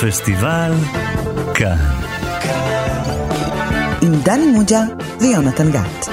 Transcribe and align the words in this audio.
פסטיבל 0.00 0.72
כאן. 1.54 1.76
עם 4.02 4.12
דני 4.24 4.46
מוג'ה 4.46 4.80
ויונתן 5.20 5.70
גת. 5.70 6.08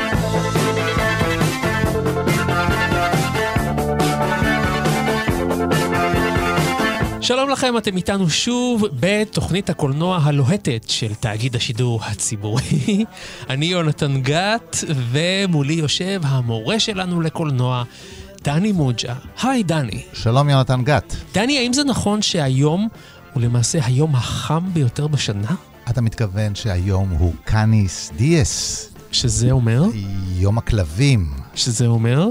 שלום 7.21 7.49
לכם, 7.49 7.78
אתם 7.78 7.97
איתנו 7.97 8.29
שוב 8.29 8.86
בתוכנית 8.99 9.70
הקולנוע 9.70 10.20
הלוהטת 10.24 10.84
של 10.88 11.13
תאגיד 11.13 11.56
השידור 11.56 12.00
הציבורי. 12.04 13.06
אני 13.50 13.66
יונתן 13.66 14.22
גת, 14.22 14.78
ומולי 15.12 15.74
יושב 15.74 16.22
המורה 16.23 16.80
שלנו 16.80 17.22
לקולנוע, 17.22 17.84
דני 18.44 18.72
מוג'ה. 18.72 19.13
היי, 19.44 19.63
דני. 19.63 20.04
שלום 20.13 20.50
יונתן 20.50 20.84
גת. 20.84 21.16
דני, 21.34 21.58
האם 21.58 21.73
זה 21.73 21.84
נכון 21.84 22.22
שהיום 22.22 22.88
הוא 23.34 23.44
למעשה 23.44 23.80
היום 23.86 24.16
החם 24.16 24.63
ביותר 24.73 25.08
בשנה? 25.08 25.55
אתה 25.89 26.02
מתכוון 26.02 26.55
שהיום 26.55 27.09
הוא 27.09 27.34
קאניס 27.45 28.12
דיאס, 28.17 28.89
שזה 29.12 29.52
אומר? 29.52 29.84
יום 30.35 30.58
הכלבים, 30.58 31.30
שזה 31.55 31.88
אומר? 31.88 32.27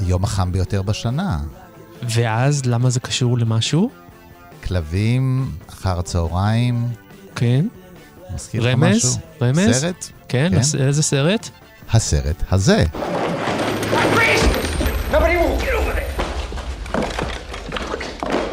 היום 0.00 0.24
החם 0.24 0.52
ביותר 0.52 0.82
בשנה. 0.82 1.38
ואז 2.02 2.62
למה 2.66 2.90
זה 2.90 3.00
קשור 3.00 3.38
למשהו? 3.38 3.90
כלבים, 4.64 5.50
אחר 5.70 5.98
הצהריים, 5.98 6.88
כן. 7.34 7.66
מזכיר 8.34 8.62
לך 8.62 8.66
רמז? 8.74 8.96
משהו? 8.96 9.10
רמז? 9.42 9.80
סרט? 9.80 10.08
כן, 10.28 10.48
כן. 10.52 10.58
לס- 10.58 10.74
איזה 10.74 11.02
סרט? 11.02 11.48
הסרט 11.92 12.42
הזה. 12.50 12.84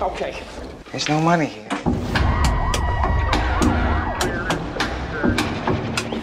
Okay. 0.02 0.34
There's 0.92 1.10
no 1.10 1.20
money 1.20 1.46
here. 1.56 1.65
What 1.86 1.96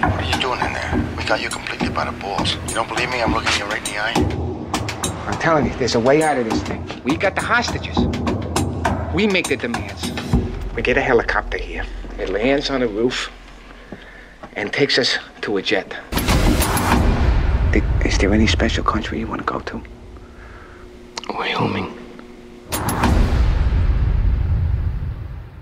are 0.03 0.25
you 0.25 0.41
doing 0.41 0.61
in 0.61 0.73
there? 0.73 1.15
We 1.17 1.25
got 1.25 1.41
you 1.41 1.49
completely 1.49 1.89
by 1.89 2.05
the 2.05 2.13
balls. 2.19 2.55
You 2.69 2.75
don't 2.75 2.89
believe 2.89 3.11
me? 3.11 3.23
I'm 3.23 3.33
looking 3.33 3.57
you 3.59 3.65
right 3.67 3.79
in 3.79 3.95
the 3.95 4.01
eye. 4.01 4.15
I'm 5.27 5.39
telling 5.39 5.67
you, 5.67 5.75
there's 5.77 5.95
a 5.95 6.01
way 6.01 6.23
out 6.23 6.37
of 6.37 6.45
this 6.51 6.61
thing. 6.63 6.85
We 7.05 7.17
got 7.17 7.37
the 7.37 7.43
hostages. 7.43 7.97
We 9.15 9.27
make 9.27 9.49
the 9.49 9.57
demands. 9.57 10.11
We 10.75 10.83
get 10.83 10.97
a 10.97 11.03
helicopter 11.03 11.59
here. 11.59 11.85
It 12.19 12.29
lands 12.31 12.71
on 12.71 12.81
the 12.81 12.89
roof 12.89 13.31
and 14.55 14.73
takes 14.73 14.99
us 14.99 15.19
to 15.43 15.59
a 15.59 15.63
jet. 15.63 15.95
Is 18.05 18.19
there 18.19 18.35
any 18.35 18.47
special 18.47 18.85
country 18.85 19.21
you 19.21 19.27
want 19.27 19.41
to 19.41 19.47
go 19.47 19.61
to? 19.61 19.83
Wyoming. 21.31 21.97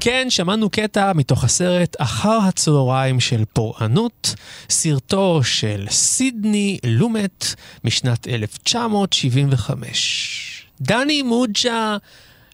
כן, 0.02 0.26
שמענו 0.30 0.70
קטע 0.70 1.12
מתוך 1.12 1.44
הסרט 1.44 1.96
אחר 1.98 2.38
הצהריים 2.48 3.20
של 3.20 3.44
פורענות, 3.52 4.34
סרטו 4.70 5.40
של 5.42 5.86
סידני 5.90 6.78
לומט 6.84 7.44
משנת 7.84 8.28
1975. 8.28 10.66
דני 10.80 11.22
מוג'ה, 11.22 11.96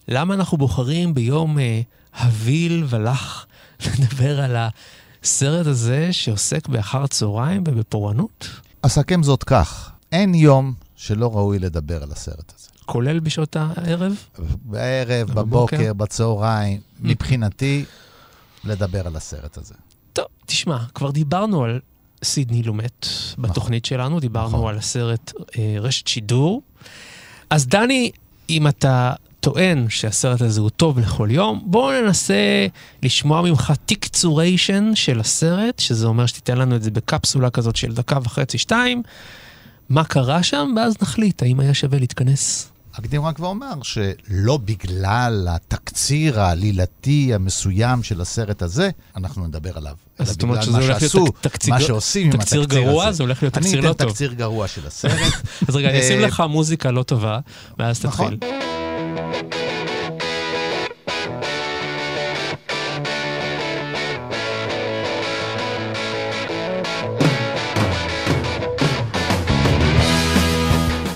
למה 0.09 0.35
אנחנו 0.35 0.59
בוחרים 0.59 1.15
ביום 1.15 1.59
אה, 1.59 1.81
הביל 2.15 2.85
ולח 2.89 3.47
לדבר 3.87 4.41
על 4.41 4.57
הסרט 4.57 5.67
הזה 5.67 6.13
שעוסק 6.13 6.69
באחר 6.69 7.03
הצהריים 7.03 7.65
ובפורענות? 7.69 8.49
אסכם 8.83 9.23
זאת 9.23 9.45
כך, 9.45 9.91
אין 10.13 10.35
יום 10.35 10.75
שלא 10.97 11.35
ראוי 11.35 11.59
לדבר 11.59 12.03
על 12.03 12.13
הסרט 12.13 12.53
הזה. 12.59 12.66
כולל 12.87 13.21
בשעות 13.21 13.57
הערב? 13.57 14.15
בערב, 14.65 15.29
בבוקר? 15.29 15.43
בבוקר, 15.43 15.93
בצהריים, 15.93 16.81
מבחינתי, 17.01 17.85
לדבר 18.65 19.07
על 19.07 19.17
הסרט 19.17 19.57
הזה. 19.57 19.75
טוב, 20.13 20.27
תשמע, 20.47 20.79
כבר 20.95 21.11
דיברנו 21.11 21.65
על 21.65 21.81
סידני 22.25 22.63
לומט 22.63 23.07
בתוכנית 23.39 23.85
שלנו, 23.85 24.21
דיברנו 24.21 24.49
נכון. 24.49 24.71
על 24.71 24.79
הסרט 24.79 25.33
אה, 25.59 25.77
רשת 25.81 26.07
שידור. 26.07 26.63
אז 27.51 27.67
דני, 27.67 28.11
אם 28.51 28.69
אתה 28.69 29.13
טוען 29.41 29.89
שהסרט 29.89 30.41
הזה 30.41 30.61
הוא 30.61 30.71
טוב 30.71 30.99
לכל 30.99 31.29
יום, 31.31 31.63
בואו 31.65 32.03
ננסה 32.03 32.67
לשמוע 33.03 33.43
ממך 33.43 33.73
טיקצוריישן 33.87 34.95
של 34.95 35.21
הסרט, 35.21 35.79
שזה 35.79 36.07
אומר 36.07 36.27
שתיתן 36.27 36.59
לנו 36.59 36.77
את 36.77 36.83
זה 36.83 36.91
בקפסולה 36.91 37.51
כזאת 37.51 37.77
של 37.77 37.95
דקה 37.95 38.19
וחצי, 38.25 38.59
שתיים, 38.59 39.03
מה 39.89 40.05
קרה 40.05 40.43
שם, 40.43 40.75
ואז 40.77 40.95
נחליט 41.03 41.43
האם 41.43 41.61
היה 41.61 41.75
שווה 41.75 41.99
להתכנס. 41.99 42.73
אקדים 42.99 43.25
רק 43.25 43.41
ואומר 43.41 43.73
שלא 43.83 44.57
בגלל 44.65 45.47
התקציר 45.51 46.41
העלילתי 46.41 47.35
המסוים 47.35 48.03
של 48.03 48.21
הסרט 48.21 48.63
הזה, 48.63 48.91
אנחנו 49.17 49.47
נדבר 49.47 49.77
עליו. 49.77 49.95
אז 50.19 50.27
אלא 50.27 50.33
זאת 50.33 50.43
אומרת 50.43 50.59
בגלל 50.59 50.63
שזה 50.67 50.73
מה 50.73 50.85
הולך 50.85 50.89
להיות 51.03 51.13
שעשו, 51.13 51.27
תקציר- 51.41 51.75
מה 51.75 51.81
שעושים 51.81 52.27
עם 52.27 52.33
תקציר 52.33 52.63
התקציר 52.63 52.81
גרוע? 52.85 53.07
הזה. 53.07 53.17
זה 53.17 53.23
הולך 53.23 53.43
להיות 53.43 53.55
תקציר 53.55 53.73
אני 53.79 53.87
לא 53.87 53.91
אתן 53.91 54.05
טוב. 54.05 54.13
תקציר 54.13 54.33
גרוע 54.33 54.69
של 54.69 54.87
הסרט. 54.89 55.33
אז 55.69 55.77
רגע, 55.77 55.91
אני 55.91 56.01
אשים 56.01 56.21
אה, 56.21 56.27
לך 56.27 56.43
מוזיקה 56.49 56.91
לא 56.91 57.03
טובה, 57.03 57.39
ואז 57.79 58.05
נכון. 58.05 58.37
תתחיל. 58.37 58.51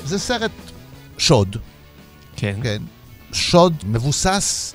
זה 0.04 0.18
סרט 0.18 0.50
שוד, 1.18 1.56
כן. 2.40 2.56
כן. 2.62 2.82
שוד 3.32 3.74
מבוסס 3.86 4.74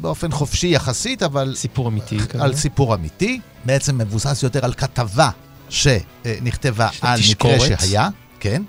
באופן 0.00 0.30
חופשי 0.30 0.66
יחסית, 0.66 1.22
אבל 1.22 1.54
סיפור 1.56 1.88
אמיתי 1.88 2.18
כזה. 2.18 2.44
על 2.44 2.54
סיפור 2.56 2.94
אמיתי. 2.94 3.40
בעצם 3.64 3.98
מבוסס 3.98 4.42
יותר 4.42 4.64
על 4.64 4.74
כתבה 4.74 5.30
שנכתבה 5.68 6.88
על 7.00 7.20
מקרה 7.20 7.56
תשקורת. 7.56 7.80
שהיה, 7.80 8.08
כן. 8.40 8.62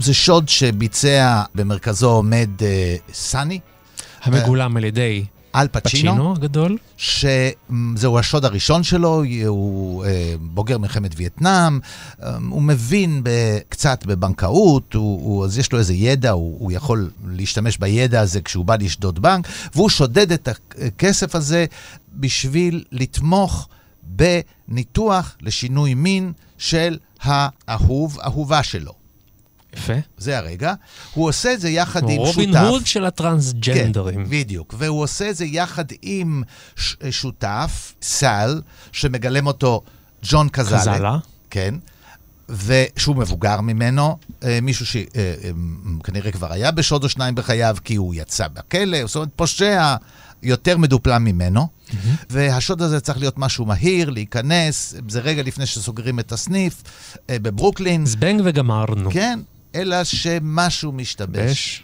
זה 0.00 0.14
שוד 0.14 0.48
שביצע, 0.48 1.42
במרכזו 1.54 2.10
עומד 2.10 2.50
אה, 2.62 2.96
סאני, 3.12 3.60
המגולם 4.22 4.76
על 4.76 4.84
ידי 4.84 5.24
אל 5.56 5.68
פצ'ינו, 5.68 6.12
פצ'ינו 6.12 6.32
הגדול. 6.32 6.78
שזהו 6.96 8.18
השוד 8.18 8.44
הראשון 8.44 8.82
שלו, 8.82 9.22
הוא 9.46 10.04
אה, 10.04 10.34
בוגר 10.40 10.78
מלחמת 10.78 11.10
וייטנאם, 11.16 11.80
אה, 12.22 12.36
הוא 12.48 12.62
מבין 12.62 13.22
קצת 13.68 14.06
בבנקאות, 14.06 14.94
הוא, 14.94 15.22
הוא, 15.22 15.44
אז 15.44 15.58
יש 15.58 15.72
לו 15.72 15.78
איזה 15.78 15.94
ידע, 15.94 16.30
הוא, 16.30 16.56
הוא 16.60 16.72
יכול 16.72 17.10
להשתמש 17.26 17.78
בידע 17.78 18.20
הזה 18.20 18.40
כשהוא 18.40 18.64
בא 18.64 18.76
לשדוד 18.76 19.22
בנק, 19.22 19.48
והוא 19.74 19.88
שודד 19.88 20.32
את 20.32 20.48
הכסף 20.48 21.34
הזה 21.34 21.66
בשביל 22.12 22.84
לתמוך 22.92 23.68
בניתוח 24.02 25.36
לשינוי 25.42 25.94
מין 25.94 26.32
של 26.58 26.98
האהוב, 27.20 28.18
אהובה 28.20 28.62
שלו. 28.62 28.92
יפה. 29.76 29.92
זה 30.18 30.38
הרגע. 30.38 30.74
הוא 31.14 31.28
עושה 31.28 31.52
את 31.52 31.60
זה 31.60 31.68
יחד 31.70 32.02
עם 32.02 32.08
שותף. 32.08 32.18
רובין 32.18 32.56
הוד 32.56 32.86
של 32.86 33.04
הטרנסג'נדרים. 33.04 34.24
כן, 34.24 34.30
בדיוק. 34.30 34.74
והוא 34.78 35.02
עושה 35.02 35.30
את 35.30 35.36
זה 35.36 35.44
יחד 35.44 35.84
עם 36.02 36.42
ש- 36.76 36.96
שותף, 37.10 37.94
סל, 38.02 38.60
שמגלם 38.92 39.46
אותו 39.46 39.82
ג'ון 40.22 40.48
קזלה. 40.48 40.78
קזלה. 40.80 41.18
כן. 41.50 41.74
ושהוא 42.48 43.16
מבוגר 43.16 43.60
ממנו, 43.60 44.18
אה, 44.44 44.58
מישהו 44.62 44.86
שכנראה 44.86 46.32
כבר 46.32 46.52
היה 46.52 46.70
בשוד 46.70 47.04
או 47.04 47.08
שניים 47.08 47.34
בחייו, 47.34 47.76
כי 47.84 47.94
הוא 47.96 48.14
יצא 48.14 48.48
בכלא, 48.48 49.06
זאת 49.06 49.16
אומרת, 49.16 49.28
פושע 49.36 49.96
יותר 50.42 50.78
מדופלם 50.78 51.24
ממנו. 51.24 51.68
והשוד 52.30 52.82
הזה 52.82 53.00
צריך 53.00 53.18
להיות 53.18 53.38
משהו 53.38 53.64
מהיר, 53.64 54.10
להיכנס, 54.10 54.94
זה 55.08 55.20
רגע 55.20 55.42
לפני 55.42 55.66
שסוגרים 55.66 56.18
את 56.20 56.32
הסניף 56.32 56.82
אה, 57.30 57.38
בברוקלין. 57.38 58.06
זבנג 58.06 58.40
וגמרנו. 58.44 59.10
כן, 59.10 59.40
אלא 59.76 60.04
שמשהו 60.04 60.92
משתבש. 60.92 61.50
בש. 61.50 61.82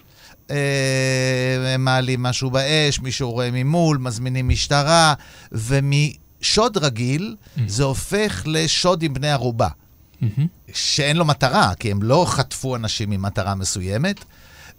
אה, 0.51 1.75
הם 1.75 1.85
מעלים 1.85 2.23
משהו 2.23 2.51
באש, 2.51 3.01
מישהו 3.01 3.31
רואה 3.31 3.51
ממול, 3.53 3.99
מזמינים 3.99 4.49
משטרה, 4.49 5.15
ומשוד 5.53 6.77
רגיל 6.77 7.37
זה 7.67 7.85
הופך 7.85 8.43
לשוד 8.47 9.03
עם 9.03 9.15
בני 9.15 9.31
ערובה. 9.31 9.69
שאין 10.75 11.17
לו 11.17 11.25
מטרה, 11.25 11.75
כי 11.75 11.91
הם 11.91 12.03
לא 12.03 12.25
חטפו 12.29 12.77
אנשים 12.77 13.13
עם 13.13 13.23
מטרה 13.23 13.55
מסוימת, 13.55 14.25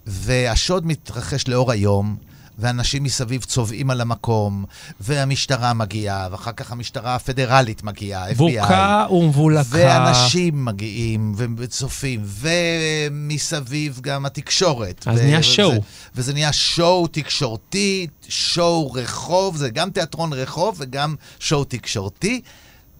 והשוד 0.06 0.86
מתרחש 0.86 1.48
לאור 1.48 1.72
היום, 1.72 2.16
ואנשים 2.58 3.02
מסביב 3.02 3.44
צובעים 3.44 3.90
על 3.90 4.00
המקום, 4.00 4.64
והמשטרה 5.00 5.74
מגיעה, 5.74 6.28
ואחר 6.30 6.52
כך 6.52 6.72
המשטרה 6.72 7.14
הפדרלית 7.14 7.82
מגיעה, 7.82 8.30
FBI. 8.30 8.34
בוקה 8.34 9.06
ומבולקה. 9.10 9.68
ואנשים 9.72 10.64
מגיעים 10.64 11.34
וצופים, 11.56 12.20
ומסביב 12.24 13.98
גם 14.02 14.26
התקשורת. 14.26 15.04
אז 15.06 15.18
ו- 15.18 15.22
נהיה 15.22 15.38
וזה- 15.38 15.48
שואו. 15.48 15.72
וזה 16.14 16.32
נהיה 16.32 16.52
שואו 16.52 17.06
תקשורתי, 17.06 18.06
שואו 18.28 18.92
רחוב, 18.92 19.56
זה 19.56 19.70
גם 19.70 19.90
תיאטרון 19.90 20.32
רחוב 20.32 20.76
וגם 20.78 21.14
שואו 21.40 21.64
תקשורתי. 21.64 22.40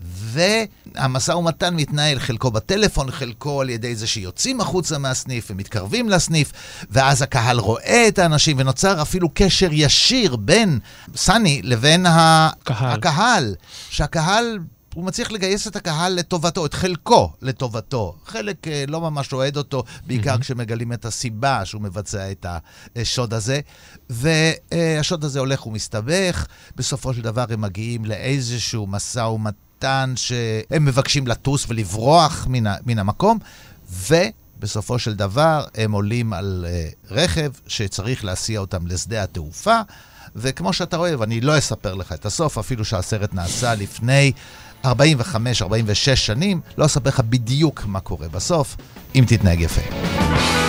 והמשא 0.05 1.33
ומתן 1.33 1.75
מתנהל 1.77 2.19
חלקו 2.19 2.51
בטלפון, 2.51 3.11
חלקו 3.11 3.61
על 3.61 3.71
ידי 3.71 3.97
זה 3.97 4.07
שיוצאים 4.07 4.61
החוצה 4.61 4.99
מהסניף 4.99 5.51
ומתקרבים 5.51 6.09
לסניף, 6.09 6.53
ואז 6.91 7.23
הקהל 7.23 7.59
רואה 7.59 8.09
את 8.09 8.19
האנשים, 8.19 8.57
ונוצר 8.59 9.03
אפילו 9.03 9.29
קשר 9.35 9.69
ישיר 9.73 10.37
בין 10.37 10.79
סני 11.17 11.61
לבין 11.63 12.07
קהל. 12.65 12.93
הקהל, 12.93 13.55
שהקהל 13.91 14.59
הוא 14.95 15.05
מצליח 15.05 15.31
לגייס 15.31 15.67
את 15.67 15.77
הקהל 15.77 16.13
לטובתו, 16.13 16.67
את 16.67 16.75
חלקו 16.75 17.33
לטובתו. 17.43 18.17
חלק 18.27 18.69
אה, 18.69 18.85
לא 18.89 19.01
ממש 19.01 19.33
אוהד 19.33 19.57
אותו, 19.57 19.85
בעיקר 20.07 20.39
כשמגלים 20.39 20.93
את 20.93 21.05
הסיבה 21.05 21.65
שהוא 21.65 21.83
מבצע 21.83 22.31
את 22.31 22.47
השוד 22.97 23.35
הזה. 23.35 23.61
והשוד 24.11 25.25
הזה 25.25 25.41
הולך 25.41 25.67
ומסתבך, 25.67 26.47
בסופו 26.77 27.15
של 27.15 27.23
דבר 27.23 27.45
הם 27.51 27.61
מגיעים 27.61 28.05
לאיזשהו 28.05 28.87
משא 28.87 29.21
ומתן 29.21 29.65
שהם 30.17 30.85
מבקשים 30.85 31.27
לטוס 31.27 31.67
ולברוח 31.69 32.47
מן, 32.51 32.65
מן 32.87 32.99
המקום, 32.99 33.39
ובסופו 34.09 34.99
של 34.99 35.15
דבר 35.15 35.65
הם 35.75 35.93
עולים 35.93 36.33
על 36.33 36.67
אה, 36.69 36.89
רכב 37.11 37.51
שצריך 37.67 38.25
להסיע 38.25 38.61
אותם 38.61 38.87
לשדה 38.87 39.23
התעופה. 39.23 39.81
וכמו 40.37 40.73
שאתה 40.73 40.97
רואה, 40.97 41.21
ואני 41.21 41.41
לא 41.41 41.59
אספר 41.59 41.95
לך 41.95 42.13
את 42.13 42.27
הסוף, 42.27 42.59
אפילו 42.59 42.85
שהסרט 42.85 43.35
נעשה 43.35 43.75
לפני 43.75 44.33
45-46 44.85 44.89
שנים, 46.15 46.61
לא 46.79 46.87
אספר 46.87 47.09
לך 47.09 47.21
בדיוק 47.21 47.85
מה 47.87 48.01
קורה 48.01 48.29
בסוף, 48.29 48.77
אם 49.15 49.25
תתנהג 49.29 49.61
יפה. 49.61 50.64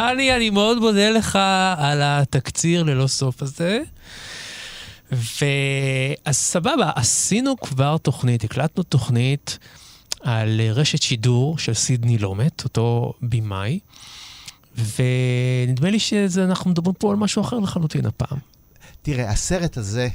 דני, 0.00 0.36
אני 0.36 0.50
מאוד 0.50 0.78
מודה 0.78 1.10
לך 1.10 1.38
על 1.76 2.00
התקציר 2.02 2.82
ללא 2.82 3.06
סוף 3.06 3.42
הזה. 3.42 3.80
ואז 5.12 6.36
סבבה, 6.36 6.90
עשינו 6.94 7.56
כבר 7.56 7.96
תוכנית, 7.96 8.44
הקלטנו 8.44 8.82
תוכנית 8.82 9.58
על 10.20 10.60
רשת 10.60 11.02
שידור 11.02 11.58
של 11.58 11.74
סידני 11.74 12.18
לומט, 12.18 12.64
אותו 12.64 13.12
במאי, 13.22 13.78
ונדמה 14.76 15.90
לי 15.90 15.98
שאנחנו 15.98 16.70
מדברים 16.70 16.94
פה 16.94 17.10
על 17.10 17.16
משהו 17.16 17.42
אחר 17.42 17.58
לחלוטין 17.58 18.06
הפעם. 18.06 18.38
תראה, 19.02 19.30
הסרט 19.30 19.76
הזה 19.76 20.08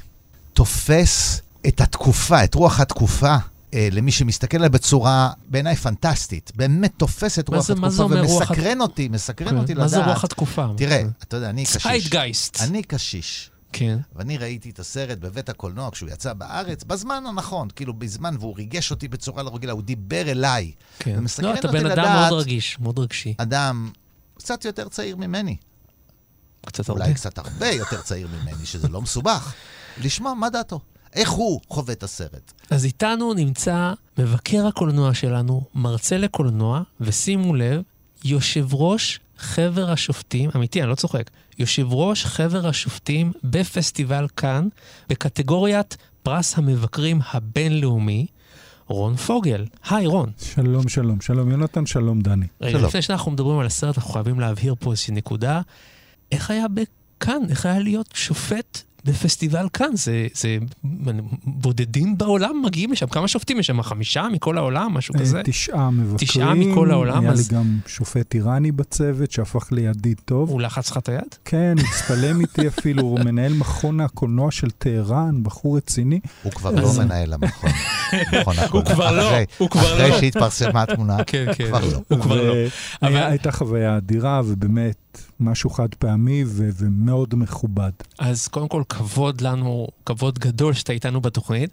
תופס 0.53 1.41
את 1.67 1.81
התקופה, 1.81 2.43
את 2.43 2.55
רוח 2.55 2.79
התקופה. 2.79 3.35
אה, 3.75 3.87
למי 3.91 4.11
שמסתכל 4.11 4.57
עליה 4.57 4.69
בצורה 4.69 5.29
בעיניי 5.47 5.75
פנטסטית, 5.75 6.51
באמת 6.55 6.91
תופס 6.97 7.39
את 7.39 7.49
מה 7.49 7.57
רוח 7.57 7.65
זה- 7.65 7.75
מה 7.75 7.87
התקופה 7.87 8.05
ומסקרן 8.05 8.81
אותי, 8.81 9.07
מסקרן 9.07 9.57
אותי 9.57 9.73
לדעת. 9.73 9.83
מה 9.83 9.87
זה 9.87 10.05
רוח 10.05 10.23
התקופה? 10.23 10.65
תראה, 10.77 11.01
אתה 11.23 11.37
יודע, 11.37 11.49
אני 11.49 11.65
קשיש. 11.65 11.83
ציידגייסט. 11.83 12.61
אני 12.61 12.83
קשיש. 12.83 13.51
כן. 13.73 13.97
ואני 14.15 14.37
ראיתי 14.37 14.69
את 14.69 14.79
הסרט 14.79 15.17
בבית 15.17 15.49
הקולנוע 15.49 15.89
כשהוא 15.91 16.09
יצא 16.09 16.33
בארץ, 16.33 16.83
בזמן 16.83 17.23
הנכון, 17.27 17.67
כאילו 17.75 17.93
בזמן, 17.93 18.35
והוא 18.39 18.55
ריגש 18.57 18.91
אותי 18.91 19.07
בצורה 19.07 19.43
לא 19.43 19.55
רגילה, 19.55 19.73
הוא 19.73 19.81
דיבר 19.81 20.31
אליי. 20.31 20.71
כן. 20.99 21.15
ומסקרן 21.17 21.45
לא, 21.49 21.59
אתה 21.59 21.67
אותי 21.67 21.77
בן 21.79 21.85
אדם 21.85 21.99
לדעת- 21.99 22.29
מאוד 22.31 22.41
רגיש, 22.41 22.79
מאוד 22.79 22.99
רגשי. 22.99 23.33
אדם 23.37 23.91
קצת 24.37 24.65
יותר 24.65 24.89
צעיר 24.89 25.15
ממני, 25.17 25.55
קצת 26.65 26.89
הרבה. 26.89 27.01
אולי 27.03 27.13
קצת 27.13 27.37
הרבה 27.37 27.67
יותר 27.69 28.01
צעיר 28.01 28.27
ממני, 28.27 28.65
שזה 28.65 28.87
לא 28.87 29.01
מסובך, 29.01 29.53
לשמוע 30.01 30.33
מה 30.33 30.49
דעתו, 30.49 30.79
איך 31.15 31.29
הוא 31.29 31.61
חווה 31.69 31.93
את 31.93 32.03
הסרט. 32.03 32.53
אז 32.69 32.85
איתנו 32.85 33.33
נמצא 33.33 33.93
מבקר 34.17 34.67
הקולנוע 34.67 35.13
שלנו, 35.13 35.63
מרצה 35.75 36.17
לקולנוע, 36.17 36.81
ושימו 37.01 37.55
לב, 37.55 37.81
יושב 38.23 38.73
ראש 38.73 39.19
חבר 39.37 39.91
השופטים, 39.91 40.49
אמיתי, 40.55 40.81
אני 40.81 40.89
לא 40.89 40.95
צוחק, 40.95 41.29
יושב 41.59 41.93
ראש 41.93 42.25
חבר 42.25 42.67
השופטים 42.67 43.31
בפסטיבל 43.43 44.27
כאן, 44.37 44.67
בקטגוריית 45.09 45.97
פרס 46.23 46.57
המבקרים 46.57 47.21
הבינלאומי, 47.33 48.25
רון 48.87 49.15
פוגל. 49.15 49.65
היי, 49.89 50.07
רון. 50.07 50.31
שלום, 50.37 50.89
שלום, 50.89 51.21
שלום 51.21 51.51
יונתן, 51.51 51.85
שלום 51.85 52.21
דני. 52.21 52.47
רגע, 52.61 52.71
שלום. 52.71 52.85
לפני 52.85 53.01
שאנחנו 53.01 53.31
מדברים 53.31 53.59
על 53.59 53.65
הסרט, 53.65 53.97
אנחנו 53.97 54.13
חייבים 54.13 54.39
להבהיר 54.39 54.75
פה 54.79 54.91
איזושהי 54.91 55.13
נקודה. 55.13 55.61
איך 56.31 56.51
היה 56.51 56.65
בכאן? 56.67 57.41
איך 57.49 57.65
היה 57.65 57.79
להיות 57.79 58.09
שופט 58.13 58.81
בפסטיבל 59.05 59.67
כאן? 59.73 59.89
זה, 59.93 60.27
זה 60.33 60.57
בודדים 61.43 62.17
בעולם 62.17 62.61
מגיעים 62.65 62.91
לשם. 62.91 63.07
כמה 63.07 63.27
שופטים 63.27 63.59
יש 63.59 63.67
שם? 63.67 63.81
חמישה 63.81 64.27
מכל 64.33 64.57
העולם? 64.57 64.93
משהו 64.93 65.13
כזה? 65.19 65.37
אה, 65.37 65.43
תשעה 65.43 65.89
מבקרים. 65.91 66.17
תשעה 66.17 66.53
מכל 66.53 66.91
העולם, 66.91 67.21
היה 67.23 67.31
אז- 67.31 67.51
לי 67.51 67.57
גם 67.57 67.77
שופט 67.87 68.35
איראני 68.35 68.71
בצוות 68.71 69.31
שהפך 69.31 69.71
לידיד 69.71 70.21
טוב. 70.25 70.49
הוא 70.49 70.61
לחץ 70.61 70.91
לך 70.91 70.97
את 70.97 71.09
היד? 71.09 71.21
כן, 71.45 71.75
הצטלם 71.89 72.41
איתי 72.41 72.67
אפילו, 72.67 73.01
הוא 73.01 73.19
מנהל 73.19 73.53
מכון 73.53 73.99
הקולנוע 73.99 74.51
של 74.51 74.69
טהרן, 74.71 75.43
בחור 75.43 75.77
רציני. 75.77 76.19
הוא 76.43 76.51
כבר 76.51 76.71
לא 76.71 76.91
מנהל 76.97 77.33
המכון. 77.33 77.69
מכון 78.41 78.55
הקולנוע. 78.59 78.93
כבר 78.93 79.11
לא, 79.17 79.31
הוא 79.57 79.69
כבר 79.69 79.97
לא. 79.97 80.07
אחרי 80.07 80.19
שהתפרסמה 80.19 80.81
התמונה, 80.81 81.23
כן, 81.23 81.45
כן. 81.55 81.67
כבר 81.67 81.85
לא. 81.91 82.01
הוא 82.07 82.19
כבר 82.19 82.47
לא. 82.47 82.53
הייתה 83.01 83.51
חוויה 83.51 83.97
אדירה, 83.97 84.41
ובאמת, 84.45 84.95
משהו 85.39 85.69
חד 85.69 85.93
פעמי 85.99 86.43
ו- 86.47 86.69
ומאוד 86.77 87.35
מכובד. 87.35 87.91
אז 88.19 88.47
קודם 88.47 88.67
כל, 88.67 88.83
כבוד 88.89 89.41
לנו, 89.41 89.87
כבוד 90.05 90.39
גדול 90.39 90.73
שאתה 90.73 90.93
איתנו 90.93 91.21
בתוכנית. 91.21 91.69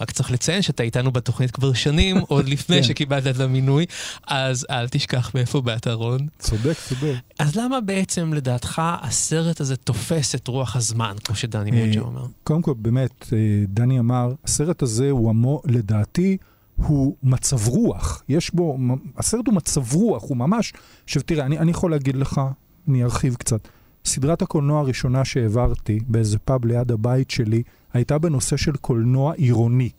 רק 0.00 0.10
צריך 0.10 0.30
לציין 0.30 0.62
שאתה 0.62 0.82
איתנו 0.82 1.12
בתוכנית 1.12 1.50
כבר 1.50 1.72
שנים, 1.72 2.16
עוד 2.28 2.48
לפני 2.48 2.76
כן. 2.76 2.82
שקיבלת 2.82 3.26
את 3.26 3.40
המינוי, 3.40 3.86
אז 4.26 4.66
אל 4.70 4.88
תשכח 4.88 5.30
מאיפה 5.34 5.60
באת, 5.60 5.86
רון. 5.86 6.26
צודק, 6.38 6.74
צודק. 6.88 7.14
אז 7.38 7.56
למה 7.56 7.80
בעצם, 7.80 8.34
לדעתך, 8.34 8.82
הסרט 9.02 9.60
הזה 9.60 9.76
תופס 9.76 10.34
את 10.34 10.48
רוח 10.48 10.76
הזמן, 10.76 11.16
כמו 11.24 11.36
שדני 11.36 11.70
אה, 11.70 11.86
מוג'ה 11.86 12.00
אומר? 12.00 12.26
קודם 12.44 12.62
כל, 12.62 12.74
באמת, 12.76 13.32
אה, 13.32 13.38
דני 13.68 13.98
אמר, 13.98 14.34
הסרט 14.44 14.82
הזה 14.82 15.10
הוא 15.10 15.30
עמו, 15.30 15.62
לדעתי, 15.64 16.36
הוא 16.76 17.16
מצב 17.22 17.68
רוח. 17.68 18.22
יש 18.28 18.54
בו, 18.54 18.78
הסרט 19.16 19.46
הוא 19.46 19.54
מצב 19.54 19.94
רוח, 19.94 20.22
הוא 20.22 20.36
ממש... 20.36 20.72
עכשיו 21.04 21.22
תראה, 21.22 21.46
אני, 21.46 21.58
אני 21.58 21.70
יכול 21.70 21.90
להגיד 21.90 22.16
לך, 22.16 22.40
אני 22.88 23.04
ארחיב 23.04 23.34
קצת. 23.34 23.68
סדרת 24.04 24.42
הקולנוע 24.42 24.80
הראשונה 24.80 25.24
שהעברתי 25.24 26.00
באיזה 26.08 26.38
פאב 26.38 26.64
ליד 26.64 26.92
הבית 26.92 27.30
שלי, 27.30 27.62
הייתה 27.92 28.18
בנושא 28.18 28.56
של 28.56 28.76
קולנוע 28.76 29.34
עירוני. 29.34 29.90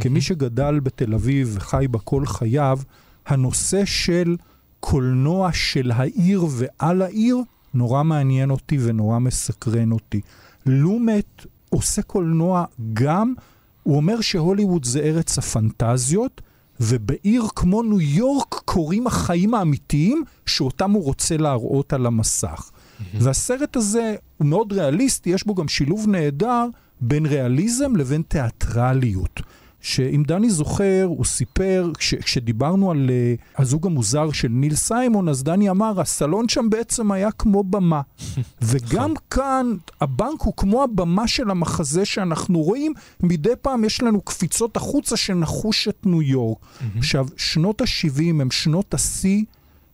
כמי 0.00 0.20
שגדל 0.20 0.80
בתל 0.80 1.14
אביב 1.14 1.52
וחי 1.56 1.86
בה 1.90 1.98
כל 1.98 2.26
חייו, 2.26 2.78
הנושא 3.26 3.84
של 3.84 4.36
קולנוע 4.80 5.52
של 5.52 5.90
העיר 5.90 6.44
ועל 6.50 7.02
העיר 7.02 7.38
נורא 7.74 8.02
מעניין 8.02 8.50
אותי 8.50 8.78
ונורא 8.80 9.18
מסקרן 9.18 9.92
אותי. 9.92 10.20
לומט 10.66 11.46
עושה 11.70 12.02
קולנוע 12.02 12.64
גם, 12.92 13.34
הוא 13.82 13.96
אומר 13.96 14.20
שהוליווד 14.20 14.84
זה 14.84 15.00
ארץ 15.00 15.38
הפנטזיות, 15.38 16.40
ובעיר 16.80 17.44
כמו 17.56 17.82
ניו 17.82 18.00
יורק 18.00 18.54
קורים 18.64 19.06
החיים 19.06 19.54
האמיתיים 19.54 20.24
שאותם 20.46 20.90
הוא 20.90 21.04
רוצה 21.04 21.36
להראות 21.36 21.92
על 21.92 22.06
המסך. 22.06 22.70
והסרט 23.14 23.76
הזה 23.76 24.14
הוא 24.36 24.46
מאוד 24.46 24.72
ריאליסטי, 24.72 25.30
יש 25.30 25.46
בו 25.46 25.54
גם 25.54 25.68
שילוב 25.68 26.08
נהדר 26.08 26.66
בין 27.00 27.26
ריאליזם 27.26 27.96
לבין 27.96 28.22
תיאטרליות. 28.28 29.40
שאם 29.84 30.22
דני 30.26 30.50
זוכר, 30.50 31.04
הוא 31.06 31.24
סיפר, 31.24 31.90
כש, 31.98 32.14
כשדיברנו 32.14 32.90
על 32.90 33.10
uh, 33.10 33.60
הזוג 33.62 33.86
המוזר 33.86 34.32
של 34.32 34.48
ניל 34.48 34.74
סיימון, 34.74 35.28
אז 35.28 35.42
דני 35.42 35.70
אמר, 35.70 36.00
הסלון 36.00 36.48
שם 36.48 36.70
בעצם 36.70 37.12
היה 37.12 37.30
כמו 37.32 37.62
במה. 37.64 38.00
וגם 38.62 39.12
כאן, 39.30 39.66
הבנק 40.00 40.40
הוא 40.40 40.52
כמו 40.56 40.82
הבמה 40.82 41.28
של 41.28 41.50
המחזה 41.50 42.04
שאנחנו 42.04 42.60
רואים, 42.60 42.92
מדי 43.22 43.52
פעם 43.62 43.84
יש 43.84 44.02
לנו 44.02 44.20
קפיצות 44.20 44.76
החוצה 44.76 45.16
שנחוש 45.16 45.88
את 45.88 46.06
ניו 46.06 46.22
יורק. 46.22 46.58
עכשיו, 46.96 47.26
שנות 47.36 47.80
ה-70 47.80 48.40
הם 48.40 48.50
שנות 48.50 48.94
השיא 48.94 49.42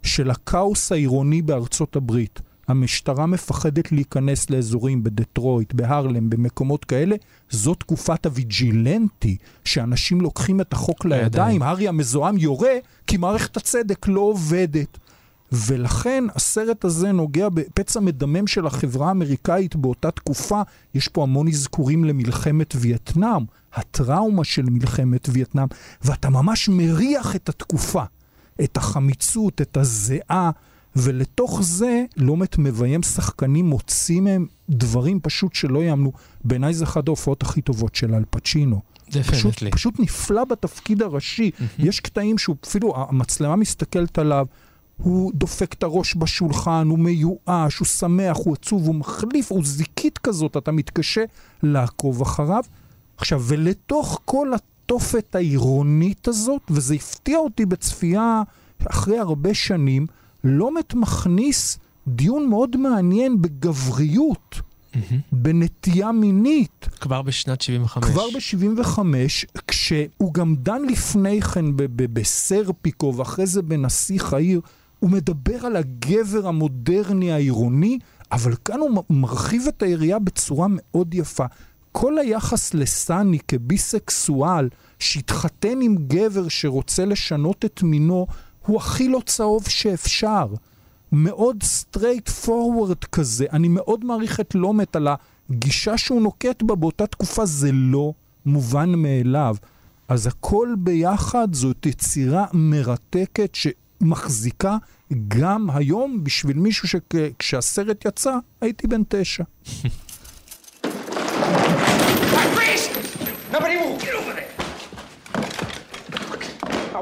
של 0.03 0.31
הכאוס 0.31 0.93
העירוני 0.93 1.43
בארצות 1.43 1.97
הברית. 1.97 2.41
המשטרה 2.71 3.27
מפחדת 3.27 3.93
להיכנס 3.93 4.51
לאזורים 4.51 5.05
בדטרויט, 5.05 5.73
בהרלם, 5.73 6.31
במקומות 6.31 6.85
כאלה. 6.85 7.17
זו 7.51 7.75
תקופת 7.75 8.27
הוויג'ילנטי, 8.27 9.37
שאנשים 9.65 10.21
לוקחים 10.21 10.61
את 10.61 10.73
החוק 10.73 11.05
לידיים, 11.05 11.63
הארי 11.63 11.89
המזוהם 11.89 12.39
יורה, 12.39 12.75
כי 13.07 13.17
מערכת 13.17 13.57
הצדק 13.57 14.09
לא 14.09 14.21
עובדת. 14.21 14.99
ולכן 15.53 16.25
הסרט 16.35 16.85
הזה 16.85 17.13
נוגע 17.13 17.49
בפצע 17.49 18.01
מדמם 18.01 18.47
של 18.47 18.67
החברה 18.67 19.09
האמריקאית 19.09 19.77
באותה 19.77 20.11
תקופה. 20.11 20.63
יש 20.95 21.09
פה 21.09 21.23
המון 21.23 21.49
אזכורים 21.49 22.05
למלחמת 22.05 22.75
וייטנאם, 22.77 23.45
הטראומה 23.75 24.45
של 24.45 24.63
מלחמת 24.63 25.29
וייטנאם, 25.33 25.67
ואתה 26.03 26.31
ממש 26.31 26.69
מריח 26.69 27.37
את 27.37 27.49
התקופה, 27.49 28.03
את 28.65 28.77
החמיצות, 28.77 29.61
את 29.61 29.77
הזיעה. 29.77 30.51
ולתוך 30.97 31.63
זה 31.63 32.05
לומט 32.17 32.59
מביים 32.59 33.03
שחקנים, 33.03 33.67
מוציא 33.67 34.21
מהם 34.21 34.47
דברים 34.71 35.21
פשוט 35.21 35.55
שלא 35.55 35.79
יאמנו. 35.79 36.13
בעיניי 36.45 36.75
זה 36.75 36.85
אחת 36.85 37.09
ההופעות 37.09 37.43
הכי 37.43 37.61
טובות 37.61 37.95
של 37.95 38.15
אל 38.15 38.25
פצ'ינו. 38.31 38.81
פשוט. 39.31 39.55
פשוט 39.75 40.01
נפלא 40.01 40.45
בתפקיד 40.45 41.03
הראשי. 41.03 41.51
יש 41.79 42.01
קטעים 42.01 42.39
שהוא 42.39 42.57
אפילו, 42.65 42.95
המצלמה 42.97 43.57
מסתכלת 43.57 44.19
עליו, 44.19 44.47
הוא 44.97 45.33
דופק 45.35 45.73
את 45.73 45.83
הראש 45.83 46.17
בשולחן, 46.17 46.87
הוא 46.91 46.99
מיואש, 46.99 47.79
הוא 47.79 47.87
שמח, 47.87 48.37
הוא 48.37 48.55
עצוב, 48.55 48.87
הוא 48.87 48.95
מחליף, 48.95 49.53
הוא 49.53 49.65
זיקית 49.65 50.19
כזאת, 50.19 50.57
אתה 50.57 50.73
מתקשה 50.73 51.25
לעקוב 51.63 52.23
אחריו. 52.23 52.65
עכשיו, 53.17 53.43
ולתוך 53.47 54.21
כל 54.25 54.53
התופת 54.55 55.35
העירונית 55.35 56.29
הזאת, 56.29 56.63
וזה 56.71 56.95
הפתיע 56.95 57.39
אותי 57.39 57.67
בצפייה 57.67 58.43
אחרי 58.87 59.19
הרבה 59.19 59.55
שנים, 59.55 60.07
לומט 60.45 60.95
מכניס 60.95 61.79
דיון 62.09 62.49
מאוד 62.49 62.77
מעניין 62.77 63.43
בגבריות, 63.43 64.61
בנטייה 65.33 66.13
מינית. 66.13 66.89
כבר 67.01 67.23
בשנת 67.23 67.61
75. 67.61 68.11
כבר 68.11 68.27
ב-75, 68.35 68.99
כשהוא 69.69 70.35
גם 70.35 70.55
דן 70.57 70.83
לפני 70.89 71.43
כן 71.43 71.77
ב- 71.77 71.83
ב- 71.83 72.15
בסרפיקו 72.21 73.15
ואחרי 73.17 73.47
זה 73.47 73.63
בנסיך 73.63 74.33
העיר, 74.33 74.61
הוא 74.99 75.11
מדבר 75.11 75.67
על 75.67 75.77
הגבר 75.77 76.49
המודרני 76.49 77.33
העירוני, 77.33 77.99
אבל 78.33 78.55
כאן 78.65 78.81
הוא 78.81 79.05
מרחיב 79.11 79.63
את 79.69 79.83
היריעה 79.83 80.19
בצורה 80.19 80.67
מאוד 80.71 81.15
יפה. 81.15 81.45
כל 81.93 82.19
היחס 82.19 82.75
לסאני 82.75 83.39
כביסקסואל, 83.49 84.69
שהתחתן 84.99 85.81
עם 85.83 85.97
גבר 86.07 86.49
שרוצה 86.49 87.05
לשנות 87.05 87.65
את 87.65 87.83
מינו, 87.83 88.27
הוא 88.71 88.79
הכי 88.79 89.09
לא 89.09 89.21
צהוב 89.27 89.69
שאפשר. 89.69 90.47
מאוד 91.13 91.63
סטרייט 91.63 92.29
פורוורד 92.29 93.05
כזה. 93.05 93.47
אני 93.53 93.69
מאוד 93.69 94.05
מעריך 94.05 94.41
את 94.41 94.55
לומט 94.55 94.97
על 94.97 95.09
הגישה 95.51 95.99
שהוא 95.99 96.23
נוקט 96.23 96.63
בה 96.63 96.75
באותה 96.75 97.07
תקופה, 97.07 97.47
זה 97.47 97.71
לא 97.73 98.13
מובן 98.47 98.91
מאליו. 98.91 99.57
אז 100.09 100.27
הכל 100.27 100.75
ביחד 100.79 101.49
זאת 101.55 101.87
יצירה 101.87 102.47
מרתקת 102.53 103.55
שמחזיקה 103.55 104.77
גם 105.29 105.71
היום 105.71 106.25
בשביל 106.25 106.57
מישהו 106.57 106.89
שכשהסרט 106.89 108.05
יצא, 108.05 108.37
הייתי 108.61 108.87
בן 108.87 109.03
תשע. 109.09 109.45
Nobody 113.53 113.77
move! 113.83 114.01
Get 114.05 114.15
over 114.21 114.35
there! 114.39 114.53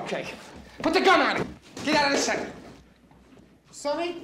Okay. 0.00 0.24
Put 0.82 0.94
the 0.94 1.02
gun 1.08 1.20
on 1.20 1.36
him! 1.36 1.57
Get 1.88 1.96
out 1.96 2.06
of 2.08 2.12
the 2.12 2.18
second. 2.18 2.52
Sonny? 3.70 4.22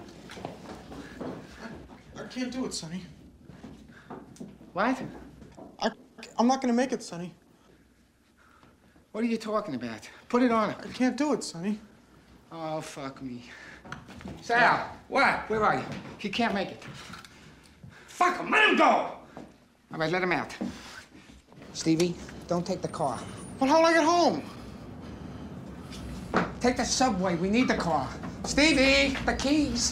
I, 1.18 2.22
I 2.22 2.26
can't 2.26 2.52
do 2.52 2.66
it, 2.66 2.74
Sonny. 2.74 3.00
What? 4.74 5.00
I, 5.80 5.90
I'm 6.38 6.46
not 6.46 6.60
gonna 6.60 6.74
make 6.74 6.92
it, 6.92 7.02
Sonny. 7.02 7.32
What 9.12 9.24
are 9.24 9.26
you 9.26 9.38
talking 9.38 9.76
about? 9.76 10.06
Put 10.28 10.42
it 10.42 10.50
on 10.50 10.72
him. 10.72 10.76
I 10.84 10.88
can't 10.88 11.16
do 11.16 11.32
it, 11.32 11.42
Sonny. 11.42 11.78
Oh, 12.52 12.82
fuck 12.82 13.22
me. 13.22 13.44
Sal, 14.42 14.86
what? 15.08 15.48
Where 15.48 15.64
are 15.64 15.76
you? 15.76 15.84
He 16.18 16.28
can't 16.28 16.52
make 16.52 16.68
it. 16.68 16.84
Fuck 18.08 18.40
him! 18.40 18.50
Let 18.50 18.68
him 18.68 18.76
go! 18.76 18.84
All 18.84 19.18
right, 19.98 20.12
let 20.12 20.22
him 20.22 20.32
out. 20.32 20.54
Stevie, 21.72 22.14
don't 22.46 22.66
take 22.66 22.82
the 22.82 22.88
car. 22.88 23.18
But 23.58 23.70
how'll 23.70 23.86
I 23.86 23.94
get 23.94 24.04
home? 24.04 24.42
Take 26.64 26.78
the 26.78 26.90
subway. 27.02 27.34
We 27.44 27.50
need 27.50 27.68
the 27.68 27.80
car. 27.88 28.08
Stevie, 28.52 29.14
the 29.26 29.36
keys. 29.44 29.82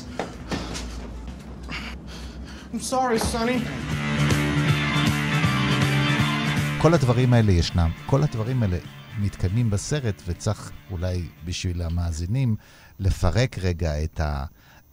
I'm 2.72 2.80
sorry, 2.80 3.18
Sonny. 3.18 3.60
כל 6.82 6.94
הדברים 6.94 7.32
האלה 7.32 7.52
ישנם. 7.52 7.90
כל 8.06 8.22
הדברים 8.22 8.62
האלה 8.62 8.78
מתקיימים 9.18 9.70
בסרט, 9.70 10.22
וצריך 10.26 10.70
אולי 10.90 11.22
בשביל 11.44 11.82
המאזינים 11.82 12.56
לפרק 13.00 13.58
רגע 13.58 14.04
את, 14.04 14.20
ה, 14.20 14.44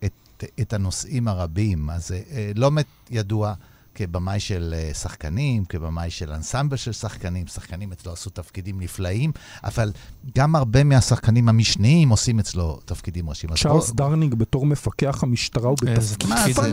את, 0.05 0.43
את 0.59 0.73
הנושאים 0.73 1.27
הרבים. 1.27 1.89
אז 1.89 2.11
אה, 2.11 2.51
לומט 2.55 2.85
ידוע 3.09 3.53
כבמאי 3.99 4.39
של 4.39 4.73
אה, 4.77 4.93
שחקנים, 4.93 5.65
כבמאי 5.65 6.09
של 6.09 6.31
אנסמבל 6.31 6.77
של 6.77 6.91
שחקנים. 6.91 7.47
שחקנים 7.47 7.91
אצלו 7.91 8.13
עשו 8.13 8.29
תפקידים 8.29 8.79
נפלאים, 8.79 9.31
אבל 9.63 9.91
גם 10.37 10.55
הרבה 10.55 10.83
מהשחקנים 10.83 11.49
המשניים 11.49 12.09
עושים 12.09 12.39
אצלו 12.39 12.79
תפקידים 12.85 13.29
ראשיים. 13.29 13.53
צ'ארלס 13.55 13.89
בוא- 13.91 13.95
דרניג 13.95 14.33
בתור 14.35 14.65
מפקח 14.65 15.23
המשטרה 15.23 15.69
הוא 15.69 15.77
בתפקיד 15.81 16.29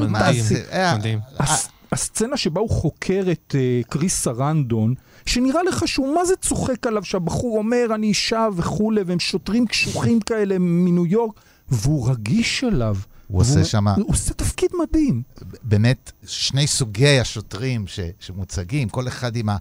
מדהים. 0.08 0.42
זה? 0.44 0.64
אה. 0.72 0.96
הס- 1.38 1.68
הסצנה 1.92 2.36
שבה 2.36 2.60
הוא 2.60 2.70
חוקר 2.70 3.22
את 3.32 3.54
uh, 3.54 3.88
קריס 3.88 4.16
סרנדון, 4.22 4.94
שנראה 5.26 5.62
לך 5.62 5.88
שהוא 5.88 6.14
מה 6.14 6.24
זה 6.24 6.34
צוחק 6.36 6.86
עליו, 6.86 7.04
שהבחור 7.04 7.58
אומר 7.58 7.86
אני 7.94 8.06
אישה 8.06 8.48
וכולי, 8.56 9.02
והם 9.06 9.18
שוטרים 9.20 9.66
קשוחים 9.66 10.20
כאלה 10.20 10.56
מניו 10.58 11.06
יורק, 11.06 11.40
והוא 11.68 12.10
רגיש 12.10 12.64
אליו. 12.64 12.96
הוא 13.28 13.40
עושה 13.40 13.64
שמה- 13.64 13.94
הוא 13.94 14.10
עושה 14.12 14.34
תפקיד 14.34 14.70
מדהים. 14.82 15.22
באמת 15.62 16.12
שני 16.26 16.66
סוגי 16.66 17.20
השוטרים 17.20 17.86
ש, 17.86 18.00
שמוצגים, 18.20 18.88
כל 18.88 19.08
אחד 19.08 19.36
עם, 19.36 19.48
ה, 19.48 19.56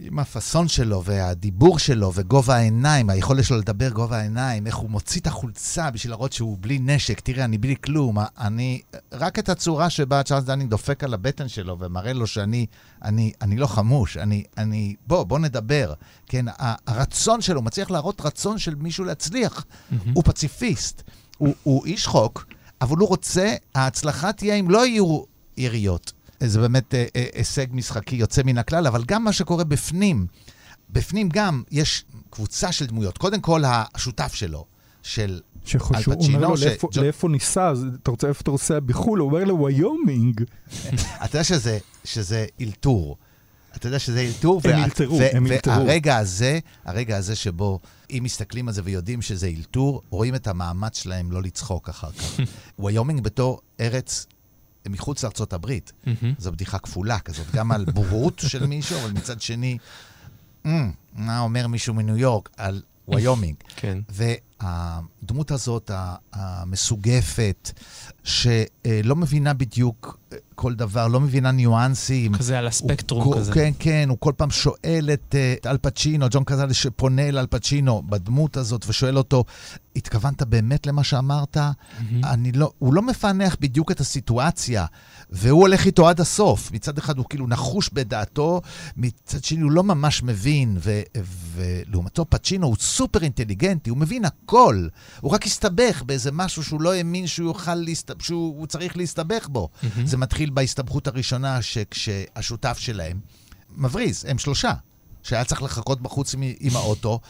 עם 0.00 0.18
הפאסון 0.18 0.68
שלו 0.68 1.04
והדיבור 1.04 1.78
שלו 1.78 2.12
וגובה 2.14 2.56
העיניים, 2.56 3.10
היכולת 3.10 3.44
שלו 3.44 3.56
לדבר 3.58 3.88
גובה 3.90 4.18
העיניים, 4.18 4.66
איך 4.66 4.76
הוא 4.76 4.90
מוציא 4.90 5.20
את 5.20 5.26
החולצה 5.26 5.90
בשביל 5.90 6.12
להראות 6.12 6.32
שהוא 6.32 6.58
בלי 6.60 6.78
נשק, 6.78 7.20
תראה, 7.20 7.44
אני 7.44 7.58
בלי 7.58 7.74
כלום, 7.84 8.18
אני, 8.38 8.80
רק 9.12 9.38
את 9.38 9.48
הצורה 9.48 9.90
שבה 9.90 10.22
צ'ארלס 10.22 10.44
דנינג 10.44 10.70
דופק 10.70 11.04
על 11.04 11.14
הבטן 11.14 11.48
שלו 11.48 11.76
ומראה 11.80 12.12
לו 12.12 12.26
שאני 12.26 12.66
אני, 13.02 13.32
אני 13.42 13.56
לא 13.56 13.66
חמוש, 13.66 14.16
אני, 14.16 14.44
אני, 14.58 14.94
בוא, 15.06 15.24
בוא 15.24 15.38
נדבר. 15.38 15.92
כן, 16.26 16.44
הרצון 16.86 17.40
שלו, 17.40 17.56
הוא 17.56 17.64
מצליח 17.64 17.90
להראות 17.90 18.20
רצון 18.20 18.58
של 18.58 18.74
מישהו 18.74 19.04
להצליח. 19.04 19.64
הוא 20.14 20.24
פציפיסט, 20.24 21.02
הוא, 21.38 21.54
הוא 21.62 21.86
איש 21.86 22.06
חוק, 22.06 22.46
אבל 22.80 22.96
הוא 22.96 23.08
רוצה, 23.08 23.54
ההצלחה 23.74 24.32
תהיה 24.32 24.54
אם 24.54 24.70
לא 24.70 24.86
יהיו 24.86 25.22
יריות. 25.56 26.12
זה 26.40 26.60
באמת 26.60 26.94
אה, 26.94 27.06
אה, 27.16 27.24
הישג 27.34 27.66
משחקי 27.70 28.16
יוצא 28.16 28.42
מן 28.44 28.58
הכלל, 28.58 28.86
אבל 28.86 29.04
גם 29.06 29.24
מה 29.24 29.32
שקורה 29.32 29.64
בפנים, 29.64 30.26
בפנים 30.90 31.28
גם 31.32 31.62
יש 31.70 32.04
קבוצה 32.30 32.72
של 32.72 32.86
דמויות. 32.86 33.18
קודם 33.18 33.40
כל, 33.40 33.62
השותף 33.66 34.34
שלו, 34.34 34.64
של 35.02 35.40
אל 35.94 36.02
הוא 36.06 36.26
אומר 36.36 36.48
לו 36.48 36.56
ש- 36.56 36.62
לאיפה, 36.62 36.88
ג'ו- 36.92 37.00
לאיפה 37.02 37.28
ניסע, 37.28 37.72
אתה 38.02 38.10
רוצה 38.10 38.28
איפה 38.28 38.40
אתה 38.42 38.50
נוסע 38.50 38.80
בחו"ל? 38.80 39.18
הוא 39.20 39.28
אומר 39.30 39.44
לו 39.44 39.64
ויומינג. 39.64 40.42
אתה 41.24 41.36
יודע 41.36 41.44
שזה, 41.44 41.78
שזה 42.04 42.46
אלתור. 42.60 43.16
אתה 43.78 43.86
יודע 43.86 43.98
שזה 43.98 44.20
אלתור. 44.20 44.60
הם 44.64 44.84
אלתרו, 44.84 45.18
הם 45.32 45.46
אלתרו. 45.46 45.72
והרגע 45.74 46.16
הזה, 46.16 46.58
הרגע 46.84 47.16
הזה 47.16 47.36
שבו, 47.36 47.80
אם 48.10 48.20
מסתכלים 48.22 48.68
על 48.68 48.74
זה 48.74 48.80
ויודעים 48.84 49.22
שזה 49.22 49.46
אלתור, 49.56 50.02
רואים 50.10 50.34
את 50.34 50.46
המאמץ 50.46 50.98
שלהם 50.98 51.32
לא 51.32 51.42
לצחוק 51.42 51.88
אחר 51.88 52.12
כך. 52.12 52.40
ויומינג 52.84 53.20
בתור 53.20 53.60
ארץ 53.80 54.26
מחוץ 54.88 55.22
לארצות 55.22 55.52
הברית. 55.52 55.92
זו 56.38 56.52
בדיחה 56.52 56.78
כפולה 56.78 57.18
כזאת, 57.18 57.46
גם 57.52 57.72
על 57.72 57.84
בורות 57.84 58.42
של 58.46 58.66
מישהו, 58.66 59.00
אבל 59.00 59.10
מצד 59.10 59.40
שני, 59.40 59.78
"מ, 60.66 60.90
מה 61.12 61.40
אומר 61.40 61.66
מישהו 61.66 61.94
מניו 61.94 62.16
יורק 62.16 62.48
על 62.56 62.82
ויומינג? 63.08 63.56
כן. 63.76 63.98
והדמות 64.08 65.50
הזאת, 65.50 65.90
המסוגפת, 66.32 67.70
שלא 68.28 69.16
מבינה 69.16 69.54
בדיוק 69.54 70.18
אה, 70.32 70.38
כל 70.54 70.74
דבר, 70.74 71.08
לא 71.08 71.20
מבינה 71.20 71.50
ניואנסים. 71.50 72.34
כזה 72.34 72.58
על 72.58 72.66
הספקטרום 72.66 73.24
הוא, 73.24 73.36
כזה. 73.36 73.52
כן, 73.52 73.70
כן, 73.78 74.06
הוא 74.08 74.16
כל 74.20 74.32
פעם 74.36 74.50
שואל 74.50 75.10
את, 75.12 75.34
אה, 75.34 75.54
את 75.60 75.66
אל 75.66 75.78
פצ'ינו, 75.78 76.26
ג'ון 76.30 76.44
קזלי 76.44 76.74
שפונה 76.74 77.28
אל 77.28 77.38
אל 77.38 77.46
פצ'ינו 77.46 78.02
בדמות 78.06 78.56
הזאת 78.56 78.84
ושואל 78.88 79.18
אותו, 79.18 79.44
התכוונת 79.96 80.42
באמת 80.42 80.86
למה 80.86 81.04
שאמרת? 81.04 81.56
אני 82.24 82.52
לא, 82.52 82.70
הוא 82.78 82.94
לא 82.94 83.02
מפענח 83.02 83.56
בדיוק 83.60 83.90
את 83.90 84.00
הסיטואציה, 84.00 84.86
והוא 85.30 85.60
הולך 85.60 85.86
איתו 85.86 86.08
עד 86.08 86.20
הסוף. 86.20 86.72
מצד 86.72 86.98
אחד 86.98 87.18
הוא 87.18 87.26
כאילו 87.28 87.46
נחוש 87.46 87.90
בדעתו, 87.92 88.60
מצד 88.96 89.44
שני 89.44 89.60
הוא 89.60 89.72
לא 89.72 89.82
ממש 89.82 90.22
מבין, 90.22 90.76
ו, 90.80 91.00
ולעומתו 91.54 92.26
פצ'ינו 92.28 92.66
הוא 92.66 92.76
סופר 92.80 93.22
אינטליגנטי, 93.22 93.90
הוא 93.90 93.98
מבין 93.98 94.24
הכל. 94.24 94.88
הוא 95.20 95.30
רק 95.30 95.46
הסתבך 95.46 96.02
באיזה 96.06 96.32
משהו 96.32 96.64
שהוא 96.64 96.80
לא 96.80 96.92
האמין 96.92 97.26
שהוא 97.26 97.48
יוכל, 97.48 97.74
להסת... 97.74 98.20
שהוא 98.20 98.58
הוא 98.58 98.66
צריך 98.66 98.96
להסתבך 98.96 99.48
בו. 99.48 99.68
זה 100.04 100.16
מתחיל 100.16 100.50
בהסתבכות 100.50 101.06
הראשונה, 101.06 101.62
שכשהשותף 101.62 102.78
שלהם 102.78 103.20
מבריז, 103.76 104.24
הם 104.28 104.38
שלושה, 104.38 104.72
שהיה 105.22 105.44
צריך 105.44 105.62
לחכות 105.62 106.00
בחוץ 106.00 106.34
עם, 106.34 106.42
עם 106.60 106.76
האוטו, 106.76 107.20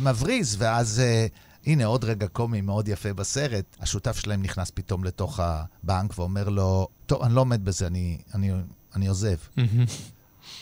מבריז, 0.00 0.56
ואז... 0.58 1.02
אה, 1.66 1.72
הנה 1.72 1.84
עוד 1.84 2.04
רגע 2.04 2.28
קומי 2.28 2.60
מאוד 2.60 2.88
יפה 2.88 3.12
בסרט, 3.12 3.76
השותף 3.80 4.16
שלהם 4.16 4.42
נכנס 4.42 4.70
פתאום 4.74 5.04
לתוך 5.04 5.40
הבנק 5.42 6.18
ואומר 6.18 6.48
לו, 6.48 6.88
טוב, 7.06 7.22
אני 7.22 7.34
לא 7.34 7.40
עומד 7.40 7.64
בזה, 7.64 7.86
אני, 7.86 8.18
אני, 8.34 8.50
אני 8.94 9.06
עוזב. 9.06 9.36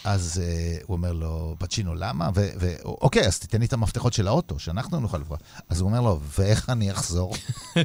אז 0.04 0.40
uh, 0.42 0.84
הוא 0.86 0.96
אומר 0.96 1.12
לו, 1.12 1.56
פצ'ינו, 1.58 1.94
למה? 1.94 2.30
ואוקיי, 2.34 3.26
אז 3.26 3.38
תיתן 3.38 3.60
לי 3.60 3.66
את 3.66 3.72
המפתחות 3.72 4.12
של 4.12 4.28
האוטו, 4.28 4.58
שאנחנו 4.58 5.00
נוכל 5.00 5.18
לברוח. 5.18 5.40
אז 5.68 5.80
הוא 5.80 5.88
אומר 5.88 6.00
לו, 6.00 6.20
ואיך 6.38 6.70
אני 6.70 6.90
אחזור? 6.92 7.34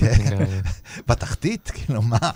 בתחתית? 1.08 1.70
כאילו, 1.74 2.02
מה? 2.02 2.30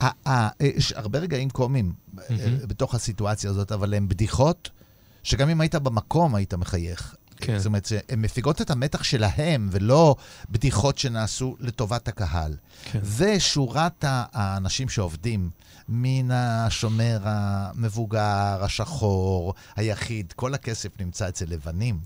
ה- 0.00 0.28
ה- 0.30 0.48
יש 0.60 0.92
הרבה 0.92 1.18
רגעים 1.18 1.50
קומיים 1.50 1.92
אה, 2.30 2.36
בתוך 2.68 2.94
הסיטואציה 2.94 3.50
הזאת, 3.50 3.72
אבל 3.72 3.94
הם 3.94 4.08
בדיחות 4.08 4.70
שגם 5.22 5.48
אם 5.48 5.60
היית 5.60 5.74
במקום, 5.74 6.34
היית 6.34 6.54
מחייך. 6.54 7.14
כן. 7.46 7.58
זאת 7.58 7.66
אומרת, 7.66 7.88
הן 8.08 8.20
מפיגות 8.20 8.60
את 8.60 8.70
המתח 8.70 9.02
שלהם, 9.02 9.68
ולא 9.72 10.16
בדיחות 10.50 10.98
שנעשו 10.98 11.56
לטובת 11.60 12.08
הקהל. 12.08 12.56
כן. 12.84 12.98
ושורת 13.02 14.04
האנשים 14.08 14.88
שעובדים, 14.88 15.50
מן 15.88 16.30
השומר 16.30 17.20
המבוגר, 17.24 18.64
השחור, 18.64 19.54
היחיד, 19.76 20.32
כל 20.36 20.54
הכסף 20.54 21.00
נמצא 21.00 21.28
אצל 21.28 21.44
לבנים. 21.48 21.98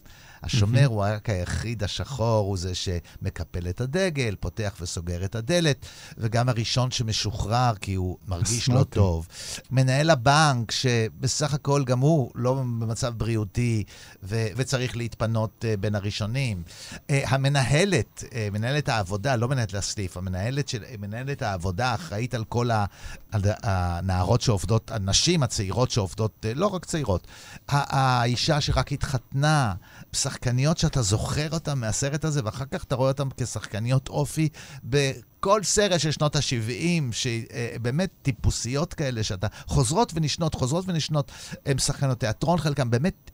השומר 0.42 0.86
הוא 0.86 1.02
רק 1.02 1.30
היחיד 1.30 1.82
השחור, 1.82 2.46
הוא 2.46 2.58
זה 2.58 2.74
שמקפל 2.74 3.68
את 3.68 3.80
הדגל, 3.80 4.34
פותח 4.40 4.74
וסוגר 4.80 5.24
את 5.24 5.34
הדלת, 5.34 5.86
וגם 6.18 6.48
הראשון 6.48 6.90
שמשוחרר 6.90 7.74
כי 7.80 7.94
הוא 7.94 8.18
מרגיש 8.28 8.68
לא. 8.68 8.84
טוב. 8.84 9.26
מנהל 9.70 10.10
הבנק, 10.10 10.70
שבסך 10.70 11.54
הכל 11.54 11.84
גם 11.84 11.98
הוא 11.98 12.30
לא 12.34 12.54
במצב 12.54 13.14
בריאותי 13.16 13.84
ו- 14.22 14.46
וצריך 14.56 14.96
להתפנות 14.96 15.64
uh, 15.64 15.80
בין 15.80 15.94
הראשונים. 15.94 16.62
Uh, 16.92 17.00
המנהלת, 17.26 18.24
uh, 18.26 18.32
מנהלת 18.52 18.88
העבודה, 18.88 19.36
לא 19.36 19.48
מנהלת 19.48 19.74
הסניף, 19.74 20.16
המנהלת 20.16 20.68
של, 20.68 20.82
מנהלת 20.98 21.42
העבודה 21.42 21.94
אחראית 21.94 22.34
על 22.34 22.44
כל 22.44 22.70
ה- 22.70 22.84
הנערות 23.32 24.40
שעובדות, 24.40 24.90
הנשים 24.90 25.42
הצעירות 25.42 25.90
שעובדות, 25.90 26.46
uh, 26.46 26.58
לא 26.58 26.66
רק 26.66 26.84
צעירות, 26.84 27.26
האישה 27.68 28.60
שרק 28.60 28.92
התחתנה, 28.92 29.74
שחקניות 30.12 30.78
שאתה 30.78 31.02
זוכר 31.02 31.50
אותן 31.52 31.78
מהסרט 31.78 32.24
הזה, 32.24 32.40
ואחר 32.44 32.64
כך 32.64 32.84
אתה 32.84 32.94
רואה 32.94 33.10
אותן 33.10 33.28
כשחקניות 33.36 34.08
אופי 34.08 34.48
בכל 34.84 35.62
סרט 35.62 36.00
של 36.00 36.10
שנות 36.10 36.36
ה-70, 36.36 37.12
שבאמת 37.12 38.10
טיפוסיות 38.22 38.94
כאלה, 38.94 39.22
שאתה 39.22 39.46
חוזרות 39.66 40.12
ונשנות, 40.14 40.54
חוזרות 40.54 40.84
ונשנות, 40.88 41.32
הן 41.66 41.78
שחקניות 41.78 42.20
תיאטרון, 42.20 42.58
חלקם 42.58 42.90
באמת 42.90 43.30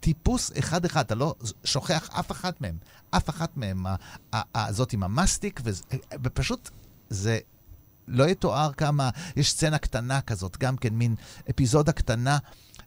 טיפוס 0.00 0.50
אחד-אחד, 0.58 1.04
אתה 1.04 1.14
לא 1.14 1.34
שוכח 1.64 2.08
אף 2.12 2.30
אחת 2.30 2.60
מהם. 2.60 2.76
אף 3.10 3.30
אחת 3.30 3.56
מהם, 3.56 3.86
ה- 3.86 3.94
ה- 4.32 4.58
ה- 4.58 4.72
זאת 4.72 4.92
עם 4.92 5.02
המסטיק, 5.02 5.60
וזה- 5.64 5.82
ופשוט 6.24 6.70
זה 7.10 7.38
לא 8.08 8.28
יתואר 8.28 8.72
כמה, 8.72 9.10
יש 9.36 9.50
סצנה 9.50 9.78
קטנה 9.78 10.20
כזאת, 10.20 10.56
גם 10.60 10.76
כן 10.76 10.94
מין 10.94 11.14
אפיזודה 11.50 11.92
קטנה, 11.92 12.38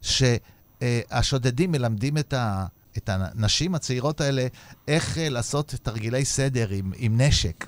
שהשודדים 0.02 1.72
מלמדים 1.72 2.18
את 2.18 2.34
ה... 2.34 2.66
את 2.98 3.10
הנשים 3.10 3.76
הצעירות 3.76 4.22
האלה, 4.22 4.48
איך 4.88 5.18
אה, 5.18 5.30
לעשות 5.30 5.76
תרגילי 5.84 6.26
סדר 6.26 6.70
עם, 6.70 6.92
עם 6.96 7.22
נשק. 7.22 7.66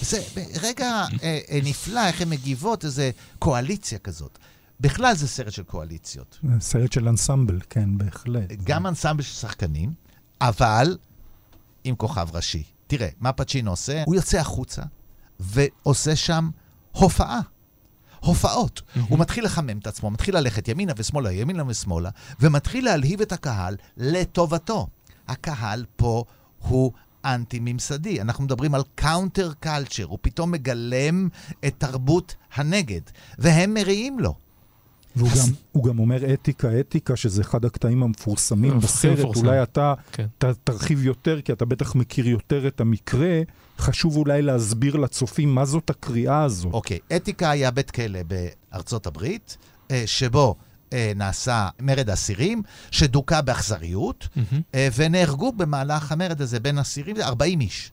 זה 0.00 0.22
רגע 0.62 1.04
אה, 1.22 1.38
אה, 1.50 1.58
נפלא, 1.64 2.06
איך 2.06 2.20
הן 2.20 2.28
מגיבות, 2.28 2.84
איזה 2.84 3.10
קואליציה 3.38 3.98
כזאת. 3.98 4.38
בכלל 4.80 5.14
זה 5.14 5.28
סרט 5.28 5.52
של 5.52 5.62
קואליציות. 5.62 6.38
סרט 6.60 6.92
של 6.92 7.08
אנסמבל, 7.08 7.60
כן, 7.70 7.98
בהחלט. 7.98 8.52
גם 8.64 8.86
אנסמבל 8.86 9.22
של 9.22 9.34
שחקנים, 9.34 9.92
אבל 10.40 10.98
עם 11.84 11.96
כוכב 11.96 12.28
ראשי. 12.32 12.62
תראה, 12.86 13.08
מה 13.20 13.32
פצ'ינו 13.32 13.70
עושה? 13.70 14.02
הוא 14.06 14.14
יוצא 14.14 14.38
החוצה 14.38 14.82
ועושה 15.40 16.16
שם 16.16 16.50
הופעה. 16.98 17.40
הופעות. 18.20 18.82
הוא 19.08 19.18
מתחיל 19.18 19.44
לחמם 19.44 19.78
את 19.78 19.86
עצמו, 19.86 20.10
מתחיל 20.10 20.36
ללכת 20.36 20.68
ימינה 20.68 20.92
ושמאלה, 20.96 21.32
ימינה 21.32 21.62
ושמאלה, 21.66 22.10
ומתחיל 22.40 22.84
להלהיב 22.84 23.20
את 23.20 23.32
הקהל 23.32 23.76
לטובתו. 23.96 24.86
הקהל 25.28 25.84
פה 25.96 26.24
הוא 26.58 26.92
אנטי-ממסדי. 27.24 28.20
אנחנו 28.20 28.44
מדברים 28.44 28.74
על 28.74 28.82
קאונטר 28.94 29.52
קלצ'ר, 29.60 30.04
הוא 30.04 30.18
פתאום 30.20 30.50
מגלם 30.50 31.28
את 31.66 31.74
תרבות 31.78 32.34
הנגד, 32.54 33.00
והם 33.38 33.74
מריעים 33.74 34.20
לו. 34.20 34.34
והוא 35.16 35.30
גם, 35.30 35.52
הוא 35.72 35.84
גם 35.84 35.98
אומר 35.98 36.34
אתיקה, 36.34 36.80
אתיקה, 36.80 37.16
שזה 37.16 37.42
אחד 37.42 37.64
הקטעים 37.64 38.02
המפורסמים 38.02 38.76
הכי 38.76 38.86
בסרט. 38.86 39.18
מפורסם. 39.18 39.46
אולי 39.46 39.62
אתה 39.62 39.94
כן. 40.12 40.26
ת, 40.38 40.44
תרחיב 40.44 41.04
יותר, 41.04 41.40
כי 41.40 41.52
אתה 41.52 41.64
בטח 41.64 41.94
מכיר 41.94 42.28
יותר 42.28 42.66
את 42.66 42.80
המקרה. 42.80 43.40
חשוב 43.78 44.16
אולי 44.16 44.42
להסביר 44.42 44.96
לצופים 44.96 45.54
מה 45.54 45.64
זאת 45.64 45.90
הקריאה 45.90 46.42
הזאת. 46.42 46.72
אוקיי, 46.72 46.98
אתיקה 47.16 47.50
היה 47.50 47.70
בית 47.70 47.90
כלא 47.90 48.20
בארצות 48.22 49.06
הברית, 49.06 49.56
אה, 49.90 50.02
שבו 50.06 50.54
אה, 50.92 51.12
נעשה 51.16 51.68
מרד 51.80 52.10
אסירים, 52.10 52.62
שדוכא 52.90 53.40
באכזריות, 53.40 54.28
אה, 54.74 54.88
ונהרגו 54.96 55.52
במהלך 55.52 56.12
המרד 56.12 56.42
הזה 56.42 56.60
בין 56.60 56.78
אסירים, 56.78 57.16
40 57.20 57.60
איש. 57.60 57.92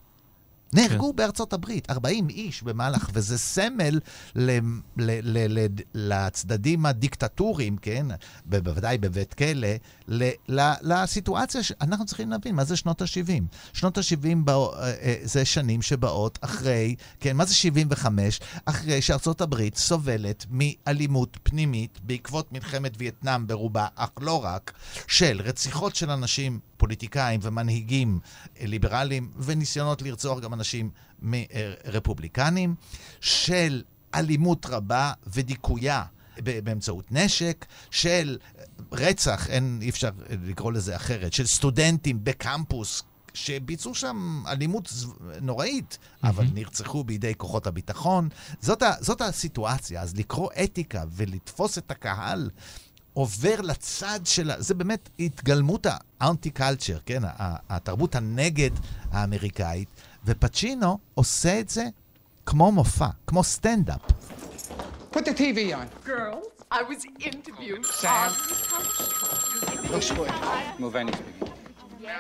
נהרגו 0.76 1.10
כן. 1.10 1.16
בארצות 1.16 1.54
הברית, 1.54 1.90
40 1.90 2.30
איש 2.30 2.64
במהלך, 2.64 3.10
וזה 3.14 3.38
סמל 3.38 4.00
ל, 4.36 4.52
ל, 4.52 4.60
ל, 4.98 5.60
ל, 5.60 5.68
לצדדים 5.94 6.86
הדיקטטוריים, 6.86 7.78
כן, 7.78 8.06
בוודאי 8.46 8.98
בבית 8.98 9.34
כלא, 9.34 9.68
ל, 10.08 10.30
ל, 10.50 10.72
לסיטואציה 10.82 11.64
שאנחנו 11.64 12.06
צריכים 12.06 12.30
להבין, 12.30 12.56
מה 12.56 12.64
זה 12.64 12.76
שנות 12.76 13.02
ה-70? 13.02 13.44
שנות 13.74 13.98
ה-70 13.98 14.36
בא, 14.44 14.54
אה, 14.54 14.94
אה, 15.02 15.16
זה 15.24 15.46
שנים 15.46 15.82
שבאות 15.82 16.40
אחרי, 16.42 16.96
כן, 17.20 17.38
מה 17.38 17.46
זה 17.46 17.54
75? 17.54 18.40
אחרי 18.66 19.02
שארצות 19.02 19.42
הברית 19.42 19.78
סובלת 19.78 20.46
מאלימות 20.50 21.38
פנימית 21.44 22.00
בעקבות 22.04 22.52
מלחמת 22.52 22.92
וייטנאם 22.98 23.48
ברובה, 23.48 23.88
אך 23.96 24.10
לא 24.22 24.44
רק, 24.44 24.74
של 25.08 25.42
רציחות 25.44 25.96
של 25.96 26.12
אנשים, 26.12 26.60
פוליטיקאים 26.78 27.40
ומנהיגים 27.44 28.20
ליברליים, 28.62 29.32
וניסיונות 29.38 30.02
לרצוח 30.02 30.40
גם 30.40 30.54
אנשים 30.54 30.90
מרפובליקנים, 31.22 32.76
של 33.22 33.84
אלימות 34.16 34.66
רבה 34.66 35.14
ודיכויה. 35.28 36.04
באמצעות 36.40 37.12
נשק, 37.12 37.66
של 37.92 38.38
רצח, 38.92 39.50
אין, 39.50 39.80
אי 39.82 39.90
אפשר 39.90 40.10
לקרוא 40.30 40.72
לזה 40.72 40.96
אחרת, 40.96 41.34
של 41.34 41.46
סטודנטים 41.46 42.20
בקמפוס 42.24 43.04
שביצעו 43.34 43.96
שם 43.96 44.44
אלימות 44.48 44.94
נוראית, 45.42 45.98
אבל 46.24 46.46
נרצחו 46.54 47.04
בידי 47.04 47.34
כוחות 47.38 47.68
הביטחון. 47.68 48.30
זאת, 48.62 48.82
ה, 48.82 48.92
זאת 49.00 49.22
הסיטואציה, 49.22 50.02
אז 50.02 50.16
לקרוא 50.16 50.50
אתיקה 50.64 51.04
ולתפוס 51.12 51.78
את 51.78 51.92
הקהל 51.92 52.50
עובר 53.20 53.62
לצד 53.62 54.20
של... 54.26 54.52
ה- 54.52 54.62
זה 54.62 54.74
באמת 54.74 55.10
התגלמות 55.20 55.86
האנטי-קלצ'ר, 56.20 56.98
כן? 57.06 57.22
התרבות 57.70 58.16
הנגד 58.16 58.70
האמריקאית, 59.12 59.90
ופצ'ינו 60.26 61.00
עושה 61.14 61.60
את 61.60 61.70
זה 61.70 61.84
כמו 62.46 62.72
מופע, 62.72 63.08
כמו 63.28 63.44
סטנדאפ. 63.44 64.02
Put 65.14 65.18
the 65.26 65.34
TV 65.44 65.58
on. 65.80 65.88
Girls, 66.06 66.46
I 66.72 66.82
was 66.92 67.02
interviewed 67.30 67.84
Sam. 68.02 68.30
Looks 69.94 70.12
good. 70.18 70.32
Mulvaney 70.84 71.14
speaking. 71.14 71.54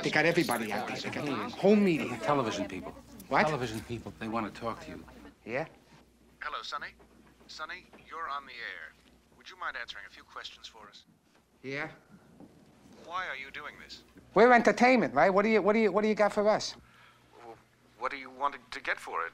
They 0.03 0.12
got 0.17 0.25
everybody 0.34 0.67
out 0.75 0.88
there. 0.88 0.97
They 1.03 1.10
got 1.17 1.25
the 1.25 1.38
whole 1.62 1.79
media. 1.89 2.13
Television 2.31 2.65
people. 2.73 2.93
What? 3.34 3.43
Television 3.51 3.79
people. 3.91 4.10
They 4.21 4.29
want 4.36 4.45
to 4.49 4.53
talk 4.63 4.75
to 4.84 4.88
you. 4.91 4.99
Yeah? 5.55 5.65
Hello, 6.45 6.60
Sonny. 6.71 6.91
Sonny, 7.58 7.79
you're 8.10 8.29
on 8.38 8.43
the 8.51 8.58
air. 8.73 8.85
You 9.56 9.62
mind 9.62 9.78
answering 9.80 10.04
a 10.06 10.13
few 10.13 10.24
questions 10.24 10.68
for 10.68 10.86
us? 10.89 11.04
Yeah. 11.63 11.88
Why 13.06 13.24
are 13.32 13.38
you 13.38 13.52
doing 13.54 13.74
this? 13.82 14.02
We're 14.34 14.52
entertainment, 14.52 15.13
right? 15.13 15.30
What 15.30 15.44
do 15.44 15.50
you 15.50 15.62
what 15.62 15.72
do 15.72 15.80
you 15.80 15.94
what 15.94 16.02
do 16.02 16.10
you 16.10 16.15
got 16.15 16.34
for 16.34 16.50
us? 16.50 16.76
Well, 17.38 17.56
what 17.98 18.12
do 18.12 18.18
you 18.18 18.30
want 18.38 18.56
to 18.70 18.80
get 18.82 19.00
for 19.00 19.26
it? 19.26 19.32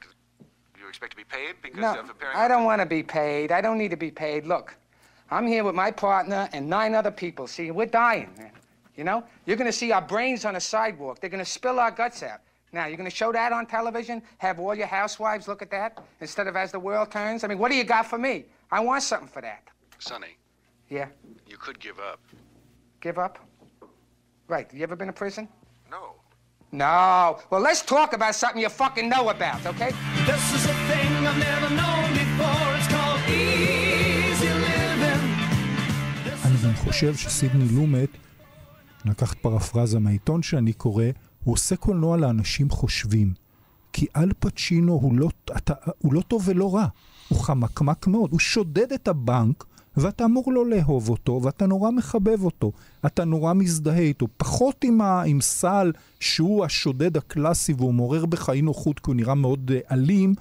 Do 0.76 0.82
you 0.82 0.88
expect 0.88 1.14
to 1.14 1.18
be 1.18 1.24
paid 1.24 1.56
because 1.64 1.80
No, 1.80 2.00
of 2.00 2.10
appearing? 2.12 2.38
I 2.38 2.48
don't 2.48 2.66
want 2.66 2.82
to 2.82 2.86
be 2.86 3.02
paid. 3.02 3.52
I 3.52 3.62
don't 3.62 3.80
need 3.80 3.90
to 3.90 3.98
be 3.98 4.12
paid. 4.12 4.46
Look, 4.46 4.76
I'm 5.32 5.48
here 5.48 5.64
with 5.64 5.74
my 5.74 5.90
partner 5.90 6.48
and 6.54 6.70
nine 6.70 6.94
other 6.94 7.10
people. 7.10 7.48
See, 7.48 7.72
we're 7.72 7.88
dying, 7.88 8.30
man. 8.38 8.52
You 8.96 9.04
know, 9.04 9.24
you're 9.48 9.58
going 9.58 9.72
to 9.72 9.78
see 9.78 9.92
our 9.92 10.04
brains 10.04 10.46
on 10.46 10.54
the 10.54 10.60
sidewalk. 10.62 11.20
They're 11.20 11.32
going 11.32 11.44
to 11.44 11.50
spill 11.50 11.80
our 11.80 11.90
guts 11.90 12.22
out. 12.22 12.42
Now, 12.72 12.86
you're 12.86 12.98
going 12.98 13.10
to 13.10 13.16
show 13.16 13.32
that 13.32 13.52
on 13.52 13.66
television? 13.66 14.22
Have 14.38 14.60
all 14.60 14.76
your 14.76 14.88
housewives 14.88 15.48
look 15.48 15.64
at 15.64 15.72
that 15.72 15.98
instead 16.20 16.46
of 16.46 16.56
as 16.56 16.72
the 16.72 16.80
world 16.80 17.10
turns? 17.10 17.44
I 17.44 17.48
mean, 17.48 17.58
what 17.58 17.72
do 17.72 17.76
you 17.76 17.84
got 17.84 18.06
for 18.06 18.20
me? 18.20 18.46
I 18.70 18.82
want 18.82 19.02
something 19.02 19.28
for 19.28 19.42
that. 19.42 19.64
Sonny, 20.08 20.34
Yeah. 20.90 21.10
you 21.52 21.58
could 21.66 21.80
give 21.80 22.00
up. 22.12 22.20
Give 23.06 23.18
up? 23.26 23.36
Right. 24.54 24.68
You 24.74 24.82
ever 24.88 24.96
been 25.00 25.12
to 25.14 25.18
prison? 25.24 25.44
No. 25.96 26.04
No. 26.84 27.38
Well, 27.52 27.62
let's 27.70 27.82
talk 27.96 28.10
about 28.20 28.34
something 28.42 28.62
you 28.66 28.72
fucking 28.84 29.08
know 29.14 29.26
about, 29.36 29.62
okay? 29.72 29.92
This 30.32 30.44
is 30.58 30.64
a 30.74 30.76
thing 30.90 31.10
I've 31.30 31.42
never 31.52 31.70
known 31.82 32.06
before. 32.24 32.68
It's 32.78 32.90
called 32.96 33.22
easy 33.30 34.52
living. 34.66 35.22
אני 36.46 36.56
גם 36.64 36.76
חושב 36.76 37.16
שסידני 37.16 37.66
לומט, 37.76 38.10
לקחת 39.06 39.38
פרפרזה 39.38 40.00
מהעיתון 40.00 40.44
שאני 40.44 40.74
קורא, 40.74 41.06
הוא 41.44 41.54
עושה 41.54 41.76
קולנוע 41.76 42.18
לאנשים 42.18 42.70
חושבים. 42.70 43.34
כי 43.94 44.08
אל 44.16 44.32
פצ'ינו 44.40 44.94
הוא 44.94 45.14
לא, 45.16 45.30
אתה, 45.58 45.74
הוא 45.98 46.14
לא 46.14 46.22
טוב 46.22 46.44
ולא 46.46 46.76
רע, 46.76 46.86
הוא 47.30 47.40
חמקמק 47.40 48.08
מאוד. 48.08 48.32
הוא 48.32 48.40
שודד 48.40 48.94
את 48.94 49.08
הבנק 49.08 49.64
ואתה 49.98 50.26
אמור 50.26 50.54
לא 50.54 50.66
לאהוב 50.66 51.10
אותו, 51.10 51.40
ואתה 51.44 51.68
נורא 51.68 51.92
מחבב 51.92 52.44
אותו. 52.44 52.72
אתה 53.06 53.26
נורא 53.26 53.54
מזדהה 53.54 54.00
איתו. 54.00 54.28
פחות 54.38 54.84
עם, 54.84 55.02
ה, 55.02 55.22
עם 55.24 55.42
סל, 55.42 55.92
שהוא 56.20 56.66
השודד 56.66 57.18
הקלאסי 57.18 57.74
והוא 57.74 57.94
מעורר 57.94 58.26
בך 58.26 58.50
אי 58.50 58.62
נוחות, 58.62 59.00
כי 59.00 59.04
הוא 59.12 59.16
נראה 59.16 59.36
מאוד 59.36 59.72
uh, 59.72 59.94
אלים, 59.94 60.34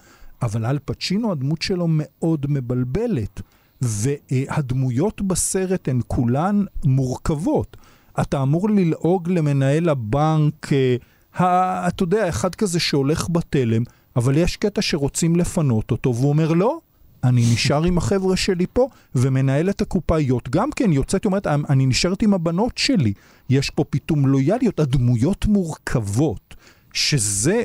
אבל 0.42 0.66
אל 0.66 0.78
פצ'ינו, 0.84 1.32
הדמות 1.32 1.62
שלו 1.62 1.86
מאוד 1.88 2.46
מבלבלת. 2.48 3.40
והדמויות 3.82 5.20
בסרט 5.22 5.88
הן 5.88 6.00
כולן 6.06 6.64
מורכבות. 6.84 7.76
אתה 8.20 8.42
אמור 8.42 8.70
ללעוג 8.70 9.28
למנהל 9.28 9.88
הבנק, 9.88 10.72
אה, 10.72 10.96
ה- 11.44 11.88
אתה 11.88 12.02
יודע, 12.02 12.28
אחד 12.28 12.54
כזה 12.54 12.80
שהולך 12.80 13.26
בתלם, 13.30 13.82
אבל 14.16 14.36
יש 14.36 14.56
קטע 14.56 14.82
שרוצים 14.82 15.36
לפנות 15.36 15.90
אותו, 15.90 16.14
והוא 16.14 16.28
אומר, 16.28 16.52
לא, 16.52 16.78
אני 17.24 17.52
נשאר 17.52 17.84
עם 17.84 17.98
החבר'ה 17.98 18.36
שלי 18.36 18.66
פה, 18.72 18.88
ומנהל 19.14 19.70
את 19.70 19.80
הקופאיות 19.80 20.48
גם 20.48 20.70
כן 20.76 20.92
יוצאת, 20.92 21.24
אומרת, 21.24 21.46
אני 21.46 21.86
נשארת 21.86 22.22
עם 22.22 22.34
הבנות 22.34 22.78
שלי. 22.78 23.12
יש 23.50 23.70
פה 23.70 23.84
פתאום 23.90 24.26
לויאליות, 24.26 24.80
הדמויות 24.80 25.46
מורכבות, 25.46 26.54
שזה 26.92 27.62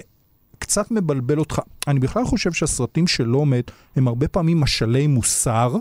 קצת 0.59 0.91
מבלבל 0.91 1.39
אותך. 1.39 1.61
אני 1.87 1.99
בכלל 1.99 2.25
חושב 2.25 2.51
שהסרטים 2.51 3.07
של 3.07 3.23
לומד 3.23 3.63
הם 3.95 4.07
הרבה 4.07 4.27
פעמים 4.27 4.59
משלי 4.59 5.07
מוסר, 5.07 5.75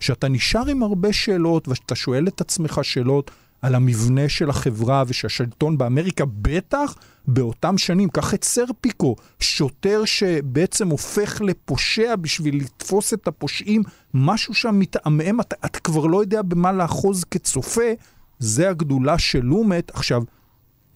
שאתה 0.00 0.28
נשאר 0.28 0.66
עם 0.68 0.82
הרבה 0.82 1.12
שאלות, 1.12 1.68
ושאתה 1.68 1.94
שואל 1.94 2.28
את 2.28 2.40
עצמך 2.40 2.80
שאלות 2.82 3.30
על 3.62 3.74
המבנה 3.74 4.28
של 4.28 4.50
החברה 4.50 5.04
ושהשלטון 5.06 5.78
באמריקה, 5.78 6.24
בטח 6.26 6.94
באותם 7.26 7.78
שנים. 7.78 8.08
קח 8.08 8.34
את 8.34 8.44
סרפיקו, 8.44 9.16
שוטר 9.40 10.04
שבעצם 10.04 10.88
הופך 10.88 11.40
לפושע 11.40 12.16
בשביל 12.16 12.60
לתפוס 12.60 13.14
את 13.14 13.28
הפושעים, 13.28 13.82
משהו 14.14 14.54
שם 14.54 14.78
מתעמם, 14.78 15.40
אתה, 15.40 15.56
אתה 15.64 15.78
כבר 15.80 16.06
לא 16.06 16.20
יודע 16.20 16.42
במה 16.42 16.72
לאחוז 16.72 17.24
כצופה, 17.24 17.92
זה 18.38 18.70
הגדולה 18.70 19.18
של 19.18 19.40
לומט. 19.40 19.90
עכשיו, 19.94 20.22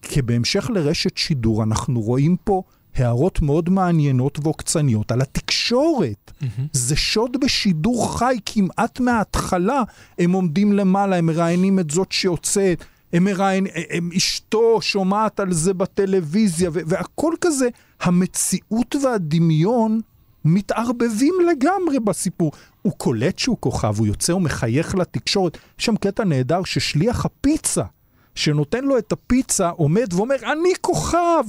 כבהמשך 0.01 0.69
לרשת 0.69 1.17
שידור, 1.17 1.63
אנחנו 1.63 2.01
רואים 2.01 2.35
פה 2.43 2.63
הערות 2.99 3.41
מאוד 3.41 3.69
מעניינות 3.69 4.39
ועוקצניות 4.43 5.11
על 5.11 5.21
התקשורת. 5.21 6.31
Mm-hmm. 6.41 6.61
זה 6.73 6.95
שוד 6.95 7.37
בשידור 7.41 8.17
חי 8.17 8.37
כמעט 8.45 8.99
מההתחלה. 8.99 9.83
הם 10.19 10.31
עומדים 10.31 10.73
למעלה, 10.73 11.15
הם 11.15 11.25
מראיינים 11.25 11.79
את 11.79 11.89
זאת 11.89 12.11
שיוצאת, 12.11 12.83
הם 13.13 13.23
מראיינים, 13.23 13.73
הם, 13.89 14.09
אשתו 14.17 14.81
שומעת 14.81 15.39
על 15.39 15.53
זה 15.53 15.73
בטלוויזיה, 15.73 16.69
והכל 16.73 17.33
כזה, 17.41 17.67
המציאות 18.01 18.95
והדמיון 19.03 19.99
מתערבבים 20.45 21.33
לגמרי 21.51 21.99
בסיפור. 21.99 22.51
הוא 22.81 22.93
קולט 22.97 23.39
שהוא 23.39 23.57
כוכב, 23.59 23.95
הוא 23.97 24.07
יוצא 24.07 24.31
ומחייך 24.31 24.95
לתקשורת. 24.95 25.57
יש 25.79 25.85
שם 25.85 25.95
קטע 25.95 26.23
נהדר 26.23 26.63
ששליח 26.63 27.25
הפיצה, 27.25 27.83
שנותן 28.35 28.83
לו 28.83 28.97
את 28.97 29.11
הפיצה, 29.11 29.69
עומד 29.69 30.13
ואומר, 30.13 30.35
אני 30.51 30.73
כוכב! 30.81 31.43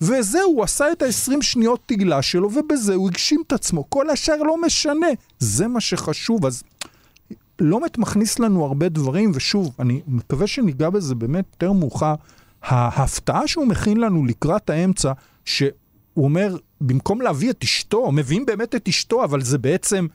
וזהו, 0.00 0.50
הוא 0.50 0.64
עשה 0.64 0.92
את 0.92 1.02
ה-20 1.02 1.42
שניות 1.42 1.80
תגלה 1.86 2.22
שלו, 2.22 2.50
ובזה 2.54 2.94
הוא 2.94 3.08
הגשים 3.08 3.42
את 3.46 3.52
עצמו. 3.52 3.90
כל 3.90 4.10
השאר 4.10 4.42
לא 4.42 4.62
משנה. 4.62 5.06
זה 5.38 5.68
מה 5.68 5.80
שחשוב. 5.80 6.46
אז 6.46 6.62
לומט 7.60 7.98
מכניס 7.98 8.38
לנו 8.38 8.64
הרבה 8.64 8.88
דברים, 8.88 9.32
ושוב, 9.34 9.76
אני 9.78 10.00
מקווה 10.06 10.46
שניגע 10.46 10.90
בזה 10.90 11.14
באמת 11.14 11.44
יותר 11.52 11.72
מאוחר. 11.72 12.14
ההפתעה 12.62 13.48
שהוא 13.48 13.66
מכין 13.66 13.96
לנו 13.96 14.24
לקראת 14.26 14.70
האמצע, 14.70 15.12
שהוא 15.44 15.70
אומר, 16.16 16.56
במקום 16.80 17.20
להביא 17.20 17.50
את 17.50 17.62
אשתו, 17.62 18.12
מביאים 18.12 18.46
באמת 18.46 18.74
את 18.74 18.88
אשתו, 18.88 19.24
אבל 19.24 19.42
זה 19.42 19.58
בעצם 19.58 20.06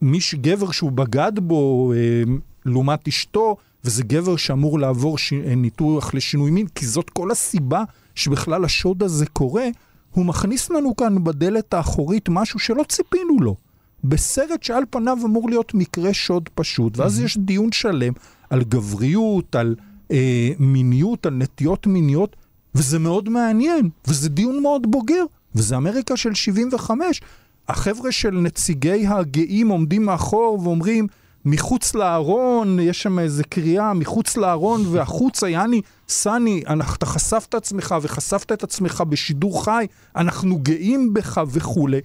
מיש 0.00 0.34
גבר 0.34 0.70
שהוא 0.70 0.92
בגד 0.92 1.32
בו 1.36 1.92
אה, 1.92 2.22
לעומת 2.64 3.08
אשתו, 3.08 3.56
וזה 3.84 4.02
גבר 4.02 4.36
שאמור 4.36 4.78
לעבור 4.78 5.18
ש... 5.18 5.32
ניתוח 5.32 6.14
לשינוי 6.14 6.50
מין, 6.50 6.66
כי 6.66 6.86
זאת 6.86 7.10
כל 7.10 7.30
הסיבה 7.30 7.84
שבכלל 8.16 8.64
השוד 8.64 9.02
הזה 9.02 9.26
קורה, 9.26 9.68
הוא 10.10 10.26
מכניס 10.26 10.70
לנו 10.70 10.96
כאן 10.96 11.24
בדלת 11.24 11.74
האחורית 11.74 12.28
משהו 12.28 12.58
שלא 12.58 12.84
ציפינו 12.88 13.40
לו. 13.40 13.56
בסרט 14.04 14.62
שעל 14.62 14.82
פניו 14.90 15.18
אמור 15.24 15.50
להיות 15.50 15.74
מקרה 15.74 16.14
שוד 16.14 16.48
פשוט, 16.54 16.98
ואז 16.98 17.20
יש 17.20 17.38
דיון 17.38 17.72
שלם 17.72 18.12
על 18.50 18.64
גבריות, 18.64 19.54
על 19.56 19.74
אה, 20.10 20.50
מיניות, 20.58 21.26
על 21.26 21.34
נטיות 21.34 21.86
מיניות, 21.86 22.36
וזה 22.74 22.98
מאוד 22.98 23.28
מעניין, 23.28 23.90
וזה 24.08 24.28
דיון 24.28 24.62
מאוד 24.62 24.90
בוגר, 24.90 25.24
וזה 25.54 25.76
אמריקה 25.76 26.16
של 26.16 26.34
75. 26.34 27.20
החבר'ה 27.68 28.12
של 28.12 28.30
נציגי 28.30 29.06
הגאים 29.06 29.68
עומדים 29.68 30.04
מאחור 30.04 30.60
ואומרים, 30.62 31.06
מחוץ 31.46 31.94
לארון, 31.94 32.78
יש 32.80 33.02
שם 33.02 33.18
איזה 33.18 33.44
קריאה, 33.44 33.94
מחוץ 33.94 34.36
לארון 34.36 34.80
והחוצה, 34.90 35.48
יעני, 35.48 35.80
סני, 36.08 36.62
אתה 36.94 37.06
חשפת 37.06 37.54
עצמך 37.54 37.94
וחשפת 38.02 38.52
את 38.52 38.62
עצמך 38.64 39.02
בשידור 39.08 39.64
חי, 39.64 39.86
אנחנו 40.16 40.58
גאים 40.58 41.14
בך 41.14 41.40
וכולי. 41.48 42.00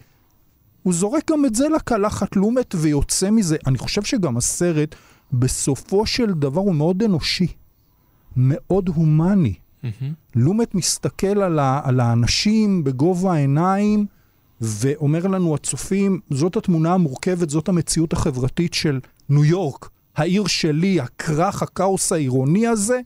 הוא 0.84 0.94
זורק 0.94 1.32
גם 1.32 1.46
את 1.46 1.56
זה 1.56 1.70
לקלחת 1.70 2.36
לומט 2.36 2.76
ויוצא 2.78 3.30
מזה. 3.32 3.58
אני 3.68 3.78
חושב 3.78 4.04
שגם 4.04 4.38
הסרט, 4.38 4.96
בסופו 5.34 6.06
של 6.06 6.34
דבר 6.34 6.62
הוא 6.62 6.76
מאוד 6.76 7.04
אנושי, 7.04 7.48
מאוד 8.38 8.90
הומני. 8.90 9.54
Mm-hmm. 9.54 9.88
לומט 10.36 10.76
מסתכל 10.76 11.42
על, 11.42 11.60
ה- 11.60 11.82
על 11.84 12.00
האנשים 12.00 12.84
בגובה 12.84 13.34
העיניים, 13.34 14.06
ואומר 14.62 15.28
לנו 15.28 15.56
הצופים, 15.56 16.20
זאת 16.30 16.58
התמונה 16.58 16.94
המורכבת, 16.94 17.50
זאת 17.50 17.70
המציאות 17.70 18.14
החברתית 18.14 18.74
של 18.74 19.00
ניו 19.30 19.46
יורק, 19.46 19.90
העיר 20.16 20.48
שלי, 20.48 21.00
הכרך, 21.00 21.62
הכאוס 21.62 22.12
העירוני 22.12 22.68
הזה. 22.68 23.00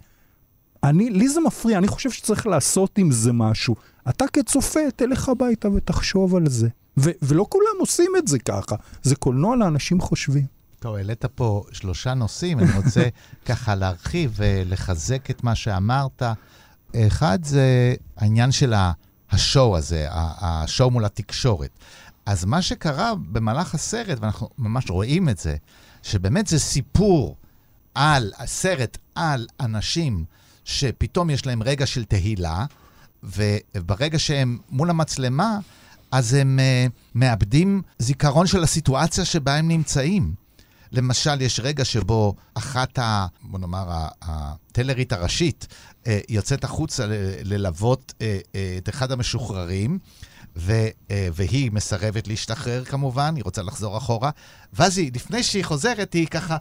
אני, 0.84 1.10
לי 1.10 1.30
זה 1.30 1.40
מפריע, 1.40 1.78
אני 1.78 1.88
חושב 1.88 2.12
שצריך 2.12 2.48
לעשות 2.48 2.98
עם 2.98 3.12
זה 3.12 3.34
משהו. 3.34 3.76
אתה 4.10 4.26
כצופה, 4.34 4.80
תלך 4.96 5.30
הביתה 5.30 5.70
ותחשוב 5.70 6.36
על 6.36 6.50
זה. 6.50 6.68
ו- 6.98 7.12
ולא 7.22 7.46
כולם 7.50 7.80
עושים 7.80 8.12
את 8.18 8.28
זה 8.28 8.40
ככה, 8.40 8.76
זה 9.04 9.16
קולנוע 9.16 9.56
לאנשים 9.56 10.02
חושבים. 10.02 10.46
טוב, 10.80 10.96
העלית 10.96 11.26
פה 11.26 11.64
שלושה 11.72 12.14
נושאים, 12.14 12.60
אני 12.60 12.72
רוצה 12.76 13.08
ככה 13.48 13.76
להרחיב 13.76 14.34
ולחזק 14.36 15.32
את 15.32 15.44
מה 15.44 15.56
שאמרת. 15.56 16.24
אחד 16.96 17.40
זה 17.44 17.96
העניין 18.18 18.52
של 18.52 18.74
השואו 19.32 19.78
הזה, 19.78 20.08
השואו 20.12 20.92
מול 20.92 21.06
התקשורת. 21.06 21.70
אז 22.26 22.46
מה 22.46 22.62
שקרה 22.62 23.14
במהלך 23.32 23.76
הסרט, 23.76 24.18
ואנחנו 24.22 24.50
ממש 24.58 24.90
רואים 24.90 25.30
את 25.30 25.38
זה, 25.38 25.56
שבאמת 26.04 26.48
זה 26.48 26.60
סיפור 26.60 27.36
על, 27.96 28.32
סרט 28.46 28.98
על 29.16 29.48
אנשים 29.60 30.26
שפתאום 30.66 31.30
יש 31.30 31.46
להם 31.46 31.64
רגע 31.64 31.86
של 31.86 32.06
תהילה, 32.06 32.66
וברגע 33.24 34.20
שהם 34.20 34.58
מול 34.70 34.90
המצלמה, 34.90 35.60
אז 36.12 36.34
הם 36.34 36.60
uh, 36.60 36.92
מאבדים 37.16 37.82
זיכרון 38.00 38.48
של 38.48 38.64
הסיטואציה 38.64 39.26
שבה 39.26 39.56
הם 39.56 39.68
נמצאים. 39.68 40.34
למשל, 40.92 41.42
יש 41.42 41.60
רגע 41.60 41.86
שבו 41.86 42.36
אחת 42.54 43.00
ה... 43.00 43.28
בוא 43.42 43.60
נאמר, 43.60 43.86
הטלרית 44.22 45.14
הראשית 45.14 45.68
יוצאת 46.30 46.64
החוצה 46.64 47.06
ללוות 47.44 48.14
uh, 48.18 48.22
uh, 48.22 48.56
את 48.78 48.90
אחד 48.90 49.12
המשוחררים, 49.12 50.00
ו, 50.58 50.74
והיא 51.10 51.72
מסרבת 51.72 52.28
להשתחרר 52.28 52.84
כמובן, 52.86 53.36
היא 53.36 53.44
רוצה 53.44 53.62
לחזור 53.62 53.98
אחורה, 53.98 54.30
ואז 54.74 54.98
היא, 54.98 55.12
לפני 55.16 55.44
שהיא 55.44 55.66
חוזרת, 55.66 56.14
היא 56.14 56.28
ככה 56.28 56.58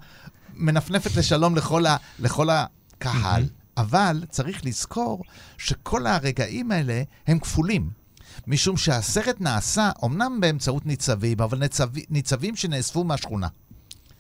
מנפנפת 0.55 1.17
לשלום 1.17 1.57
לכל, 1.57 1.87
ה, 1.87 1.97
לכל 2.19 2.49
הקהל. 2.51 3.45
אבל 3.77 4.25
צריך 4.31 4.65
לזכור 4.65 5.23
שכל 5.59 6.07
הרגעים 6.07 6.73
האלה 6.73 7.03
הם 7.27 7.39
כפולים. 7.39 7.91
משום 8.47 8.77
שהסרט 8.77 9.41
נעשה, 9.41 9.91
אמנם 10.05 10.41
באמצעות 10.41 10.87
ניצבים, 10.87 11.41
אבל 11.41 11.59
ניצב, 11.59 11.89
ניצבים 12.11 12.57
שנאספו 12.57 13.05
מהשכונה. 13.05 13.49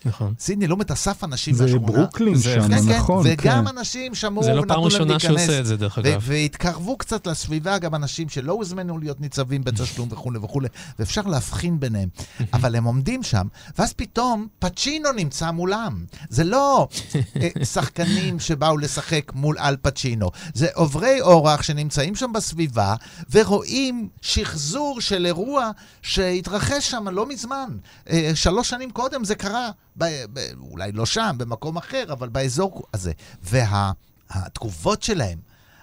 נכון. 0.05 0.35
סידני 0.39 0.67
לא 0.67 0.77
מתאסף 0.77 1.25
אנשים 1.25 1.55
זה 1.55 1.65
מהשכונה. 1.65 1.87
ברוקלין 1.87 2.35
זה- 2.35 2.43
שם, 2.55 2.69
כן, 2.69 2.83
כן, 2.89 2.97
נכון, 2.99 3.27
וגם 3.31 3.65
כן. 3.67 3.79
אנשים 3.79 4.15
שמעו 4.15 4.43
זה 4.45 4.49
לא 4.55 4.61
ונתנו 4.61 4.69
פעם 4.69 4.79
להם 4.79 4.85
ראשונה 4.93 5.19
שהוא 5.21 5.31
להיכנס. 5.33 5.49
עושה 5.49 5.61
את 5.61 5.67
זה, 5.67 5.77
דרך 5.77 5.99
אגב. 5.99 6.21
והתקרבו 6.25 6.97
קצת 6.99 7.27
לסביבה 7.27 7.79
גם 7.79 7.95
אנשים 7.95 8.29
שלא 8.29 8.53
הוזמנו 8.53 8.99
להיות 8.99 9.21
ניצבים 9.21 9.65
בתשלום 9.65 10.09
וכולי 10.13 10.39
וכולי, 10.39 10.69
ואפשר 10.99 11.23
להבחין 11.23 11.81
ביניהם. 11.81 12.09
אבל 12.55 12.77
הם 12.77 12.85
עומדים 12.85 13.23
שם, 13.23 13.47
ואז 13.79 13.93
פתאום 13.93 14.47
פצ'ינו 14.59 15.13
נמצא 15.13 15.51
מולם. 15.51 16.05
זה 16.29 16.45
לא 16.45 16.89
אה, 17.37 17.65
שחקנים 17.65 18.41
שבאו 18.41 18.79
לשחק 18.79 19.33
מול 19.35 19.59
אל 19.59 19.77
פצ'ינו, 19.83 20.31
זה 20.55 20.69
עוברי 20.75 21.21
אורח 21.21 21.63
שנמצאים 21.63 22.15
שם 22.15 22.33
בסביבה, 22.35 22.95
ורואים 23.31 24.09
שחזור 24.23 25.01
של 25.01 25.27
אירוע 25.27 25.71
שהתרחש 26.03 26.91
שם 26.91 27.09
לא 27.09 27.29
מזמן. 27.29 27.69
אה, 28.11 28.31
שלוש 28.35 28.69
שנים 28.71 28.91
קודם 28.91 29.25
זה 29.25 29.35
קרה, 29.35 29.71
ב- 29.97 30.25
ב- 30.33 30.53
אולי 30.61 30.93
לא 30.93 31.07
שם, 31.07 31.37
במקום 31.39 31.77
אחר, 31.77 32.13
אבל 32.13 32.29
באזור 32.29 32.83
הזה. 32.95 33.13
והתגובות 33.43 35.03
שלהם, 35.03 35.39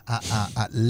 ה- 0.07 0.33
ה- 0.33 0.47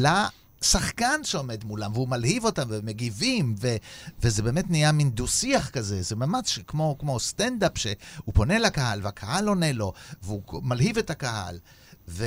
ה- 0.07 0.27
שחקן 0.61 1.23
שעומד 1.23 1.63
מולם, 1.63 1.93
והוא 1.93 2.07
מלהיב 2.07 2.45
אותם, 2.45 2.63
ומגיבים, 2.67 3.55
ו, 3.61 3.75
וזה 4.21 4.43
באמת 4.43 4.69
נהיה 4.69 4.91
מין 4.91 5.11
דו-שיח 5.11 5.69
כזה, 5.69 6.01
זה 6.01 6.15
ממש 6.15 6.59
כמו, 6.67 6.95
כמו 6.99 7.19
סטנדאפ, 7.19 7.77
שהוא 7.77 8.33
פונה 8.33 8.59
לקהל, 8.59 8.99
והקהל 9.03 9.47
עונה 9.47 9.71
לו, 9.71 9.93
והוא 10.23 10.41
מלהיב 10.63 10.97
את 10.97 11.09
הקהל. 11.09 11.59
ו... 12.07 12.25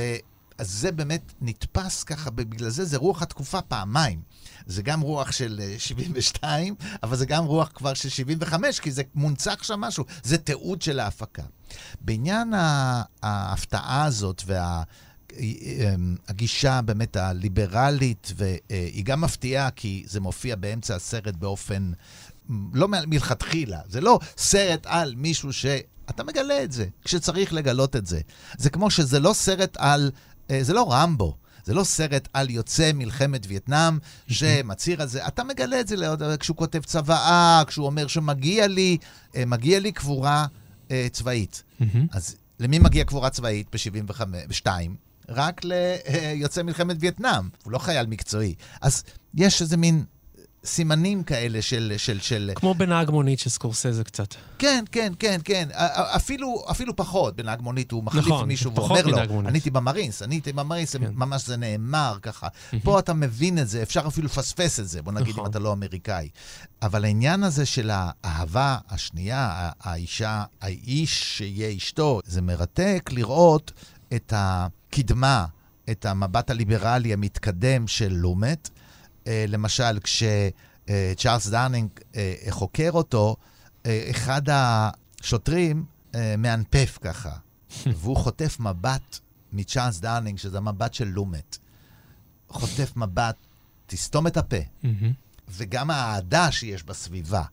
אז 0.57 0.71
זה 0.71 0.91
באמת 0.91 1.33
נתפס 1.41 2.03
ככה, 2.03 2.29
בגלל 2.29 2.69
זה 2.69 2.85
זה 2.85 2.97
רוח 2.97 3.21
התקופה 3.21 3.61
פעמיים. 3.61 4.21
זה 4.65 4.81
גם 4.81 5.01
רוח 5.01 5.31
של 5.31 5.61
אה, 5.63 5.75
72, 5.77 6.75
אבל 7.03 7.17
זה 7.17 7.25
גם 7.25 7.45
רוח 7.45 7.71
כבר 7.75 7.93
של 7.93 8.09
75, 8.09 8.79
כי 8.79 8.91
זה 8.91 9.03
מונצח 9.15 9.63
שם 9.63 9.79
משהו, 9.79 10.05
זה 10.23 10.37
תיעוד 10.37 10.81
של 10.81 10.99
ההפקה. 10.99 11.43
בעניין 12.01 12.53
ההפתעה 13.23 14.05
הזאת 14.05 14.43
וה... 14.45 14.83
אמ, 15.39 16.15
הגישה 16.27 16.81
באמת 16.81 17.15
הליברלית, 17.15 18.31
והיא 18.35 19.05
גם 19.05 19.21
מפתיעה 19.21 19.71
כי 19.71 20.03
זה 20.07 20.19
מופיע 20.19 20.55
באמצע 20.55 20.95
הסרט 20.95 21.35
באופן, 21.35 21.91
לא 22.73 22.87
מלכתחילה, 22.87 23.79
זה 23.89 24.01
לא 24.01 24.19
סרט 24.37 24.85
על 24.85 25.15
מישהו 25.15 25.53
ש... 25.53 25.65
אתה 26.09 26.23
מגלה 26.23 26.63
את 26.63 26.71
זה, 26.71 26.87
כשצריך 27.03 27.53
לגלות 27.53 27.95
את 27.95 28.05
זה. 28.05 28.19
זה 28.57 28.69
כמו 28.69 28.91
שזה 28.91 29.19
לא 29.19 29.33
סרט 29.33 29.77
על, 29.79 30.11
אה, 30.11 30.34
זה 30.61 30.73
לא 30.73 30.93
רמבו. 30.93 31.35
זה 31.63 31.73
לא 31.73 31.83
סרט 31.83 32.27
על 32.33 32.49
יוצא 32.49 32.91
מלחמת 32.93 33.45
וייטנאם 33.47 33.97
שמצהיר 34.27 35.01
על 35.01 35.07
זה. 35.07 35.27
אתה 35.27 35.43
מגלה 35.43 35.79
את 35.79 35.87
זה 35.87 35.95
לעוד- 35.95 36.23
כשהוא 36.39 36.57
כותב 36.57 36.81
צוואה, 36.85 37.63
כשהוא 37.67 37.85
אומר 37.85 38.07
שמגיע 38.07 38.67
לי, 38.67 38.97
אה, 39.35 39.45
מגיע 39.45 39.79
לי 39.79 39.91
קבורה 39.91 40.45
אה, 40.91 41.07
צבאית. 41.11 41.63
אז 42.11 42.35
למי 42.59 42.79
מגיע 42.79 43.03
קבורה 43.03 43.29
צבאית 43.29 43.67
ב-72? 43.75 44.67
רק 45.29 45.61
ליוצא 45.63 46.63
מלחמת 46.63 46.97
וייטנאם, 46.99 47.49
הוא 47.63 47.71
לא 47.71 47.77
חייל 47.77 48.05
מקצועי. 48.05 48.55
אז 48.81 49.03
יש 49.33 49.61
איזה 49.61 49.77
מין 49.77 50.03
סימנים 50.65 51.23
כאלה 51.23 51.61
של... 51.61 51.93
של, 51.97 52.19
של 52.19 52.51
כמו 52.55 52.73
בנהג 52.73 53.09
מונית 53.09 53.39
של 53.39 53.49
סקורסזה 53.49 54.03
קצת. 54.03 54.35
כן, 54.59 54.83
כן, 54.91 55.13
כן, 55.19 55.39
כן. 55.43 55.69
אפילו, 56.15 56.63
אפילו 56.71 56.95
פחות. 56.95 57.35
בנהג 57.35 57.61
מונית 57.61 57.91
הוא 57.91 58.03
מחליף 58.03 58.25
נכון, 58.25 58.47
מישהו 58.47 58.75
ואומר 58.75 59.05
לו, 59.05 59.17
מונית. 59.29 59.49
אני 59.49 59.57
הייתי 59.57 59.69
במרינס, 59.69 60.21
אני 60.21 60.35
הייתי 60.35 60.53
במרינס, 60.53 60.95
כן. 60.95 61.11
ממש 61.13 61.45
זה 61.45 61.57
נאמר 61.57 62.17
ככה. 62.21 62.47
פה 62.83 62.99
אתה 62.99 63.13
מבין 63.13 63.59
את 63.59 63.67
זה, 63.67 63.83
אפשר 63.83 64.03
אפילו 64.07 64.25
לפספס 64.25 64.79
את 64.79 64.87
זה, 64.87 65.01
בוא 65.01 65.11
נגיד 65.11 65.27
אם 65.27 65.33
נכון. 65.33 65.49
אתה 65.49 65.59
לא 65.59 65.73
אמריקאי. 65.73 66.29
אבל 66.81 67.05
העניין 67.05 67.43
הזה 67.43 67.65
של 67.65 67.91
האהבה 67.93 68.77
השנייה, 68.89 69.69
האישה, 69.81 70.43
האיש 70.61 71.37
שיהיה 71.37 71.77
אשתו, 71.77 72.19
זה 72.25 72.41
מרתק 72.41 73.09
לראות 73.13 73.71
את 74.15 74.33
הקדמה, 74.35 75.45
את 75.89 76.05
המבט 76.05 76.49
הליברלי 76.49 77.13
המתקדם 77.13 77.87
של 77.87 78.13
לומט. 78.13 78.69
אה, 79.27 79.45
למשל, 79.47 79.99
כשצ'ארלס 80.03 81.47
דארנינג 81.47 81.89
אה, 82.15 82.35
חוקר 82.49 82.89
אותו, 82.93 83.35
אה, 83.85 84.07
אחד 84.09 84.41
השוטרים 84.51 85.85
אה, 86.15 86.35
מאנפף 86.37 86.97
ככה, 87.01 87.31
והוא 87.99 88.17
חוטף 88.17 88.59
מבט 88.59 89.19
מצ'ארלס 89.53 89.99
דארנינג, 89.99 90.37
שזה 90.37 90.57
המבט 90.57 90.93
של 90.93 91.07
לומט. 91.07 91.57
חוטף 92.49 92.93
מבט, 92.95 93.35
תסתום 93.85 94.27
את 94.27 94.37
הפה. 94.37 94.57
וגם 95.47 95.91
האהדה 95.91 96.51
שיש 96.51 96.83
בסביבה. 96.83 97.43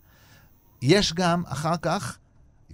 יש 0.83 1.13
גם, 1.13 1.43
אחר 1.47 1.77
כך, 1.83 2.19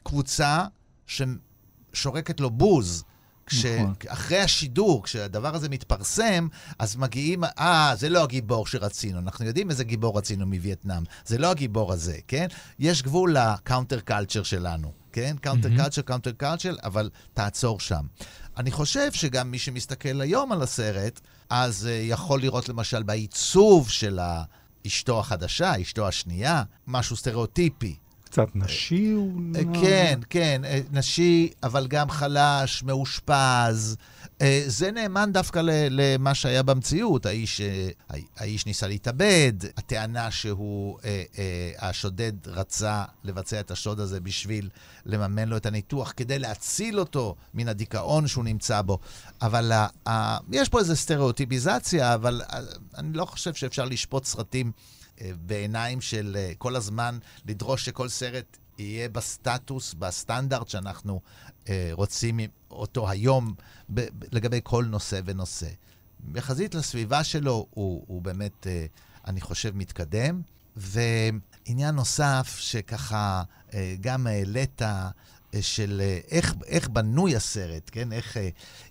קבוצה 0.03 0.65
ששורקת 1.07 2.41
לו 2.41 2.51
בוז. 2.51 3.05
כש... 3.49 3.65
נכון. 3.65 3.95
אחרי 4.07 4.39
השידור, 4.39 5.03
כשהדבר 5.03 5.55
הזה 5.55 5.69
מתפרסם, 5.69 6.49
אז 6.79 6.97
מגיעים, 6.97 7.45
אה, 7.45 7.93
זה 7.97 8.09
לא 8.09 8.23
הגיבור 8.23 8.67
שרצינו. 8.67 9.19
אנחנו 9.19 9.45
יודעים 9.45 9.71
איזה 9.71 9.85
גיבור 9.85 10.19
רצינו 10.19 10.47
מווייטנאם. 10.47 11.03
זה 11.27 11.39
לא 11.39 11.51
הגיבור 11.51 11.93
הזה, 11.93 12.17
כן? 12.29 12.47
יש 12.79 13.03
גבול 13.03 13.37
לקאונטר 13.37 14.01
קלצ'ר 14.01 14.43
שלנו, 14.43 14.93
כן? 15.13 15.37
קאונטר 15.41 15.69
קלצ'ר, 15.77 16.03
קאונטר 16.03 16.33
קלצ'ר, 16.33 16.75
אבל 16.85 17.11
תעצור 17.35 17.81
שם. 17.81 18.07
אני 18.57 18.71
חושב 18.71 19.13
שגם 19.13 19.51
מי 19.51 19.59
שמסתכל 19.59 20.21
היום 20.21 20.53
על 20.53 20.63
הסרט, 20.63 21.21
אז 21.51 21.87
uh, 21.87 22.11
יכול 22.11 22.41
לראות 22.41 22.69
למשל 22.69 23.03
בעיצוב 23.03 23.91
של 23.91 24.19
ה- 24.19 24.43
אשתו 24.87 25.21
החדשה, 25.21 25.83
אשתו 25.83 26.09
השנייה, 26.09 26.63
משהו 26.87 27.17
סטריאוטיפי. 27.17 27.97
קצת 28.31 28.49
נשי 28.55 29.13
אולי? 29.15 29.59
אה, 29.59 29.81
כן, 29.83 30.21
כן, 30.31 30.63
אה, 30.65 30.81
נשי, 30.93 31.51
אבל 31.63 31.87
גם 31.87 32.11
חלש, 32.11 32.83
מאושפז. 32.83 33.97
אה, 34.43 34.63
זה 34.67 34.91
נאמן 34.91 35.31
דווקא 35.33 35.61
למה 35.91 36.35
שהיה 36.35 36.63
במציאות. 36.63 37.27
האיש, 37.27 37.61
הא- 38.09 38.17
האיש 38.37 38.67
ניסה 38.67 38.87
להתאבד, 38.87 39.53
הטענה 39.77 40.31
שהוא, 40.31 40.99
השודד 41.79 42.33
רצה 42.47 43.05
לבצע 43.25 43.61
את 43.61 43.71
השוד 43.71 44.01
הזה 44.01 44.21
בשביל 44.21 44.69
לממן 45.07 45.49
לו 45.49 45.57
את 45.57 45.67
הניתוח, 45.67 46.13
כדי 46.17 46.39
להציל 46.39 47.01
אותו 47.01 47.35
מן 47.55 47.69
הדיכאון 47.69 48.27
שהוא 48.27 48.45
נמצא 48.45 48.83
בו. 48.83 48.99
אבל 49.43 49.73
יש 50.53 50.69
פה 50.69 50.79
איזו 50.79 50.97
סטריאוטיפיזציה, 50.97 52.15
אבל 52.15 52.43
אני 52.99 53.13
לא 53.13 53.25
חושב 53.25 53.55
שאפשר 53.55 53.85
לשפוט 53.85 54.25
סרטים 54.25 54.73
בעיניים 55.47 56.01
של 56.01 56.37
אה, 56.39 56.53
כל 56.59 56.77
הזמן 56.77 57.19
לדרוש 57.47 57.85
שכל 57.85 58.09
סרט 58.09 58.57
יהיה 58.79 59.09
בסטטוס, 59.09 59.95
בסטנדרט 59.95 60.69
שאנחנו 60.69 61.21
אה, 61.69 61.91
רוצים 61.93 62.41
אותו 62.71 63.11
היום 63.11 63.55
לגבי 64.33 64.61
כל 64.63 64.85
נושא 64.85 65.21
ונושא. 65.25 65.69
יחסית 66.35 66.75
לסביבה 66.75 67.25
שלו, 67.25 67.67
הוא, 67.71 68.05
הוא 68.07 68.23
באמת, 68.23 68.67
אה, 68.67 68.87
אני 69.27 69.41
חושב, 69.41 69.77
מתקדם. 69.77 70.43
ועניין 70.77 71.95
נוסף, 71.95 72.57
שככה 72.59 73.43
גם 74.01 74.27
העלית, 74.27 74.83
של 75.61 76.03
איך, 76.31 76.55
איך 76.67 76.89
בנוי 76.89 77.37
הסרט, 77.37 77.91
כן? 77.93 78.13
איך... 78.13 78.37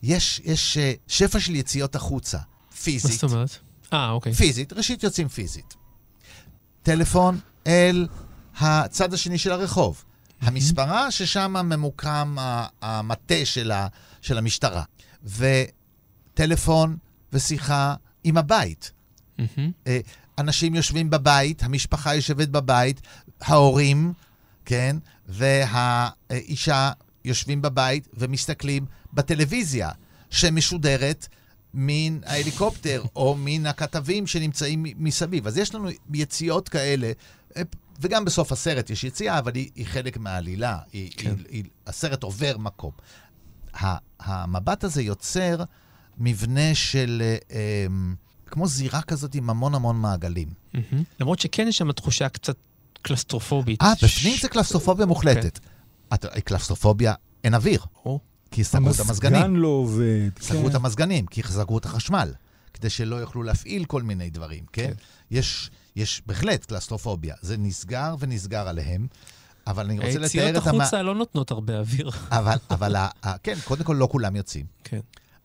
יש, 0.03 0.41
יש 0.43 0.77
שפע 1.07 1.39
של 1.39 1.55
יציאות 1.55 1.95
החוצה, 1.95 2.37
פיזית. 2.83 3.11
מה 3.11 3.17
זאת 3.17 3.23
אומרת? 3.23 3.49
אה, 3.93 4.09
אוקיי. 4.09 4.33
פיזית, 4.33 4.73
ראשית 4.73 5.03
יוצאים 5.03 5.27
פיזית. 5.27 5.76
טלפון 6.87 7.39
אל 7.67 8.07
הצד 8.59 9.13
השני 9.13 9.37
של 9.37 9.51
הרחוב. 9.51 10.03
המספרה 10.41 11.11
ששם 11.11 11.55
ממוקם 11.65 12.35
המטה 12.81 13.45
של, 13.45 13.71
ה, 13.71 13.87
של 14.21 14.37
המשטרה. 14.37 14.83
וטלפון 16.33 16.97
ושיחה 17.33 17.95
עם 18.23 18.37
הבית. 18.37 18.91
אה, 19.87 19.99
אנשים 20.37 20.75
יושבים 20.75 21.09
בבית, 21.09 21.63
המשפחה 21.63 22.15
יושבת 22.15 22.47
בבית, 22.47 23.01
ההורים, 23.41 24.13
כן, 24.65 24.97
והאישה 25.27 26.91
יושבים 27.25 27.61
בבית 27.61 28.07
ומסתכלים 28.13 28.85
בטלוויזיה, 29.13 29.89
שמשודרת 30.29 31.27
מן 31.73 32.19
ההליקופטר 32.25 33.03
או 33.15 33.35
מן 33.39 33.65
הכתבים 33.65 34.27
שנמצאים 34.27 34.85
מסביב. 34.97 35.47
אז 35.47 35.57
יש 35.57 35.75
לנו 35.75 35.89
יציאות 36.13 36.69
כאלה, 36.69 37.11
אה, 37.57 37.61
וגם 37.99 38.25
בסוף 38.25 38.51
הסרט 38.51 38.89
יש 38.89 39.03
יציאה, 39.03 39.39
אבל 39.39 39.55
היא, 39.55 39.69
היא 39.75 39.85
חלק 39.85 40.17
מהעלילה. 40.17 40.77
היא, 40.93 41.11
כן. 41.17 41.29
היא, 41.29 41.45
היא, 41.49 41.63
הסרט 41.87 42.23
עובר 42.23 42.57
מקום. 42.57 42.91
המבט 44.19 44.83
הזה 44.83 45.01
יוצר 45.01 45.63
מבנה 46.17 46.75
של, 46.75 47.21
אה, 47.25 47.37
אה, 47.51 47.85
כמו 48.45 48.67
זירה 48.67 49.01
כזאת 49.01 49.35
עם 49.35 49.49
המון 49.49 49.75
המון 49.75 49.95
מעגלים. 49.95 50.47
מהמם. 50.73 51.03
למרות 51.19 51.39
שכן 51.39 51.67
יש 51.67 51.77
שם 51.77 51.91
תחושה 51.91 52.29
קצת 52.29 52.55
קלסטרופובית. 53.01 53.81
אה, 53.81 53.93
ש- 53.95 54.03
בפנים 54.03 54.37
זה 54.41 54.47
קלסטרופוביה 54.49 55.05
מוחלטת. 55.05 55.59
אתה- 56.13 56.41
קלסטרופוביה, 56.41 57.13
אין 57.43 57.53
אוויר, 57.53 57.85
או, 58.05 58.19
כי 58.51 58.63
סגרו 58.63 58.91
את 58.91 58.99
המזגנים. 58.99 59.35
המזגן 59.41 59.55
לא 59.55 59.67
עובד. 59.67 60.29
סגרו 60.41 60.63
כן. 60.63 60.69
את 60.69 60.75
המזגנים, 60.75 61.25
כי 61.25 61.41
סגרו 61.43 61.77
את 61.77 61.85
החשמל, 61.85 62.33
כדי 62.73 62.89
שלא 62.89 63.15
יוכלו 63.15 63.43
להפעיל 63.43 63.85
כל 63.85 64.03
מיני 64.03 64.29
דברים, 64.29 64.63
כן? 64.73 64.87
כן. 64.87 64.93
יש, 65.31 65.69
יש 65.95 66.21
בהחלט 66.25 66.65
קלסטרופוביה. 66.65 67.35
זה 67.41 67.57
נסגר 67.57 68.15
ונסגר 68.19 68.67
עליהם, 68.67 69.07
אבל 69.67 69.85
אני 69.85 69.99
רוצה 69.99 70.19
היציאות 70.19 70.25
לתאר 70.47 70.61
את 70.61 70.67
המ... 70.67 70.81
החוצה 70.81 71.01
לא 71.01 71.15
נותנות 71.15 71.51
הרבה 71.51 71.79
אוויר. 71.79 72.09
אבל, 72.31 72.57
אבל, 72.71 72.95
ה- 72.95 73.09
ה- 73.23 73.37
כן, 73.37 73.55
קודם 73.63 73.83
כל 73.83 73.93
לא 73.99 74.07
כולם 74.11 74.35
יוצאים. 74.35 74.65
כן. 74.83 74.99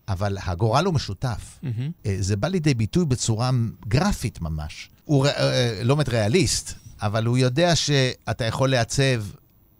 אבל 0.08 0.36
הגורל 0.44 0.84
הוא 0.84 0.94
משותף. 0.94 1.58
אה, 2.06 2.16
זה 2.20 2.36
בא 2.36 2.48
לידי 2.48 2.74
ביטוי 2.74 3.04
בצורה 3.04 3.50
גרפית 3.88 4.40
ממש. 4.40 4.90
הוא 5.04 5.26
ר- 5.26 5.30
אה, 5.30 5.80
לא 5.84 5.94
באמת 5.94 6.08
ריאליסט, 6.08 6.72
אבל 7.02 7.26
הוא 7.26 7.38
יודע 7.38 7.76
שאתה 7.76 8.44
יכול 8.44 8.70
לעצב 8.70 9.22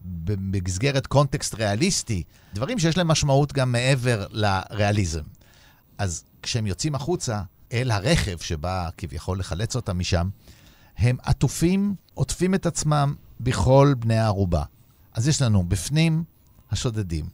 במסגרת 0.04 1.06
קונטקסט 1.06 1.54
ריאליסטי, 1.54 2.22
דברים 2.54 2.78
שיש 2.78 2.96
להם 2.96 3.08
משמעות 3.08 3.52
גם 3.52 3.72
מעבר 3.72 4.26
לריאליזם. 4.30 5.22
אז 5.98 6.24
כשהם 6.42 6.66
יוצאים 6.66 6.94
החוצה 6.94 7.42
אל 7.72 7.90
הרכב 7.90 8.38
שבא 8.38 8.88
כביכול 8.96 9.38
לחלץ 9.38 9.76
אותם 9.76 9.98
משם, 9.98 10.28
הם 10.98 11.16
עטופים, 11.22 11.94
עוטפים 12.14 12.54
את 12.54 12.66
עצמם 12.66 13.14
בכל 13.40 13.94
בני 13.98 14.18
הערובה. 14.18 14.62
אז 15.14 15.28
יש 15.28 15.42
לנו 15.42 15.62
בפנים 15.68 16.24
השודדים, 16.70 17.24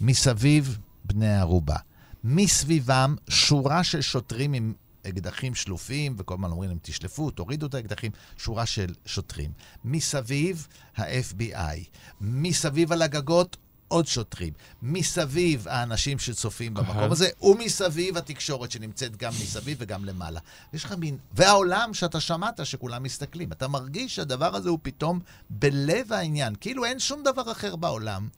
מסביב 0.00 0.78
בני 1.04 1.28
הערובה, 1.28 1.76
מסביבם 2.24 3.16
שורה 3.28 3.84
של 3.84 4.00
שוטרים 4.00 4.52
עם 4.52 4.72
אקדחים 5.08 5.54
שלופים, 5.54 6.14
וכל 6.18 6.34
הזמן 6.34 6.50
אומרים 6.50 6.70
להם, 6.70 6.78
תשלפו, 6.82 7.30
תורידו 7.30 7.66
את 7.66 7.74
האקדחים, 7.74 8.12
שורה 8.36 8.66
של 8.66 8.94
שוטרים. 9.06 9.50
מסביב, 9.84 10.66
ה-FBI. 10.96 11.78
מסביב 12.20 12.92
על 12.92 13.02
הגגות, 13.02 13.56
עוד 13.88 14.06
שוטרים. 14.06 14.52
מסביב 14.82 15.68
האנשים 15.68 16.18
שצופים 16.18 16.74
במקום. 16.74 17.12
הזה, 17.12 17.28
ומסביב 17.42 18.16
התקשורת 18.16 18.70
שנמצאת 18.70 19.16
גם 19.16 19.32
מסביב 19.42 19.76
וגם 19.80 20.04
למעלה. 20.04 20.40
יש 20.72 20.84
לך 20.84 20.92
מין... 20.98 21.16
והעולם 21.32 21.94
שאתה 21.94 22.20
שמעת 22.20 22.60
שכולם 22.66 23.02
מסתכלים. 23.02 23.52
אתה 23.52 23.68
מרגיש 23.68 24.16
שהדבר 24.16 24.56
הזה 24.56 24.68
הוא 24.68 24.78
פתאום 24.82 25.20
בלב 25.50 26.12
העניין, 26.12 26.54
כאילו 26.60 26.84
אין 26.84 26.98
שום 26.98 27.22
דבר 27.22 27.52
אחר 27.52 27.76
בעולם. 27.76 28.28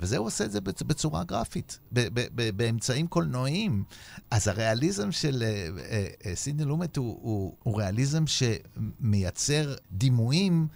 וזה 0.00 0.16
הוא 0.16 0.26
עושה 0.26 0.44
את 0.44 0.52
זה 0.52 0.58
בצ- 0.58 0.84
בצורה 0.84 1.24
גרפית, 1.24 1.78
באמצעים 2.56 3.06
קולנועיים. 3.06 3.84
אז 4.30 4.48
הריאליזם 4.48 5.12
של 5.12 5.42
אה, 5.42 5.48
אה, 5.90 6.06
אה, 6.26 6.36
סידני 6.36 6.64
לומט 6.64 6.96
הוא, 6.96 7.54
ריאליזם 7.78 8.24
שמייצר 8.26 9.74
דימויים 9.92 10.68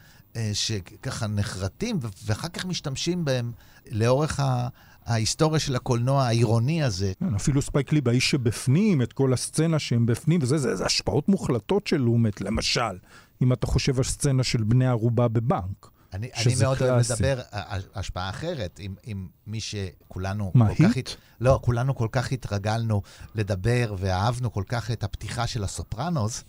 שככה 0.53 1.27
נחרטים, 1.27 1.99
ואחר 2.25 2.49
כך 2.49 2.64
משתמשים 2.64 3.25
בהם 3.25 3.53
לאורך 3.92 4.40
ה... 4.40 4.68
ההיסטוריה 5.07 5.61
של 5.61 5.76
הקולנוע 5.76 6.24
העירוני 6.26 6.83
הזה. 6.83 7.12
כן, 7.20 7.35
אפילו 7.35 7.62
ספייק 7.62 7.92
לי 7.92 8.00
באיש 8.00 8.31
שבפנים, 8.31 9.02
את 9.02 9.12
כל 9.12 9.33
הסצנה 9.33 9.78
שהם 9.78 10.07
בפנים, 10.07 10.40
וזה, 10.42 10.59
זה, 10.59 10.76
זה 10.76 10.85
השפעות 10.87 11.28
מוחלטות 11.28 11.87
של 11.87 11.96
לומט, 11.96 12.40
למשל, 12.40 12.98
אם 13.42 13.52
אתה 13.52 13.66
חושב 13.66 13.98
על 13.98 14.05
סצנה 14.05 14.42
של 14.44 14.62
בני 14.62 14.87
ערובה 14.87 15.28
בבנק. 15.28 15.90
אני, 16.12 16.28
אני 16.46 16.55
מאוד 16.61 16.83
אוהב. 16.83 17.02
לדבר 17.12 17.40
ה- 17.52 17.74
ה- 17.74 17.78
השפעה 17.94 18.31
אחרת, 18.31 18.81
עם, 18.83 18.94
עם 19.02 19.26
מי 19.46 19.61
שכולנו 19.61 20.50
מה, 20.55 20.68
כל 20.68 20.85
כך... 20.88 20.96
היט? 20.96 21.09
הת- 21.09 21.16
לא, 21.40 21.59
כולנו 21.62 21.94
כל 21.94 22.09
כך 22.12 22.33
התרגלנו 22.33 23.02
לדבר 23.35 23.94
ואהבנו 23.98 24.52
כל 24.52 24.64
כך 24.68 24.90
את 24.90 25.05
הפתיחה 25.05 25.46
של 25.46 25.64
הסופרנוס, 25.64 26.44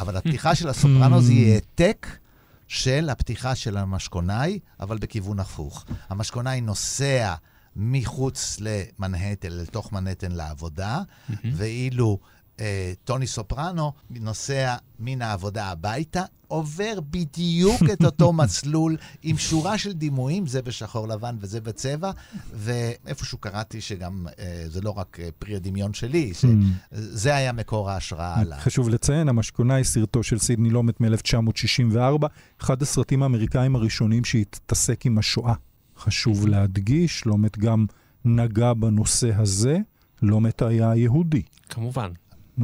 אבל 0.00 0.16
הפתיחה 0.16 0.54
של 0.54 0.68
הסופרנוס 0.68 1.28
היא 1.28 1.52
העתק 1.54 2.06
של 2.68 3.08
הפתיחה 3.10 3.54
של 3.54 3.76
המשכונאי, 3.76 4.58
אבל 4.80 4.98
בכיוון 4.98 5.40
הפוך. 5.40 5.84
המשכונאי 6.08 6.60
נוסע 6.60 7.34
מחוץ 7.76 8.56
למנהטן, 8.60 9.52
לתוך 9.52 9.92
מנהטן 9.92 10.32
לעבודה, 10.32 11.02
ואילו 11.44 12.18
אה, 12.60 12.92
טוני 13.04 13.26
סופרנו 13.26 13.92
נוסע 14.10 14.76
מן 14.98 15.22
העבודה 15.22 15.66
הביתה, 15.66 16.22
עובר 16.48 17.00
בדיוק 17.10 17.82
את 17.92 18.04
אותו 18.04 18.32
מסלול 18.42 18.96
עם 19.22 19.38
שורה 19.38 19.78
של 19.78 19.92
דימויים, 19.92 20.46
זה 20.46 20.62
בשחור 20.62 21.08
לבן 21.08 21.36
וזה 21.40 21.60
בצבע, 21.60 22.10
ואיפשהו 22.54 23.38
קראתי 23.38 23.80
שגם 23.80 24.26
אה, 24.38 24.64
זה 24.66 24.80
לא 24.80 24.90
רק 24.90 25.18
אה, 25.20 25.28
פרי 25.38 25.56
הדמיון 25.56 25.94
שלי, 25.94 26.32
שזה 26.34 27.36
היה 27.36 27.52
מקור 27.52 27.90
ההשראה 27.90 28.40
עליו. 28.40 28.58
חשוב 28.60 28.88
לציין, 28.88 29.28
המשכונה 29.28 29.74
היא 29.74 29.84
סרטו 29.84 30.22
של 30.22 30.38
סידני 30.38 30.70
לומט 30.70 31.00
מ-1964, 31.00 32.26
אחד 32.60 32.82
הסרטים 32.82 33.22
האמריקאים 33.22 33.76
הראשונים 33.76 34.24
שהתעסק 34.24 35.06
עם 35.06 35.18
השואה. 35.18 35.54
חשוב 35.98 36.46
להדגיש, 36.46 37.24
לומט 37.26 37.58
גם 37.58 37.86
נגע 38.24 38.72
בנושא 38.72 39.30
הזה, 39.34 39.78
לומט 40.22 40.62
היה 40.62 40.96
יהודי. 40.96 41.42
כמובן. 41.68 42.10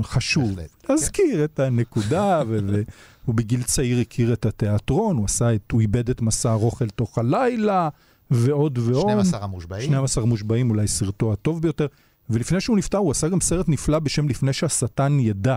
חשוב 0.03 0.57
כן. 0.57 0.93
להזכיר 0.93 1.45
את 1.45 1.61
הנקודה, 1.61 2.43
והוא 2.47 3.35
בגיל 3.39 3.63
צעיר 3.63 4.01
הכיר 4.01 4.33
את 4.33 4.47
התיאטרון, 4.47 5.17
הוא 5.17 5.25
עשה 5.25 5.55
את, 5.55 5.71
הוא 5.73 5.81
איבד 5.81 6.11
את 6.11 6.23
מסע 6.23 6.53
ארוך 6.53 6.83
אל 6.83 6.89
תוך 6.89 7.19
הלילה, 7.19 7.89
ועוד 8.31 8.79
ועוד. 8.79 9.11
12 9.11 9.45
המושבעים. 9.45 9.83
12 9.83 10.25
מושבעים, 10.25 10.71
אולי 10.71 10.89
סרטו 10.89 11.33
הטוב 11.33 11.63
ביותר. 11.63 11.87
ולפני 12.31 12.61
שהוא 12.61 12.77
נפטר, 12.77 12.99
הוא 12.99 13.11
עשה 13.11 13.29
גם 13.29 13.41
סרט 13.41 13.69
נפלא 13.69 13.99
בשם 13.99 14.29
לפני 14.29 14.53
שהשטן 14.53 15.21
ידע. 15.21 15.57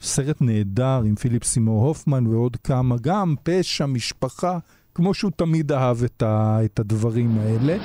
סרט 0.00 0.36
נהדר 0.40 1.02
עם 1.04 1.14
פיליפ 1.14 1.44
סימור 1.44 1.86
הופמן 1.86 2.26
ועוד 2.26 2.56
כמה, 2.56 2.96
גם 3.00 3.34
פשע, 3.42 3.86
משפחה, 3.86 4.58
כמו 4.94 5.14
שהוא 5.14 5.30
תמיד 5.36 5.72
אהב 5.72 6.04
את, 6.04 6.22
ה, 6.22 6.58
את 6.64 6.78
הדברים 6.78 7.38
האלה. 7.38 7.76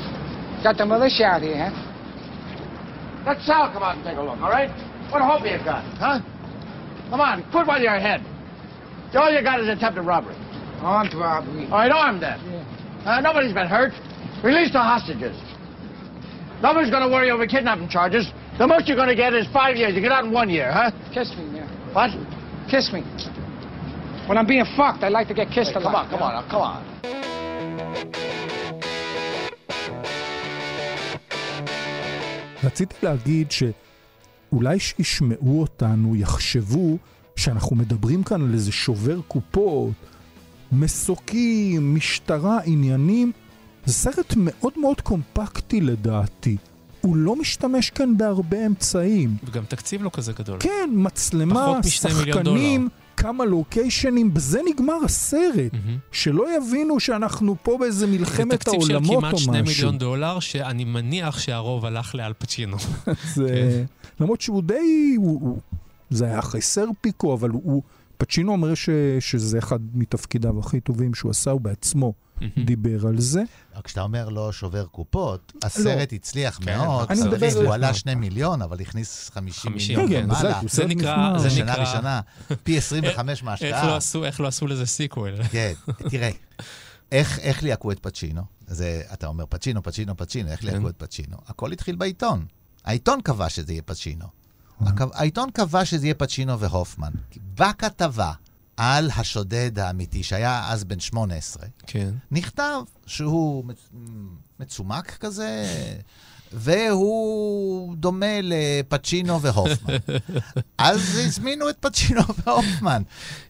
Got 0.63 0.77
the 0.77 0.85
militia 0.85 1.25
out 1.25 1.41
here, 1.41 1.69
huh? 3.25 3.35
Take 4.03 4.17
a 4.17 4.21
look, 4.21 4.41
all 4.41 4.49
right? 4.49 4.90
What 5.10 5.22
hope 5.22 5.42
you 5.44 5.58
got, 5.64 5.84
huh? 5.98 6.20
Come 7.10 7.20
on, 7.20 7.48
quit 7.50 7.66
while 7.66 7.80
you're 7.80 7.94
ahead. 7.94 8.20
All 9.14 9.32
you 9.32 9.42
got 9.42 9.60
is 9.60 9.68
attempted 9.68 10.02
robbery. 10.02 10.34
Armed 10.80 11.14
robbery. 11.14 11.64
All 11.66 11.78
right, 11.78 11.90
armed 11.90 12.22
then. 12.22 12.38
Uh, 13.06 13.20
nobody's 13.20 13.54
been 13.54 13.66
hurt. 13.66 13.92
Release 14.44 14.72
the 14.72 14.78
hostages. 14.78 15.36
Nobody's 16.62 16.90
going 16.90 17.02
to 17.02 17.08
worry 17.08 17.30
over 17.30 17.46
kidnapping 17.46 17.88
charges. 17.88 18.30
The 18.58 18.66
most 18.66 18.88
you're 18.88 18.96
going 18.96 19.08
to 19.08 19.14
get 19.16 19.32
is 19.32 19.46
five 19.52 19.76
years. 19.76 19.94
You 19.94 20.00
get 20.00 20.12
out 20.12 20.24
in 20.24 20.32
one 20.32 20.50
year, 20.50 20.72
huh? 20.72 20.90
Kiss 21.14 21.30
me, 21.36 21.56
yeah. 21.56 21.68
What? 21.92 22.10
Kiss 22.68 22.92
me. 22.92 23.02
When 24.28 24.36
I'm 24.36 24.46
being 24.46 24.64
fucked, 24.76 25.04
I 25.04 25.08
like 25.08 25.28
to 25.28 25.34
get 25.34 25.50
kissed 25.50 25.76
a 25.76 25.78
lot. 25.78 26.10
Come 26.10 26.20
on, 26.20 26.20
come 26.20 26.22
on, 26.22 26.44
now, 26.44 26.50
come 26.50 26.62
on. 26.62 26.96
רציתי 32.64 32.94
להגיד 33.02 33.50
שאולי 34.51 34.79
שישמעו 34.79 35.61
אותנו, 35.61 36.15
יחשבו 36.15 36.97
שאנחנו 37.35 37.75
מדברים 37.75 38.23
כאן 38.23 38.41
על 38.41 38.53
איזה 38.53 38.71
שובר 38.71 39.19
קופות, 39.27 39.91
מסוקים, 40.71 41.95
משטרה, 41.95 42.59
עניינים. 42.65 43.31
זה 43.85 43.93
סרט 43.93 44.33
מאוד 44.37 44.73
מאוד 44.77 45.01
קומפקטי 45.01 45.81
לדעתי. 45.81 46.57
הוא 47.01 47.15
לא 47.15 47.35
משתמש 47.35 47.89
כאן 47.89 48.17
בהרבה 48.17 48.65
אמצעים. 48.65 49.35
וגם 49.43 49.63
תקציב 49.65 50.03
לא 50.03 50.09
כזה 50.13 50.33
גדול. 50.33 50.57
כן, 50.59 50.89
מצלמה, 50.93 51.55
פחות 51.55 51.85
משני 51.85 52.13
מיליון 52.13 52.37
שחקנים, 52.37 52.81
דולר. 52.81 53.00
כמה 53.21 53.45
לוקיישנים, 53.45 54.33
בזה 54.33 54.59
נגמר 54.69 54.97
הסרט. 55.05 55.71
שלא 56.11 56.57
יבינו 56.57 56.99
שאנחנו 56.99 57.55
פה 57.63 57.77
באיזה 57.79 57.99
זה 57.99 58.07
מלחמת 58.07 58.59
תקציב 58.59 58.81
של 58.81 58.91
העולמות 58.91 59.19
כמעט 59.19 59.33
או 59.33 59.37
שני 59.37 59.61
משהו. 59.61 59.75
מיליון 59.75 59.97
דולר, 59.97 60.39
שאני 60.39 60.83
מניח 60.83 61.39
שהרוב 61.39 61.85
הלך 61.85 62.15
לאל 62.15 62.33
פצ'ינו. 62.33 62.77
זה... 63.35 63.83
למרות 64.19 64.41
שהוא 64.41 64.63
די... 64.63 65.13
הוא, 65.17 65.39
הוא... 65.41 65.59
זה 66.09 66.25
היה 66.25 66.39
אחרי 66.39 66.61
סרפיקו, 66.61 67.33
אבל 67.33 67.49
הוא... 67.49 67.81
פצ'ינו 68.17 68.51
אומר 68.51 68.73
ש... 68.73 68.89
שזה 69.19 69.59
אחד 69.59 69.79
מתפקידיו 69.93 70.59
הכי 70.59 70.79
טובים 70.79 71.13
שהוא 71.13 71.31
עשה, 71.31 71.51
הוא 71.51 71.61
בעצמו 71.61 72.13
דיבר 72.65 73.07
על 73.07 73.19
זה. 73.19 73.43
כשאתה 73.83 74.01
אומר 74.01 74.29
לא 74.29 74.51
שובר 74.51 74.85
קופות, 74.85 75.53
הסרט 75.63 76.13
הצליח 76.13 76.59
כן, 76.61 76.77
מאוד. 76.77 77.07
אני 77.11 77.19
צריך- 77.19 77.33
מדבר- 77.33 77.65
הוא 77.65 77.73
עלה 77.73 77.93
שני 77.93 78.15
מיליון, 78.15 78.61
אבל 78.61 78.81
הכניס 78.81 79.29
50 79.33 79.71
50, 79.71 79.99
מיליון 79.99 80.21
כן, 80.21 80.25
ומעלה. 80.25 80.59
זה 80.69 80.85
נקרא-. 80.85 81.39
זה 81.39 81.49
שנה 81.49 81.71
נקרא- 81.71 81.81
ראשונה, 81.83 82.21
פי 82.63 82.77
25 82.77 83.39
איך 83.39 83.43
לא 83.43 83.49
מההשקעה. 83.49 83.97
איך 84.25 84.39
לא 84.39 84.47
עשו 84.47 84.67
לזה 84.67 84.85
סיקוול? 84.85 85.43
כן, 85.43 85.73
תראה, 86.09 86.29
איך, 87.11 87.39
איך 87.39 87.63
ליהקו 87.63 87.91
את 87.91 87.99
פצ'ינו? 87.99 88.41
זה, 88.67 89.01
אתה 89.13 89.27
אומר 89.27 89.45
פצ'ינו, 89.49 89.83
פצ'ינו, 89.83 90.17
פצ'ינו, 90.17 90.51
איך 90.51 90.63
ליהקו 90.63 90.89
את 90.89 90.95
פצ'ינו? 90.97 91.37
הכל 91.47 91.71
התחיל 91.71 91.95
בעיתון. 91.95 92.45
העיתון 92.85 93.21
קבע 93.21 93.49
שזה 93.49 93.73
יהיה 93.73 93.81
פצ'ינו. 93.81 94.25
העיתון 95.13 95.49
קבע 95.53 95.85
שזה 95.85 96.05
יהיה 96.05 96.13
פצ'ינו 96.15 96.59
והופמן. 96.59 97.11
בכתבה 97.55 98.31
על 98.83 99.09
השודד 99.17 99.79
האמיתי, 99.79 100.23
שהיה 100.23 100.63
אז 100.69 100.83
בן 100.83 100.99
18, 100.99 101.63
כן. 101.87 102.09
נכתב 102.31 102.81
שהוא 103.05 103.65
מצ- 103.65 103.89
מצומק 104.59 105.17
כזה, 105.17 105.65
והוא 106.53 107.95
דומה 107.95 108.39
לפצ'ינו 108.43 109.41
והופמן. 109.41 109.93
אז 110.77 111.19
הזמינו 111.25 111.69
את 111.69 111.75
פצ'ינו 111.79 112.21
והופמן. 112.45 113.01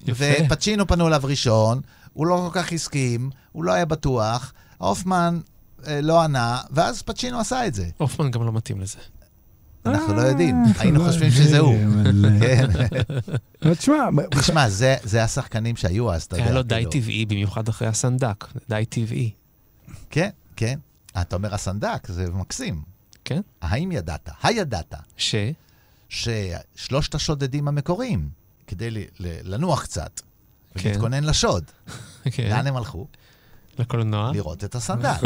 ופצ'ינו 0.08 0.88
פנו 0.88 1.08
אליו 1.08 1.22
ראשון, 1.24 1.82
הוא 2.14 2.28
לא 2.28 2.50
כל 2.54 2.62
כך 2.62 2.72
הסכים, 2.72 3.30
הוא 3.52 3.64
לא 3.64 3.72
היה 3.72 3.86
בטוח, 3.86 4.54
הופמן 4.78 5.40
אה, 5.88 6.02
לא 6.02 6.22
ענה, 6.22 6.62
ואז 6.72 7.02
פצ'ינו 7.02 7.40
עשה 7.40 7.68
את 7.68 7.74
זה. 7.74 7.86
הופמן 7.98 8.32
גם 8.32 8.44
לא 8.46 8.52
מתאים 8.52 8.82
לזה. 8.82 8.98
אנחנו 9.86 10.14
לא 10.14 10.22
יודעים, 10.22 10.56
אה, 10.56 10.72
היינו 10.82 11.00
לא 11.00 11.08
חושבים 11.08 11.32
שזה 11.32 11.60
הוא. 11.60 11.76
אה, 11.76 12.40
כן. 12.40 12.68
תשמע, 13.78 13.96
תשמע, 14.40 14.70
זה- 14.70 15.24
השחקנים 15.24 15.76
שהיו 15.76 16.14
אז, 16.14 16.24
אתה 16.24 16.36
יודע. 16.36 16.46
היה 16.46 16.54
לו 16.54 16.64
די 16.64 16.76
כאילו. 16.76 16.92
טבעי, 16.92 17.26
במיוחד 17.26 17.68
אחרי 17.70 17.88
הסנדק. 17.88 18.46
די 18.70 18.86
טבעי. 18.90 19.32
כן, 20.10 20.30
כן. 20.56 20.80
אתה 21.22 21.36
אומר 21.36 21.54
הסנדק, 21.56 22.08
זה 22.08 22.26
מקסים. 22.32 22.82
כן? 23.26 23.42
האם 23.62 23.92
ידעת? 23.92 24.30
הידעת 24.44 24.94
ש? 25.18 25.36
ששלושת 26.10 27.16
השודדים 27.16 27.68
המקוריים, 27.68 28.30
כדי 28.68 28.90
לנוח 29.20 29.84
קצת, 29.84 30.22
כן. 30.78 30.88
ולהתכונן 30.90 31.24
לשוד, 31.24 31.64
כן. 32.34 32.50
לאן 32.50 32.68
הם 32.68 32.78
הלכו? 32.78 33.08
לקולנוע. 33.80 34.32
לראות 34.34 34.64
את 34.64 34.76
הסנדק. 34.76 35.22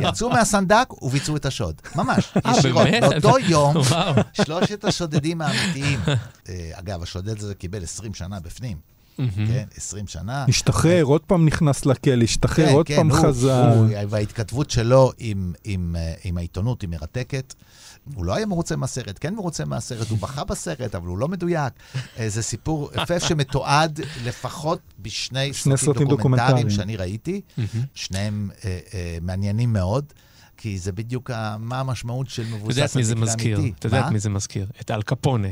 יצאו 0.00 0.30
מהסנדק 0.30 1.02
וביצעו 1.02 1.36
את 1.36 1.46
השוד. 1.46 1.80
ממש, 1.96 2.32
אה, 2.46 2.52
ישירות. 2.58 2.84
באמת? 2.84 3.02
באותו 3.22 3.38
יום. 3.38 3.76
שלושת 4.32 4.84
השודדים 4.84 5.40
האמיתיים, 5.40 6.00
אה, 6.48 6.70
אגב, 6.72 7.02
השודד 7.02 7.38
הזה 7.38 7.54
קיבל 7.54 7.82
20 7.82 8.14
שנה 8.14 8.40
בפנים. 8.40 8.97
כן, 9.46 9.64
20 9.76 10.06
שנה. 10.06 10.44
השתחרר, 10.48 11.02
עוד 11.04 11.20
פעם 11.20 11.46
נכנס 11.46 11.86
לכלא, 11.86 12.24
השתחרר, 12.24 12.66
כן, 12.66 12.72
עוד 12.72 12.86
כן, 12.86 12.96
פעם 12.96 13.10
הוא- 13.10 13.18
חזר. 13.22 13.72
הוא- 13.74 13.86
וההתכתבות 14.08 14.70
שלו 14.70 15.12
עם, 15.18 15.52
עם, 15.64 15.96
אה, 15.98 16.14
עם 16.24 16.38
העיתונות 16.38 16.82
היא 16.82 16.90
מרתקת. 16.90 17.54
הוא 18.14 18.24
לא 18.24 18.34
היה 18.34 18.46
מרוצה 18.46 18.76
מהסרט, 18.76 19.18
כן 19.20 19.34
מרוצה 19.34 19.64
מהסרט, 19.64 20.10
הוא 20.10 20.18
בכה 20.18 20.44
בסרט, 20.44 20.94
אבל 20.94 21.06
הוא 21.06 21.18
לא 21.18 21.28
מדויק. 21.28 21.72
אה, 22.18 22.28
זה 22.28 22.42
סיפור 22.42 22.90
יפה 23.02 23.20
שמתועד 23.28 24.00
לפחות 24.24 24.78
בשני 24.98 25.52
שני 25.52 25.76
סרטים 25.76 25.76
סרטים 25.76 26.08
דוקומנטריים 26.08 26.50
דוקומנטריים. 26.56 26.70
שאני 26.70 26.96
ראיתי. 26.96 27.40
שניהם 27.94 28.50
אה, 28.64 28.78
מעניינים 29.22 29.72
מאוד, 29.72 30.04
כי 30.56 30.78
זה 30.78 30.92
בדיוק 30.92 31.30
מה 31.58 31.80
המשמעות 31.80 32.28
של 32.28 32.42
אתה 32.42 32.54
מבוסס 32.56 32.76
יודע 32.76 32.84
את 32.84 32.96
מי 32.96 33.04
זה 33.04 33.14
מקרה 33.14 33.26
מזכיר? 33.34 33.58
אמיתי. 33.58 33.74
אתה 33.78 33.86
יודע 33.86 33.98
את 34.00 34.04
מה? 34.04 34.10
מי 34.10 34.18
זה 34.18 34.30
מזכיר? 34.30 34.66
את 34.80 34.90
אל 34.90 35.02
קפונה, 35.02 35.48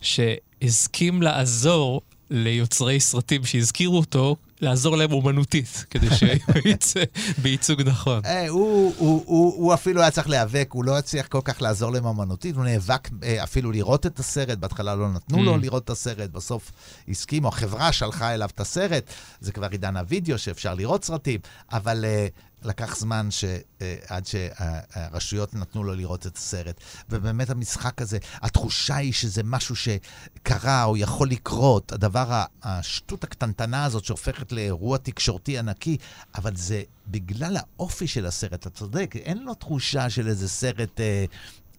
שהסכים 0.00 1.22
לעזור 1.22 2.00
ליוצרי 2.34 3.00
סרטים 3.00 3.44
שהזכירו 3.44 3.96
אותו, 3.96 4.36
לעזור 4.60 4.96
להם 4.96 5.12
אומנותית, 5.12 5.84
כדי 5.90 6.06
שיצא 6.16 7.00
בייצוג 7.38 7.82
נכון. 7.82 8.20
אה, 8.24 8.48
הוא, 8.48 8.94
הוא, 8.98 9.22
הוא, 9.26 9.54
הוא 9.56 9.74
אפילו 9.74 10.00
היה 10.00 10.10
צריך 10.10 10.28
להיאבק, 10.28 10.68
הוא 10.72 10.84
לא 10.84 10.98
הצליח 10.98 11.26
כל 11.26 11.40
כך 11.44 11.62
לעזור 11.62 11.92
להם 11.92 12.06
אמנותית, 12.06 12.56
הוא 12.56 12.64
נאבק 12.64 13.08
אה, 13.22 13.44
אפילו 13.44 13.72
לראות 13.72 14.06
את 14.06 14.18
הסרט, 14.18 14.58
בהתחלה 14.58 14.94
לא 14.94 15.08
נתנו 15.08 15.42
לו 15.42 15.54
Mm. 15.54 15.58
לראות 15.58 15.84
את 15.84 15.90
הסרט, 15.90 16.30
בסוף 16.30 16.72
הסכימו, 17.08 17.48
החברה 17.48 17.92
שלחה 17.92 18.34
אליו 18.34 18.48
את 18.54 18.60
הסרט, 18.60 19.04
זה 19.40 19.52
כבר 19.52 19.68
עידן 19.70 19.96
הוידאו 19.96 20.38
שאפשר 20.38 20.74
לראות 20.74 21.04
סרטים, 21.04 21.40
אבל 21.72 22.04
אה, 22.04 22.26
לקח 22.64 22.96
זמן 22.96 23.30
ש, 23.30 23.44
אה, 23.82 23.96
עד 24.08 24.26
שהרשויות 24.26 25.54
נתנו 25.54 25.84
לו 25.84 25.94
לראות 25.94 26.26
את 26.26 26.36
הסרט. 26.36 26.80
ובאמת 27.10 27.50
המשחק 27.50 28.02
הזה, 28.02 28.18
התחושה 28.34 28.96
היא 28.96 29.12
שזה 29.12 29.42
משהו 29.44 29.74
שקרה 29.76 30.84
או 30.84 30.96
יכול 30.96 31.30
לקרות, 31.30 31.92
הדבר, 31.92 32.42
השטות 32.62 33.24
הקטנטנה 33.24 33.84
הזאת 33.84 34.04
שהופכת 34.04 34.52
לאירוע 34.52 34.98
תקשורתי 34.98 35.58
ענקי, 35.58 35.96
אבל 36.34 36.56
זה 36.56 36.82
בגלל 37.06 37.56
האופי 37.56 38.06
של 38.06 38.26
הסרט, 38.26 38.54
אתה 38.54 38.70
צודק, 38.70 39.14
אין 39.16 39.38
לו 39.38 39.54
תחושה 39.54 40.10
של 40.10 40.28
איזה 40.28 40.48
סרט... 40.48 41.00
אה, 41.00 41.24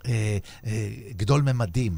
אה, 0.08 0.38
אה, 0.66 0.88
גדול 1.18 1.42
ממדים. 1.42 1.94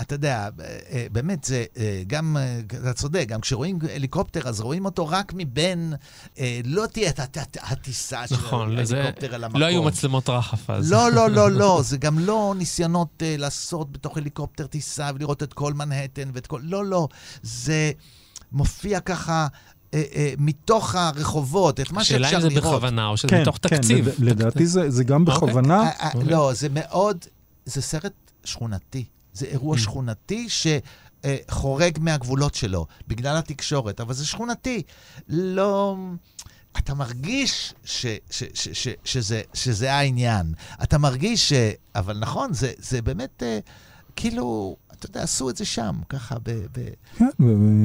אתה 0.00 0.14
יודע, 0.14 0.48
אה, 0.60 0.78
אה, 0.90 1.06
באמת, 1.12 1.44
זה 1.44 1.64
אה, 1.76 2.02
גם, 2.06 2.36
אתה 2.82 2.92
צודק, 2.92 3.24
גם 3.28 3.40
כשרואים 3.40 3.78
הליקופטר, 3.94 4.48
אז 4.48 4.60
רואים 4.60 4.84
אותו 4.84 5.08
רק 5.08 5.32
מבין, 5.36 5.94
לא 6.64 6.86
תהיה 6.86 7.10
את 7.10 7.20
הט- 7.20 7.36
הט- 7.38 7.56
הטיסה 7.62 8.26
של 8.26 8.34
נכון, 8.34 8.68
ההליקופטר 8.78 9.34
אל 9.34 9.44
המקום. 9.44 9.60
לא 9.60 9.66
היו 9.66 9.82
מצלמות 9.82 10.28
רחף 10.28 10.70
אז. 10.70 10.92
לא, 10.92 11.10
לא, 11.12 11.30
לא, 11.30 11.50
לא, 11.50 11.80
זה 11.88 11.96
גם 11.96 12.18
לא 12.18 12.54
ניסיונות 12.58 13.22
לעשות 13.26 13.92
בתוך 13.92 14.16
הליקופטר 14.16 14.66
טיסה 14.66 15.10
ולראות 15.14 15.42
את 15.42 15.52
כל 15.52 15.72
מנהטן 15.74 16.30
ואת 16.34 16.46
כל... 16.46 16.60
לא, 16.64 16.84
לא, 16.84 17.08
זה 17.42 17.92
מופיע 18.52 19.00
ככה 19.00 19.46
אה, 19.94 20.02
אה, 20.14 20.34
מתוך 20.38 20.94
הרחובות, 20.94 21.80
את 21.80 21.90
מה 21.92 22.00
השאלה 22.00 22.28
שאפשר 22.28 22.36
אם 22.46 22.50
זה 22.50 22.60
לראות. 22.60 22.74
בכוונה 22.74 23.06
או 23.06 23.16
שזה 23.16 23.28
כן, 23.28 23.40
מתוך 23.42 23.58
כן, 23.62 23.76
תקציב. 23.76 24.08
לד- 24.08 24.14
לדעתי 24.18 24.66
זה 24.66 24.90
זה 24.90 25.04
גם 25.04 25.24
אוקיי. 25.28 25.34
בכוונה. 25.48 25.82
אה, 25.82 25.90
אה, 26.02 26.10
לא, 26.24 26.52
זה 26.54 26.68
מאוד, 26.70 27.24
זה 27.66 27.82
סרט 27.82 28.12
שכונתי. 28.44 29.04
זה 29.34 29.46
אירוע 29.46 29.78
שכונתי 29.78 30.48
שחורג 30.48 31.98
מהגבולות 32.00 32.54
שלו, 32.54 32.86
בגלל 33.08 33.36
התקשורת, 33.36 34.00
אבל 34.00 34.14
זה 34.14 34.26
שכונתי. 34.26 34.82
לא... 35.28 35.96
אתה 36.78 36.94
מרגיש 36.94 37.74
ש, 37.84 38.06
ש, 38.30 38.42
ש, 38.54 38.68
ש, 38.72 38.88
שזה, 39.04 39.40
שזה 39.54 39.92
העניין. 39.94 40.54
אתה 40.82 40.98
מרגיש 40.98 41.48
ש... 41.48 41.52
אבל 41.94 42.18
נכון, 42.18 42.52
זה, 42.52 42.72
זה 42.78 43.02
באמת, 43.02 43.42
אה, 43.42 43.58
כאילו, 44.16 44.76
אתה 45.02 45.10
יודע, 45.10 45.22
עשו 45.22 45.50
את 45.50 45.56
זה 45.56 45.64
שם, 45.64 45.94
ככה, 46.08 46.36
ב... 46.44 46.50
ב... 46.50 46.88
כן, 47.18 47.26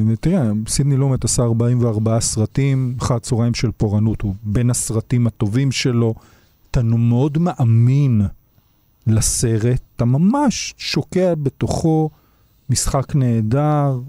ותראה, 0.07 0.51
סידני 0.67 0.97
לומט 0.97 1.25
עשה 1.25 1.43
44 1.43 2.19
סרטים, 2.19 2.95
אחר 2.99 3.15
הצהריים 3.15 3.53
של 3.53 3.71
פורענות, 3.77 4.21
הוא 4.21 4.35
בין 4.43 4.69
הסרטים 4.69 5.27
הטובים 5.27 5.71
שלו. 5.71 6.13
אתה 6.71 6.83
מאוד 6.83 7.37
מאמין 7.37 8.21
לסרט, 9.07 9.81
אתה 9.95 10.05
ממש 10.05 10.73
שוקע 10.77 11.35
בתוכו, 11.35 12.09
משחק 12.69 13.15
נהדר, 13.15 13.99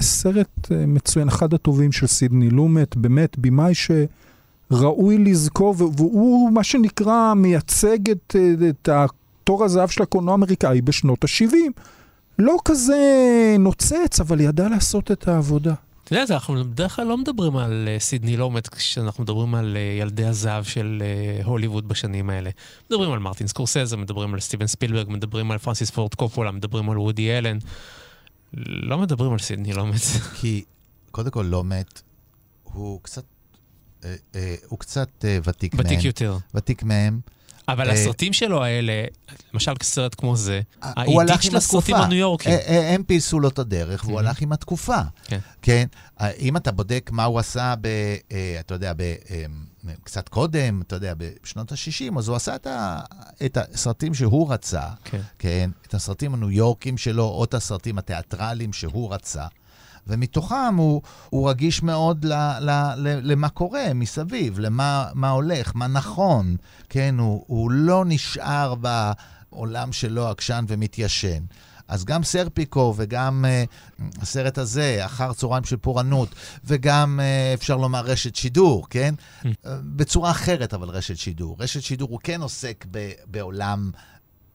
סרט 0.00 0.70
אה, 0.70 0.86
מצוין, 0.86 1.28
אחד 1.28 1.54
הטובים 1.54 1.92
של 1.92 2.06
סידני 2.06 2.50
לומט, 2.50 2.96
באמת, 2.96 3.38
במאי 3.38 3.72
שראוי 3.74 5.18
לזכור, 5.18 5.74
והוא 5.78 6.50
מה 6.50 6.64
שנקרא 6.64 7.34
מייצג 7.34 8.10
את, 8.10 8.36
אה, 8.38 8.68
את 8.68 8.88
התור 8.88 9.64
הזהב 9.64 9.88
של 9.88 10.02
הקולנוע 10.02 10.32
האמריקאי 10.32 10.80
בשנות 10.80 11.24
ה-70. 11.24 11.80
לא 12.38 12.56
כזה 12.64 12.96
נוצץ, 13.58 14.20
אבל 14.20 14.40
ידע 14.40 14.68
לעשות 14.68 15.10
את 15.10 15.28
העבודה. 15.28 15.74
אתה 16.04 16.14
יודע, 16.14 16.34
אנחנו 16.34 16.64
בדרך 16.64 16.96
כלל 16.96 17.06
לא 17.06 17.18
מדברים 17.18 17.56
על 17.56 17.88
אה, 17.88 17.98
סידני 17.98 18.36
לומט 18.36 18.68
כשאנחנו 18.68 19.22
מדברים 19.22 19.54
על 19.54 19.76
אה, 19.76 19.80
ילדי 20.00 20.24
הזהב 20.24 20.64
של 20.64 21.02
אה, 21.04 21.44
הוליווד 21.44 21.88
בשנים 21.88 22.30
האלה. 22.30 22.50
מדברים 22.90 23.12
על 23.12 23.18
מרטין 23.18 23.46
סקורסזה, 23.46 23.96
מדברים 23.96 24.34
על 24.34 24.40
סטיבן 24.40 24.66
ספילברג, 24.66 25.06
מדברים 25.08 25.50
על 25.50 25.58
פרנסיס 25.58 25.90
פורד 25.90 26.14
קופולה, 26.14 26.50
מדברים 26.50 26.90
על 26.90 26.98
וודי 26.98 27.38
אלן. 27.38 27.58
לא 28.66 28.98
מדברים 28.98 29.32
על 29.32 29.38
סידני 29.38 29.72
לומט. 29.72 30.00
כי 30.40 30.64
קודם 31.10 31.30
כל 31.30 31.62
מת, 31.64 32.02
הוא 32.62 33.00
קצת, 33.02 33.24
הוא 34.68 34.78
קצת 34.78 35.24
ותיק 35.44 35.74
מהם. 35.74 35.86
ותיק 35.86 36.04
יותר. 36.04 36.38
ותיק 36.54 36.82
מהם. 36.82 37.20
אבל 37.68 37.88
אה, 37.88 37.94
הסרטים 37.94 38.32
שלו 38.32 38.64
האלה, 38.64 39.04
למשל 39.54 39.72
סרט 39.82 40.14
כמו 40.18 40.36
זה, 40.36 40.60
העידית 40.82 41.30
עם 41.30 41.40
של 41.40 41.56
הסרטים. 41.56 41.94
הניו 41.94 42.18
יורקים. 42.18 42.52
אה, 42.52 42.58
אה, 42.58 42.94
הם 42.94 43.02
פילסו 43.02 43.40
לו 43.40 43.48
את 43.48 43.58
הדרך, 43.58 44.04
והוא 44.04 44.18
הלך 44.18 44.40
עם 44.40 44.52
התקופה. 44.52 45.00
כן. 45.24 45.38
כן? 45.62 45.86
אה, 46.20 46.30
אם 46.30 46.56
אתה 46.56 46.72
בודק 46.72 47.10
מה 47.12 47.24
הוא 47.24 47.38
עשה, 47.38 47.74
ב, 47.80 47.86
אה, 48.32 48.56
אתה 48.60 48.74
יודע, 48.74 48.92
ב, 48.96 49.00
אה, 49.00 49.44
קצת 50.04 50.28
קודם, 50.28 50.82
אתה 50.82 50.96
יודע, 50.96 51.14
בשנות 51.16 51.72
ה-60, 51.72 52.18
אז 52.18 52.28
הוא 52.28 52.36
עשה 52.36 52.54
את, 52.54 52.66
ה, 52.66 53.00
את 53.44 53.58
הסרטים 53.60 54.14
שהוא 54.14 54.52
רצה, 54.52 54.82
כן. 55.04 55.20
כן? 55.38 55.70
את 55.86 55.94
הסרטים 55.94 56.34
הניו 56.34 56.50
יורקים 56.50 56.98
שלו, 56.98 57.24
או 57.24 57.44
את 57.44 57.54
הסרטים 57.54 57.98
התיאטרליים 57.98 58.72
שהוא 58.72 59.14
רצה. 59.14 59.46
ומתוכם 60.06 60.74
הוא, 60.76 61.02
הוא 61.30 61.50
רגיש 61.50 61.82
מאוד 61.82 62.24
ל, 62.24 62.32
ל, 62.60 62.70
ל, 62.96 63.32
למה 63.32 63.48
קורה 63.48 63.94
מסביב, 63.94 64.58
למה 64.58 65.06
מה 65.14 65.30
הולך, 65.30 65.72
מה 65.74 65.86
נכון. 65.86 66.56
כן, 66.88 67.14
הוא, 67.18 67.44
הוא 67.46 67.70
לא 67.70 68.04
נשאר 68.06 68.74
בעולם 68.74 69.92
שלו 69.92 70.28
עקשן 70.28 70.64
ומתיישן. 70.68 71.44
אז 71.88 72.04
גם 72.04 72.24
סרפיקו 72.24 72.94
וגם 72.96 73.44
uh, 73.44 74.02
הסרט 74.22 74.58
הזה, 74.58 75.04
אחר 75.04 75.32
צהריים 75.32 75.64
של 75.64 75.76
פורענות, 75.76 76.28
וגם, 76.64 77.20
uh, 77.20 77.58
אפשר 77.58 77.76
לומר, 77.76 78.04
רשת 78.04 78.36
שידור, 78.36 78.86
כן? 78.90 79.14
Uh, 79.42 79.46
בצורה 79.82 80.30
אחרת, 80.30 80.74
אבל 80.74 80.88
רשת 80.88 81.16
שידור. 81.16 81.56
רשת 81.58 81.82
שידור 81.82 82.08
הוא 82.10 82.20
כן 82.22 82.40
עוסק 82.40 82.84
ב, 82.90 83.10
בעולם, 83.26 83.90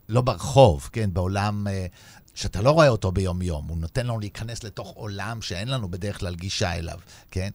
לא 0.10 0.22
ברחוב, 0.22 0.90
כן? 0.92 1.10
בעולם 1.14 1.68
uh, 1.68 2.19
שאתה 2.40 2.62
לא 2.62 2.72
רואה 2.72 2.88
אותו 2.88 3.12
ביום-יום. 3.12 3.66
הוא 3.68 3.78
נותן 3.78 4.06
לנו 4.06 4.20
להיכנס 4.20 4.64
לתוך 4.64 4.90
עולם 4.96 5.42
שאין 5.42 5.68
לנו 5.68 5.90
בדרך 5.92 6.20
כלל 6.20 6.36
גישה 6.36 6.74
אליו, 6.74 7.00
כן? 7.32 7.50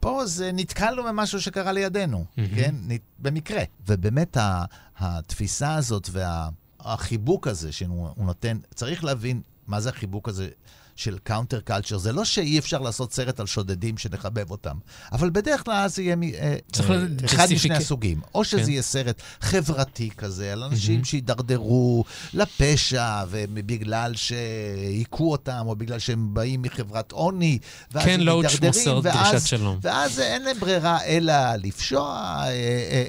פה 0.00 0.26
זה 0.26 0.50
נתקלנו 0.52 1.04
במשהו 1.04 1.40
שקרה 1.40 1.72
לידינו, 1.72 2.24
מהמם. 2.36 2.48
כן? 2.54 2.74
נת- 2.88 3.00
במקרה. 3.18 3.62
ובאמת 3.86 4.36
ה- 4.36 4.64
התפיסה 4.98 5.74
הזאת 5.74 6.08
והחיבוק 6.12 7.46
הזה 7.48 7.72
שהוא 7.72 8.08
הוא 8.16 8.26
נותן, 8.26 8.58
צריך 8.74 9.04
להבין 9.04 9.40
מה 9.66 9.80
זה 9.80 9.88
החיבוק 9.88 10.28
הזה 10.28 10.48
של 10.96 11.18
קאונטר 11.24 11.60
קלצ'ר. 11.60 11.98
זה 11.98 12.12
לא 12.12 12.24
שאי 12.24 12.58
אפשר 12.58 12.78
לעשות 12.78 13.12
סרט 13.12 13.40
על 13.40 13.46
שודדים 13.46 13.98
שנחבב 13.98 14.50
אותם, 14.50 14.76
אבל 15.12 15.30
בדרך 15.30 15.64
כלל 15.64 15.88
זה 15.88 16.02
יהיה 16.02 16.16
אה, 16.34 16.56
צריך 16.72 16.90
אה, 16.90 16.96
לדעת 16.96 17.24
אחד 17.24 17.46
משני 17.52 17.74
הסוגים. 17.74 18.20
או 18.34 18.44
שזה 18.44 18.62
כן. 18.62 18.70
יהיה 18.70 18.82
סרט 18.82 19.22
חברתי 19.40 20.10
כזה, 20.16 20.52
על 20.52 20.62
אנשים 20.62 21.04
שהידרדרו 21.04 22.04
לפשע, 22.34 23.24
ובגלל 23.30 24.12
שהיכו 24.14 25.32
אותם, 25.32 25.62
או 25.66 25.76
בגלל 25.76 25.98
שהם 25.98 26.34
באים 26.34 26.62
מחברת 26.62 27.12
עוני, 27.12 27.58
ואז 27.92 28.04
כן, 28.04 28.20
הם 28.20 28.26
כמו 28.26 28.36
מידרדרים, 28.36 29.00
ואז-. 29.02 29.52
ואז 29.82 30.20
אין 30.20 30.42
להם 30.42 30.58
ברירה 30.58 31.04
אלא 31.04 31.34
לפשוע, 31.62 32.08
אה, 32.08 32.46
אה, 32.46 32.50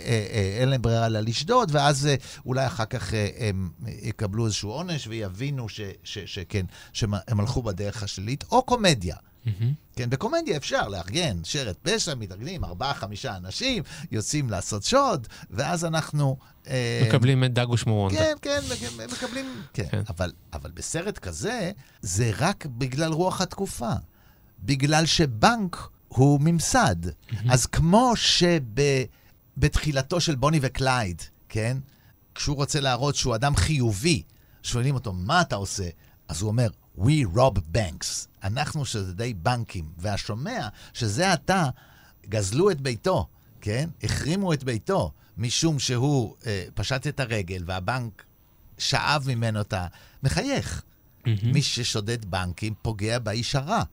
אה, 0.05 0.25
אה, 0.33 0.57
אין 0.59 0.69
להם 0.69 0.81
ברירה 0.81 1.05
אלא 1.05 1.19
לשדוד, 1.19 1.69
ואז 1.73 2.07
אה, 2.07 2.15
אולי 2.45 2.65
אחר 2.65 2.85
כך 2.85 3.13
אה, 3.13 3.27
הם 3.39 3.69
יקבלו 4.01 4.45
איזשהו 4.45 4.69
עונש 4.69 5.07
ויבינו 5.07 5.67
שכן, 6.03 6.65
שהם 6.93 7.13
הלכו 7.39 7.63
בדרך 7.73 8.03
השלילית, 8.03 8.43
או 8.51 8.63
קומדיה. 8.63 9.15
מהמם. 9.45 9.73
כן, 9.95 10.09
בקומדיה 10.09 10.57
אפשר 10.57 10.87
לארגן 10.87 11.37
שרת 11.43 11.77
פשע, 11.81 12.15
מתארגנים 12.15 12.63
ארבעה, 12.63 12.93
חמישה 12.93 13.35
אנשים, 13.37 13.83
יוצאים 14.11 14.49
לעשות 14.49 14.83
שוד, 14.83 15.27
ואז 15.49 15.85
אנחנו... 15.85 16.37
אה, 16.67 17.03
מקבלים 17.09 17.43
את 17.43 17.53
דגוש 17.53 17.85
מורונדה. 17.85 18.19
כן, 18.19 18.33
כן, 18.41 18.59
מק- 18.71 19.11
מקבלים... 19.13 19.61
כן, 19.73 19.87
כן. 19.91 20.01
אבל, 20.09 20.31
אבל 20.53 20.71
בסרט 20.71 21.17
כזה, 21.17 21.71
זה 22.01 22.31
רק 22.37 22.65
בגלל 22.65 23.11
רוח 23.13 23.41
התקופה. 23.41 23.91
בגלל 24.59 25.05
שבנק 25.05 25.77
הוא 26.07 26.39
ממסד. 26.41 26.95
אז 27.49 27.65
כמו 27.65 28.13
שבתחילתו 29.57 30.21
של 30.21 30.35
בוני 30.35 30.59
וקלייד, 30.61 31.21
כן? 31.49 31.77
כשהוא 32.35 32.55
רוצה 32.55 32.79
להראות 32.79 33.15
שהוא 33.15 33.35
אדם 33.35 33.55
חיובי, 33.55 34.23
שואלים 34.63 34.95
אותו, 34.95 35.13
מה 35.13 35.41
אתה 35.41 35.55
עושה? 35.55 35.89
אז 36.27 36.41
הוא 36.41 36.47
אומר, 36.47 36.67
We 36.97 37.35
rob 37.35 37.59
banks. 37.75 38.27
אנחנו 38.43 38.85
שודדי 38.85 39.33
בנקים. 39.33 39.89
והשומע 39.97 40.67
שזה 40.93 41.33
עתה 41.33 41.69
גזלו 42.29 42.71
את 42.71 42.81
ביתו, 42.81 43.27
כן? 43.61 43.89
החרימו 44.03 44.53
את 44.53 44.63
ביתו, 44.63 45.11
משום 45.37 45.79
שהוא 45.79 46.35
אה, 46.45 46.65
פשט 46.73 47.07
את 47.07 47.19
הרגל 47.19 47.63
והבנק 47.65 48.23
שאב 48.77 49.23
ממנו 49.27 49.61
את 49.61 49.73
ה... 49.73 49.87
מחייך. 50.23 50.83
מי 51.43 51.61
ששודד 51.61 52.25
בנקים 52.25 52.73
פוגע 52.81 53.19
באיש 53.19 53.55
הרע. 53.55 53.83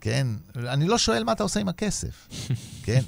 כן? 0.00 0.26
אני 0.56 0.86
לא 0.86 0.98
שואל 0.98 1.24
מה 1.24 1.32
אתה 1.32 1.42
עושה 1.42 1.60
עם 1.60 1.68
הכסף. 1.68 2.28
כן? 2.84 3.00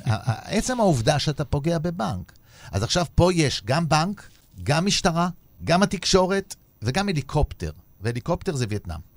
עצם 0.44 0.80
העובדה 0.80 1.18
שאתה 1.18 1.44
פוגע 1.44 1.78
בבנק. 1.78 2.32
אז 2.72 2.82
עכשיו 2.82 3.06
פה 3.14 3.32
יש 3.34 3.62
גם 3.64 3.88
בנק, 3.88 4.28
גם 4.62 4.86
משטרה, 4.86 5.28
גם 5.64 5.82
התקשורת 5.82 6.54
וגם 6.82 7.08
הליקופטר. 7.08 7.70
והליקופטר 8.00 8.56
זה 8.56 8.66
וייטנאם. 8.68 9.11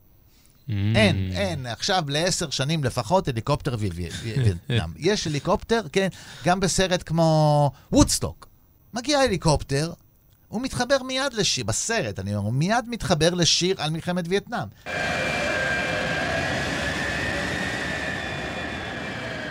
אין, 0.70 1.32
אין, 1.34 1.66
עכשיו 1.66 2.04
לעשר 2.08 2.50
שנים 2.50 2.84
לפחות 2.84 3.28
הליקופטר 3.28 3.76
ווייטנאם. 3.76 4.90
יש 4.98 5.28
הליקופטר, 5.28 5.82
כן, 5.92 6.08
גם 6.46 6.60
בסרט 6.60 7.04
כמו 7.06 7.72
וודסטוק. 7.92 8.48
מגיע 8.94 9.20
הליקופטר, 9.20 9.94
הוא 10.48 10.62
מתחבר 10.62 11.04
מיד 11.04 11.34
לשיר, 11.34 11.64
בסרט, 11.64 12.20
אני 12.20 12.36
אומר, 12.36 12.46
הוא 12.46 12.54
מיד 12.54 12.86
מתחבר 12.88 13.34
לשיר 13.34 13.76
על 13.82 13.90
מלחמת 13.90 14.26
וייטנאם. 14.28 14.68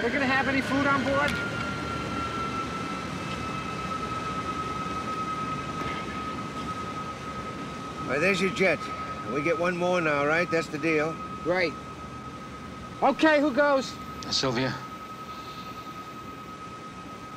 We're 0.03 0.11
gonna 0.11 0.27
have 0.27 0.49
any 0.49 0.61
food 0.61 0.87
on 0.87 1.03
board? 1.09 1.33
All 8.03 8.11
right, 8.11 8.21
there's 8.21 8.41
your 8.43 8.51
jet. 8.51 8.79
We 9.33 9.43
get 9.43 9.59
one 9.59 9.77
more 9.77 10.01
now, 10.01 10.27
right? 10.27 10.51
That's 10.51 10.69
the 10.69 10.79
deal. 10.79 11.15
Right. 11.45 11.73
Okay, 13.03 13.41
who 13.41 13.51
goes? 13.53 13.93
Uh, 14.27 14.31
Sylvia? 14.31 14.75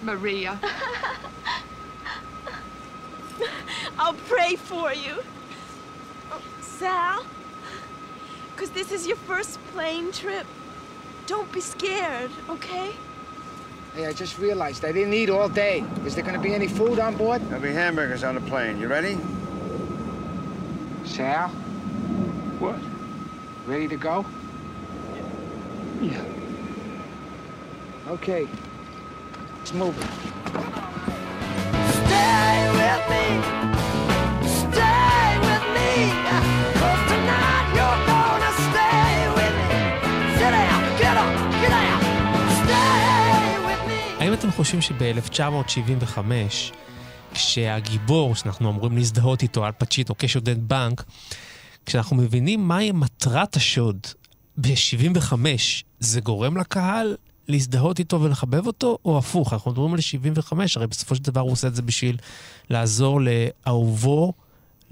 Maria. 0.02 0.60
I'll 4.00 4.14
pray 4.14 4.56
for 4.56 4.94
you. 4.94 5.16
Oh, 6.32 6.42
Sal, 6.62 7.26
because 8.56 8.70
this 8.70 8.92
is 8.92 9.08
your 9.08 9.18
first 9.18 9.60
plane 9.74 10.12
trip. 10.12 10.46
Don't 11.26 11.52
be 11.52 11.60
scared, 11.60 12.32
okay? 12.50 12.92
Hey, 13.96 14.06
I 14.06 14.14
just 14.14 14.38
realized 14.38 14.86
I 14.86 14.92
didn't 14.92 15.14
eat 15.14 15.30
all 15.30 15.50
day. 15.50 15.84
Is 16.06 16.14
there 16.16 16.24
gonna 16.24 16.40
be 16.40 16.54
any 16.54 16.68
food 16.68 17.00
on 17.00 17.18
board? 17.18 17.42
There'll 17.50 17.64
be 17.64 17.74
hamburgers 17.74 18.24
on 18.24 18.36
the 18.36 18.42
plane. 18.42 18.80
You 18.80 18.88
ready? 18.88 19.18
Sal? 21.04 21.52
What? 22.64 22.80
Ready 23.72 23.88
to 23.94 23.98
go? 24.08 24.16
Yeah. 26.02 26.24
Okay. 28.16 28.44
Let's 29.58 29.74
move 29.82 29.96
it. 30.04 30.10
Stay 32.00 32.56
with 32.80 33.04
me. 33.14 33.26
Stay 34.62 35.30
with 35.46 35.66
me. 35.76 35.92
'Cause 36.78 37.02
tonight 37.12 37.66
you're 37.78 38.02
gonna 38.12 38.52
stay 38.68 39.16
with 39.38 39.56
me. 39.70 39.82
Sit 40.40 40.52
down, 40.58 40.82
get 41.02 41.16
up, 41.26 41.34
get 41.62 41.74
out. 41.86 42.02
Stay 42.62 43.50
with 43.68 43.82
me. 43.90 44.00
האם 44.20 44.34
אתם 44.34 44.52
חושבים 44.52 44.82
שב-1975, 44.82 46.72
כשהגיבור, 47.34 48.36
שאנחנו 48.36 48.70
אמורים 48.70 48.98
להזדהות 48.98 49.42
איתו, 49.44 49.66
על 49.66 49.72
פצ'יטו 49.78 50.16
כשודד 50.20 50.68
בנק, 50.70 51.04
כשאנחנו 51.88 52.16
מבינים 52.16 52.68
מהי 52.68 52.92
מטרת 52.92 53.56
השוד 53.56 53.98
ב-75, 54.58 55.34
זה 56.00 56.22
גורם 56.22 56.58
לקהל 56.58 57.16
להזדהות 57.48 58.00
איתו 58.00 58.22
ולחבב 58.22 58.68
אותו, 58.68 58.98
או 59.06 59.18
הפוך? 59.18 59.54
אנחנו 59.54 59.72
מדברים 59.72 59.94
על 59.94 60.02
75, 60.02 60.78
הרי 60.78 60.88
בסופו 60.88 61.16
של 61.16 61.24
דבר 61.24 61.42
הוא 61.42 61.52
עושה 61.52 61.68
את 61.68 61.76
זה 61.76 61.82
בשביל 61.82 62.18
לעזור 62.70 63.22
לאהובו 63.22 64.34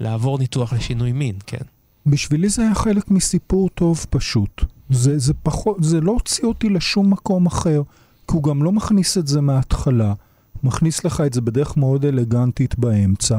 לעבור 0.00 0.38
ניתוח 0.38 0.72
לשינוי 0.72 1.12
מין, 1.12 1.36
כן? 1.46 1.64
בשבילי 2.06 2.48
זה 2.48 2.62
היה 2.62 2.74
חלק 2.74 3.10
מסיפור 3.10 3.68
טוב 3.68 4.06
פשוט. 4.10 4.64
זה, 4.90 5.18
זה 5.18 5.34
פחות, 5.42 5.76
זה 5.80 6.00
לא 6.00 6.12
הוציא 6.12 6.44
אותי 6.44 6.68
לשום 6.68 7.10
מקום 7.10 7.46
אחר, 7.46 7.82
כי 8.28 8.36
הוא 8.36 8.42
גם 8.42 8.62
לא 8.62 8.72
מכניס 8.72 9.18
את 9.18 9.26
זה 9.26 9.40
מההתחלה, 9.40 10.14
מכניס 10.62 11.04
לך 11.04 11.20
את 11.26 11.32
זה 11.32 11.40
בדרך 11.40 11.76
מאוד 11.76 12.04
אלגנטית 12.04 12.78
באמצע, 12.78 13.38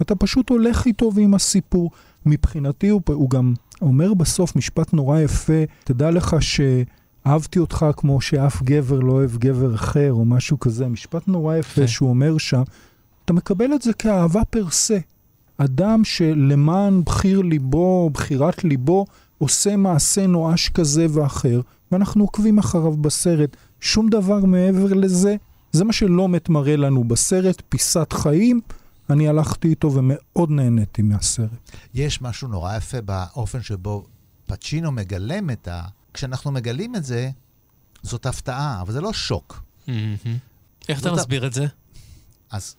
ואתה 0.00 0.14
פשוט 0.14 0.50
הולך 0.50 0.86
איתו 0.86 1.10
ועם 1.14 1.34
הסיפור. 1.34 1.90
מבחינתי 2.28 2.88
הוא, 2.88 3.02
הוא 3.06 3.30
גם 3.30 3.54
אומר 3.82 4.14
בסוף 4.14 4.56
משפט 4.56 4.92
נורא 4.92 5.20
יפה, 5.20 5.62
תדע 5.84 6.10
לך 6.10 6.36
שאהבתי 6.40 7.58
אותך 7.58 7.86
כמו 7.96 8.20
שאף 8.20 8.62
גבר 8.62 9.00
לא 9.00 9.12
אוהב 9.12 9.36
גבר 9.36 9.74
אחר, 9.74 10.12
או 10.12 10.24
משהו 10.24 10.60
כזה, 10.60 10.88
משפט 10.88 11.28
נורא 11.28 11.56
יפה 11.56 11.80
כן. 11.80 11.86
שהוא 11.86 12.08
אומר 12.08 12.38
שם, 12.38 12.62
אתה 13.24 13.32
מקבל 13.32 13.74
את 13.74 13.82
זה 13.82 13.92
כאהבה 13.92 14.44
פר 14.44 14.70
סה. 14.70 14.98
אדם 15.58 16.04
שלמען 16.04 17.02
בחיר 17.04 17.40
ליבו, 17.40 18.10
בחירת 18.10 18.64
ליבו, 18.64 19.06
עושה 19.38 19.76
מעשה 19.76 20.26
נואש 20.26 20.68
כזה 20.68 21.06
ואחר, 21.10 21.60
ואנחנו 21.92 22.24
עוקבים 22.24 22.58
אחריו 22.58 22.96
בסרט. 22.96 23.56
שום 23.80 24.08
דבר 24.08 24.44
מעבר 24.44 24.94
לזה, 24.94 25.36
זה 25.72 25.84
מה 25.84 25.92
שלומט 25.92 26.48
מראה 26.48 26.76
לנו 26.76 27.04
בסרט, 27.04 27.62
פיסת 27.68 28.12
חיים. 28.12 28.60
אני 29.10 29.28
הלכתי 29.28 29.68
איתו 29.68 29.92
ומאוד 29.92 30.50
נהניתי 30.50 31.02
מהסרט. 31.02 31.70
יש 31.94 32.22
משהו 32.22 32.48
נורא 32.48 32.76
יפה 32.76 33.00
באופן 33.00 33.62
שבו 33.62 34.06
פצ'ינו 34.46 34.92
מגלם 34.92 35.50
את 35.50 35.68
ה... 35.68 35.82
כשאנחנו 36.14 36.50
מגלים 36.50 36.96
את 36.96 37.04
זה, 37.04 37.30
זאת 38.02 38.26
הפתעה, 38.26 38.80
אבל 38.80 38.92
זה 38.92 39.00
לא 39.00 39.12
שוק. 39.12 39.62
איך 40.88 41.00
אתה 41.00 41.12
מסביר 41.12 41.46
את 41.46 41.52
זה? 41.52 41.66
אז 42.50 42.76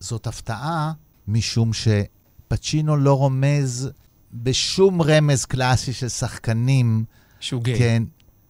זאת 0.00 0.26
הפתעה 0.26 0.92
משום 1.28 1.70
שפצ'ינו 1.72 2.96
לא 2.96 3.14
רומז 3.18 3.90
בשום 4.32 5.02
רמז 5.02 5.44
קלאסי 5.44 5.92
של 5.92 6.08
שחקנים, 6.08 7.04
שהוא 7.40 7.62
גיי. 7.62 7.78
כן, 7.78 8.02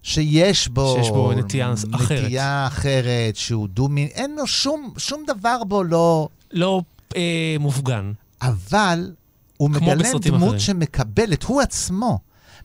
שיש 0.03 0.69
בו... 0.69 0.97
שיש 0.99 1.11
בו 1.11 1.33
נטייה 1.33 1.73
אחרת. 1.95 2.25
נטייה 2.25 2.67
אחרת, 2.67 3.37
שהוא 3.37 3.69
דו-מין, 3.69 4.09
אין 4.09 4.37
לו 4.37 4.47
שום, 4.47 4.95
שום 4.99 5.25
דבר 5.27 5.65
בו 5.65 5.85
לא... 5.85 6.29
לא 6.53 6.83
אה, 7.17 7.57
מופגן. 7.61 8.13
אבל 8.43 9.13
הוא 9.57 9.71
מגלם 9.71 10.19
דמות 10.21 10.43
אחרים. 10.43 10.59
שמקבלת, 10.59 11.43
הוא 11.43 11.61
עצמו 11.61 12.19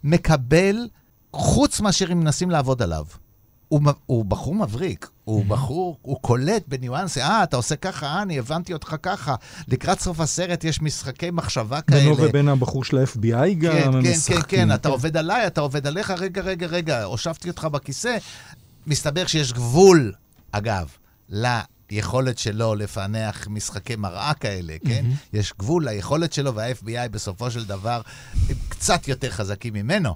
מקבל, 0.03 0.87
חוץ 1.33 1.79
מאשר 1.79 2.11
אם 2.11 2.19
מנסים 2.19 2.49
לעבוד 2.49 2.81
עליו. 2.81 3.05
הוא, 3.67 3.81
הוא 4.05 4.25
בחור 4.25 4.55
מבריק, 4.55 5.09
הוא 5.23 5.45
בחור, 5.45 5.97
הוא 6.01 6.17
קולט 6.21 6.63
בניואנסי, 6.67 7.21
אה, 7.21 7.43
אתה 7.43 7.57
עושה 7.57 7.75
ככה, 7.75 8.05
אה, 8.05 8.21
אני 8.21 8.39
הבנתי 8.39 8.73
אותך 8.73 8.95
ככה. 9.01 9.35
לקראת 9.67 9.99
סוף 9.99 10.19
הסרט 10.19 10.63
יש 10.63 10.81
משחקי 10.81 11.31
מחשבה 11.31 11.81
כאלה. 11.81 11.99
בינו 11.99 12.17
ובין 12.17 12.47
הבחור 12.47 12.83
של 12.83 12.97
ה-FBI 12.97 13.53
גם, 13.53 13.71
כן, 13.71 13.83
הם 13.85 13.93
כן, 13.93 14.03
כן, 14.03 14.11
משחקים. 14.11 14.41
כן, 14.47 14.73
אתה 14.73 14.89
עובד 14.89 15.17
עליי, 15.17 15.47
אתה 15.47 15.61
עובד 15.61 15.87
עליך, 15.87 16.11
רגע, 16.11 16.41
רגע, 16.41 16.67
רגע, 16.67 17.03
הושבתי 17.03 17.49
אותך 17.49 17.65
בכיסא. 17.65 18.17
מסתבר 18.87 19.25
שיש 19.25 19.53
גבול, 19.53 20.13
אגב, 20.51 20.89
ליכולת 21.91 22.37
שלו 22.37 22.75
לפענח 22.75 23.47
משחקי 23.47 23.95
מראה 23.95 24.33
כאלה, 24.33 24.75
כן? 24.85 25.05
יש 25.33 25.53
גבול 25.59 25.89
ליכולת 25.89 26.33
שלו, 26.33 26.55
וה-FBI 26.55 27.09
בסופו 27.11 27.51
של 27.51 27.65
דבר 27.65 28.01
הם 28.49 28.55
קצת 28.69 29.07
יותר 29.07 29.29
חזקים 29.29 29.73
ממנו. 29.73 30.15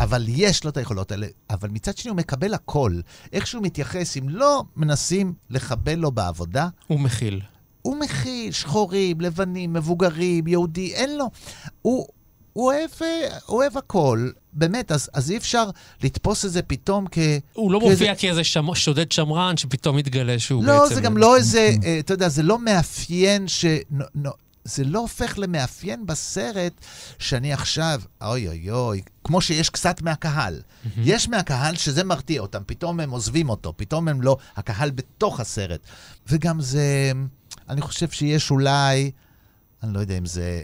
אבל 0.00 0.24
יש 0.28 0.64
לו 0.64 0.70
את 0.70 0.76
היכולות 0.76 1.12
האלה, 1.12 1.26
אבל 1.50 1.68
מצד 1.68 1.96
שני 1.96 2.10
הוא 2.10 2.16
מקבל 2.16 2.54
הכל. 2.54 3.00
איך 3.32 3.46
שהוא 3.46 3.62
מתייחס, 3.62 4.16
אם 4.16 4.28
לא 4.28 4.64
מנסים 4.76 5.34
לחבל 5.50 5.94
לו 5.94 6.10
בעבודה, 6.12 6.68
הוא 6.86 7.00
מכיל. 7.00 7.40
הוא 7.82 7.96
מכיל 7.96 8.52
שחורים, 8.52 9.20
לבנים, 9.20 9.72
מבוגרים, 9.72 10.46
יהודי, 10.46 10.94
אין 10.94 11.18
לו. 11.18 11.30
הוא, 11.82 12.06
הוא 12.52 12.66
אוהב, 12.66 12.90
אה, 13.02 13.38
הוא 13.46 13.56
אוהב 13.56 13.76
הכל, 13.76 14.30
באמת, 14.56 14.92
אז, 14.92 15.10
אז 15.12 15.30
אי 15.30 15.36
אפשר 15.36 15.64
לתפוס 16.02 16.44
את 16.44 16.52
זה 16.52 16.62
פתאום 16.62 17.06
כ... 17.10 17.18
הוא 17.52 17.72
לא 17.72 17.78
כאיזה- 17.80 17.92
מופיע 17.92 18.14
כאיזה 18.14 18.44
שמ... 18.44 18.74
שודד 18.74 19.12
שמרן 19.12 19.56
שפתאום 19.56 19.96
מתגלה 19.96 20.38
שהוא 20.38 20.64
לא, 20.64 20.80
בעצם... 20.82 20.94
זה 20.94 21.00
גם 21.00 21.16
לא 21.16 21.36
איזה, 21.36 21.70
אה, 21.84 21.98
אתה 21.98 22.14
יודע, 22.14 22.28
זה 22.28 22.42
לא 22.42 22.58
מאפיין 22.58 23.48
ש... 23.48 23.64
זה 24.64 24.84
לא 24.84 24.98
הופך 24.98 25.34
למאפיין 25.38 26.06
בסרט 26.06 26.72
שאני 27.18 27.52
עכשיו, 27.52 28.00
אוי 28.22 28.48
אוי 28.48 28.70
אוי, 28.70 29.02
כמו 29.24 29.40
שיש 29.40 29.70
קצת 29.70 30.02
מהקהל. 30.02 30.60
יש 31.02 31.28
מהקהל 31.28 31.76
שזה 31.76 32.04
מרתיע 32.04 32.40
אותם, 32.40 32.62
פתאום 32.66 33.00
הם 33.00 33.10
עוזבים 33.10 33.48
אותו, 33.48 33.72
פתאום 33.76 34.08
הם 34.08 34.22
לא, 34.22 34.36
הקהל 34.56 34.90
בתוך 34.90 35.40
הסרט. 35.40 35.80
וגם 36.28 36.60
זה, 36.60 37.12
אני 37.68 37.80
חושב 37.80 38.10
שיש 38.10 38.50
אולי, 38.50 39.10
אני 39.86 39.94
לא 39.94 39.98
יודע 40.00 40.18
אם 40.18 40.26
זה 40.26 40.62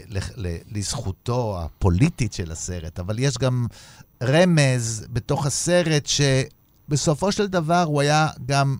לזכותו 0.71 1.61
הפוליטית 1.61 2.33
של 2.33 2.51
הסרט, 2.51 2.99
אבל 2.99 3.19
יש 3.19 3.37
גם 3.37 3.67
רמז 4.23 5.05
בתוך 5.09 5.45
הסרט 5.45 6.05
שבסופו 6.05 7.31
של 7.31 7.47
דבר 7.47 7.83
הוא 7.83 8.01
היה 8.01 8.27
גם 8.45 8.77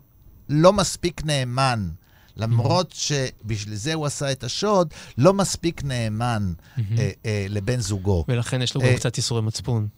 לא 0.48 0.72
מספיק 0.72 1.24
נאמן 1.24 1.88
למרות 2.36 2.92
שבשביל 2.92 3.74
זה 3.74 3.94
הוא 3.94 4.06
עשה 4.06 4.32
את 4.32 4.44
השוד, 4.44 4.94
לא 5.18 5.34
מספיק 5.34 5.84
נאמן 5.84 6.52
אה, 6.78 7.10
אה, 7.26 7.46
לבן 7.48 7.80
זוגו. 7.80 8.24
ולכן 8.28 8.62
יש 8.62 8.74
לו 8.74 8.80
גם 8.80 8.86
אה, 8.86 8.96
קצת 8.96 9.16
ייסורי 9.16 9.42
מצפון. 9.42 9.88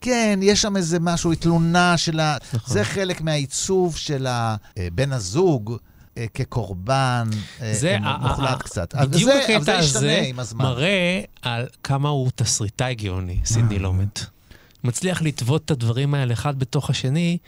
כן, 0.00 0.40
יש 0.42 0.62
שם 0.62 0.76
איזה 0.76 1.00
משהו, 1.00 1.34
תלונה 1.34 1.96
של 1.96 2.20
ה... 2.20 2.36
נכון. 2.52 2.74
זה 2.74 2.84
חלק 2.84 3.20
מהעיצוב 3.20 3.96
של 3.96 4.26
אה, 4.26 4.56
בן 4.94 5.12
הזוג 5.12 5.76
כקורבן 6.34 7.28
אה, 7.62 7.74
זה 7.74 7.96
אה, 8.04 8.18
מוחלט 8.18 8.62
קצת. 8.62 8.94
בדיוק 8.94 9.30
הקטע 9.30 9.78
הזה 9.78 10.22
עם 10.26 10.38
הזמן. 10.38 10.64
מראה 10.64 11.20
על 11.42 11.66
כמה 11.82 12.08
הוא 12.08 12.30
תסריטאי 12.34 12.94
גאוני, 12.94 13.38
סידני 13.44 13.78
לומט. 13.78 14.20
מצליח 14.84 15.22
לטוות 15.22 15.64
את 15.64 15.70
הדברים 15.70 16.14
האלה 16.14 16.32
אחד 16.32 16.58
בתוך 16.58 16.90
השני, 16.90 17.38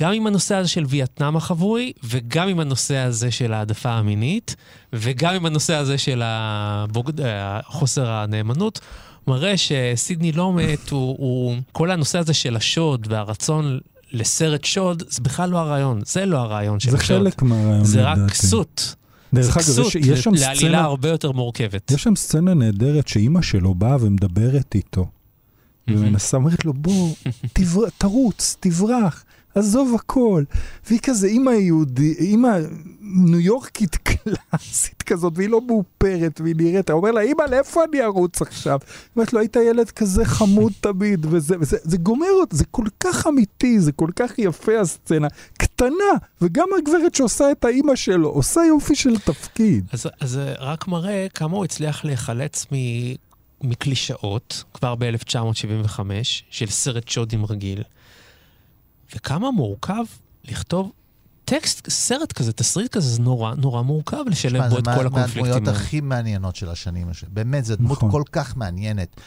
גם 0.00 0.12
עם 0.12 0.26
הנושא 0.26 0.54
הזה 0.54 0.68
של 0.68 0.84
וייטנאם 0.88 1.36
החבוי, 1.36 1.92
וגם 2.04 2.48
עם 2.48 2.60
הנושא 2.60 2.96
הזה 2.96 3.30
של 3.30 3.52
העדפה 3.52 3.90
המינית, 3.90 4.56
וגם 4.92 5.34
עם 5.34 5.46
הנושא 5.46 5.74
הזה 5.74 5.98
של 5.98 6.22
הבוגד... 6.24 7.20
אה, 7.20 7.60
חוסר 7.64 8.10
הנאמנות. 8.10 8.80
מראה 9.26 9.56
שסידני 9.56 10.32
לומט 10.32 10.90
הוא, 10.90 11.16
הוא... 11.18 11.56
כל 11.72 11.90
הנושא 11.90 12.18
הזה 12.18 12.34
של 12.34 12.56
השוד 12.56 13.06
והרצון 13.10 13.78
לסרט 14.14 14.64
שוד, 14.64 15.02
זה 15.08 15.22
בכלל 15.22 15.50
לא 15.50 15.58
הרעיון. 15.58 16.00
זה 16.06 16.26
לא 16.26 16.38
הרעיון 16.38 16.80
של 16.80 16.90
זה 16.90 16.96
השוד. 16.96 17.18
חלק 17.18 17.42
מהרעיון, 17.42 17.84
זה 17.84 18.02
רק. 18.02 18.18
כסות. 18.30 18.94
דרך 19.34 19.58
זה 19.60 19.80
אגב, 19.82 19.86
יש- 19.88 19.94
יש 19.96 20.20
שם 20.24 20.34
לעלילה 20.34 20.54
סצנה- 20.56 20.80
הרבה 20.80 21.08
יותר 21.08 21.32
מורכבת. 21.32 21.90
יש 21.90 22.02
שם 22.02 22.16
סצנה 22.16 22.54
נהדרת 22.54 23.08
שאימא 23.08 23.42
שלו 23.42 23.74
באה 23.74 23.96
ומדברת 24.00 24.74
איתו. 24.74 25.06
ומנסה, 25.88 26.36
אומרת 26.36 26.64
לו, 26.64 26.72
בוא, 26.72 27.14
תבר... 27.52 27.80
תרוץ, 27.98 28.56
תברח, 28.60 29.24
עזוב 29.54 29.94
הכל. 29.94 30.44
והיא 30.86 31.00
כזה, 31.02 31.26
אימא 31.26 31.50
יהודי, 31.50 32.14
אימא 32.18 32.58
ניו 33.00 33.40
יורקית 33.40 33.96
קלאסית 34.06 35.02
כזאת, 35.02 35.32
והיא 35.36 35.48
לא 35.48 35.60
מאופרת, 35.66 36.40
והיא 36.40 36.54
נראית, 36.56 36.90
הוא 36.90 36.98
אומר 36.98 37.10
לה, 37.10 37.20
אימא, 37.20 37.42
לאיפה 37.42 37.84
אני 37.84 38.02
ארוץ 38.02 38.42
עכשיו? 38.42 38.78
היא 38.82 39.10
אומרת 39.16 39.32
לו, 39.32 39.40
היית 39.40 39.56
ילד 39.56 39.90
כזה 39.90 40.24
חמוד 40.24 40.72
תמיד, 40.80 41.26
וזה, 41.30 41.56
וזה 41.60 41.76
זה 41.82 41.96
גומר 41.96 42.32
אותי, 42.40 42.56
זה 42.56 42.64
כל 42.70 42.86
כך 43.00 43.26
אמיתי, 43.26 43.80
זה 43.80 43.92
כל 43.92 44.10
כך 44.16 44.38
יפה 44.38 44.80
הסצנה, 44.80 45.28
קטנה, 45.58 46.12
וגם 46.42 46.68
הגברת 46.78 47.14
שעושה 47.14 47.50
את 47.52 47.64
האימא 47.64 47.96
שלו, 47.96 48.28
עושה 48.28 48.60
יופי 48.68 48.94
של 48.94 49.18
תפקיד. 49.18 49.84
אז, 49.92 50.08
זה 50.24 50.54
רק 50.58 50.88
מראה 50.88 51.26
כמה 51.34 51.56
הוא 51.56 51.64
הצליח 51.64 52.04
להיחלץ 52.04 52.66
מ, 52.72 52.76
מקלישאות, 53.60 54.64
כבר 54.74 54.94
ב-1975, 54.94 56.00
של 56.50 56.66
סרט 56.66 57.08
שודים 57.08 57.46
רגיל, 57.46 57.82
וכמה 59.16 59.50
מורכב 59.50 60.04
לכתוב 60.44 60.92
טקסט, 61.44 61.90
סרט 61.90 62.32
כזה, 62.32 62.52
תסריט 62.52 62.92
כזה, 62.92 63.08
זה 63.08 63.22
נורא 63.22 63.54
נורא 63.54 63.82
מורכב 63.82 64.24
לשלב 64.26 64.52
תשמע, 64.52 64.68
בו 64.68 64.74
זה 64.74 64.80
את 64.80 64.86
מה- 64.86 64.94
כל 64.96 65.06
הקונפליקטים 65.06 65.42
מהדמויות 65.42 65.68
האלה. 65.68 65.78
הכי 65.78 66.00
מעניינות 66.00 66.56
של 66.56 66.68
השנים. 66.68 67.08
הש- 67.08 67.24
באמת, 67.28 67.64
זו 67.64 67.76
דמות 67.76 67.98
נכון. 67.98 68.10
כל 68.10 68.22
כך 68.32 68.56
מעניינת. 68.56 69.20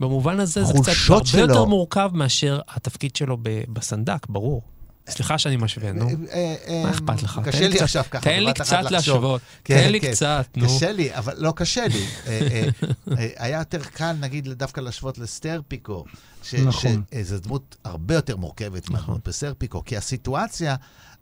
במובן 0.00 0.40
הזה 0.40 0.64
זה 0.64 0.72
קצת 0.72 0.92
הרבה 1.10 1.38
יותר 1.40 1.54
שלו- 1.54 1.66
מורכב 1.66 2.10
מאשר 2.12 2.60
התפקיד 2.68 3.16
שלו 3.16 3.36
בסנדק, 3.72 4.26
ברור. 4.28 4.62
סליחה 5.08 5.38
שאני 5.38 5.56
משווה, 5.56 5.92
נו. 5.92 6.08
אה, 6.08 6.54
אה, 6.68 6.82
מה 6.84 6.90
אכפת 6.90 7.22
לך? 7.22 7.40
קשה 7.44 7.68
לי 7.68 7.80
עכשיו 7.80 8.04
ככה, 8.10 8.24
תן 8.24 8.42
לי 8.42 8.54
קצת. 8.54 8.82
להשוות. 8.90 9.40
כן, 9.64 9.82
תן 9.82 9.92
לי 9.92 10.00
כן. 10.00 10.10
קצת, 10.10 10.46
נו. 10.56 10.66
קשה 10.66 10.92
לי, 10.92 11.14
אבל 11.14 11.34
לא 11.38 11.52
קשה 11.56 11.86
לי. 11.86 12.06
אה, 12.26 12.48
אה, 12.50 12.68
אה, 13.18 13.28
היה 13.36 13.58
יותר 13.58 13.82
קל, 13.84 14.12
נגיד, 14.20 14.48
דווקא 14.48 14.80
להשוות 14.80 15.18
לסטרפיקו. 15.18 16.04
ש- 16.42 16.54
נכון. 16.54 17.02
שזו 17.14 17.38
דמות 17.38 17.76
הרבה 17.84 18.14
יותר 18.14 18.36
מורכבת 18.36 18.90
מהדמות 18.90 19.28
בסטרפיקו, 19.28 19.84
כי 19.84 19.96
הסיטואציה... 19.96 20.76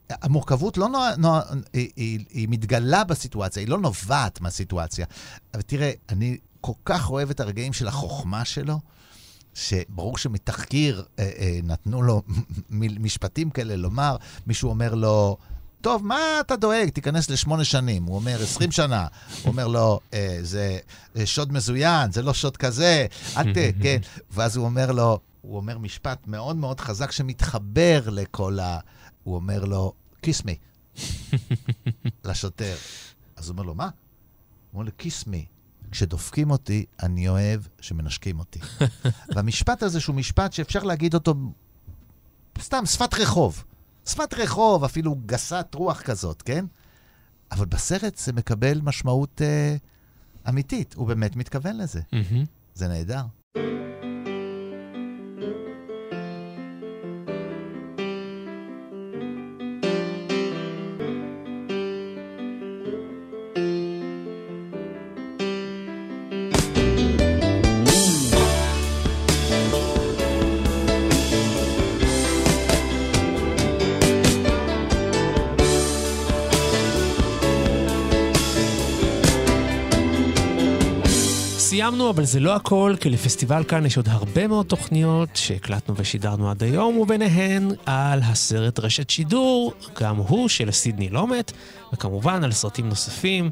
המורכבות 0.09 0.77
לא 0.77 0.89
נוע... 0.89 1.09
נוע... 1.17 1.41
היא, 1.73 1.89
היא, 1.95 2.19
היא 2.29 2.47
מתגלה 2.49 3.03
בסיטואציה, 3.03 3.61
היא 3.61 3.69
לא 3.69 3.79
נובעת 3.79 4.41
מהסיטואציה. 4.41 5.05
אבל 5.53 5.61
תראה, 5.61 5.91
אני 6.09 6.37
כל 6.61 6.71
כך 6.85 7.09
אוהב 7.09 7.29
את 7.29 7.39
הרגעים 7.39 7.73
של 7.73 7.87
החוכמה 7.87 8.45
שלו, 8.45 8.79
שברור 9.53 10.17
שמתחקיר 10.17 11.03
אה, 11.19 11.31
אה, 11.37 11.59
נתנו 11.63 12.01
לו 12.01 12.21
משפטים 12.79 13.49
כאלה 13.49 13.75
לומר, 13.75 14.15
מישהו 14.47 14.69
אומר 14.69 14.95
לו, 14.95 15.37
טוב, 15.81 16.05
מה 16.05 16.17
אתה 16.39 16.55
דואג? 16.55 16.89
תיכנס 16.89 17.29
לשמונה 17.29 17.63
שנים. 17.63 18.03
הוא 18.03 18.15
אומר, 18.15 18.43
עשרים 18.43 18.71
שנה. 18.71 19.07
הוא 19.43 19.51
אומר 19.51 19.67
לו, 19.67 19.99
אה, 20.13 20.37
זה 20.41 20.79
אה, 21.17 21.25
שוד 21.25 21.53
מזוין, 21.53 22.11
זה 22.11 22.21
לא 22.21 22.33
שוד 22.33 22.57
כזה, 22.57 23.05
אל 23.37 23.53
ת... 23.53 23.57
כן. 23.83 23.97
ואז 24.31 24.57
הוא 24.57 24.65
אומר 24.65 24.91
לו, 24.91 25.19
הוא 25.41 25.57
אומר 25.57 25.77
משפט 25.77 26.27
מאוד 26.27 26.55
מאוד 26.55 26.79
חזק 26.79 27.11
שמתחבר 27.11 28.09
לכל 28.09 28.59
ה... 28.59 28.79
הוא 29.23 29.35
אומר 29.35 29.65
לו, 29.65 29.93
כיס 30.21 30.45
מי, 30.45 30.55
לשוטר. 32.25 32.75
אז 33.35 33.47
הוא 33.49 33.53
אומר 33.53 33.63
לו, 33.63 33.75
מה? 33.75 33.83
הוא 33.83 33.91
אומר 34.73 34.85
לו, 34.85 34.91
כיס 34.97 35.27
מי. 35.27 35.45
כשדופקים 35.91 36.51
אותי, 36.51 36.85
אני 37.03 37.29
אוהב 37.29 37.61
שמנשקים 37.81 38.39
אותי. 38.39 38.59
והמשפט 39.35 39.83
הזה, 39.83 39.99
שהוא 39.99 40.15
משפט 40.15 40.53
שאפשר 40.53 40.83
להגיד 40.83 41.13
אותו 41.13 41.33
סתם, 42.59 42.85
שפת 42.85 43.13
רחוב. 43.13 43.63
שפת 44.05 44.33
רחוב, 44.33 44.83
אפילו 44.83 45.15
גסת 45.25 45.67
רוח 45.73 46.01
כזאת, 46.01 46.41
כן? 46.41 46.65
אבל 47.51 47.65
בסרט 47.65 48.17
זה 48.17 48.33
מקבל 48.33 48.81
משמעות 48.83 49.41
אה, 49.41 49.75
אמיתית, 50.49 50.93
הוא 50.93 51.07
באמת 51.07 51.35
מתכוון 51.35 51.77
לזה. 51.77 52.01
זה 52.73 52.87
נהדר. 52.87 53.23
סיימנו, 81.91 82.09
אבל 82.09 82.23
זה 82.23 82.39
לא 82.39 82.55
הכל, 82.55 82.95
כי 82.99 83.09
לפסטיבל 83.09 83.63
כאן 83.63 83.85
יש 83.85 83.97
עוד 83.97 84.07
הרבה 84.09 84.47
מאוד 84.47 84.65
תוכניות 84.65 85.29
שהקלטנו 85.33 85.95
ושידרנו 85.97 86.49
עד 86.49 86.63
היום, 86.63 86.97
וביניהן 86.97 87.71
על 87.85 88.19
הסרט 88.23 88.79
רשת 88.79 89.09
שידור, 89.09 89.73
גם 90.01 90.15
הוא 90.15 90.49
של 90.49 90.71
סידני 90.71 91.09
לומט, 91.09 91.51
וכמובן 91.93 92.43
על 92.43 92.51
סרטים 92.51 92.89
נוספים 92.89 93.49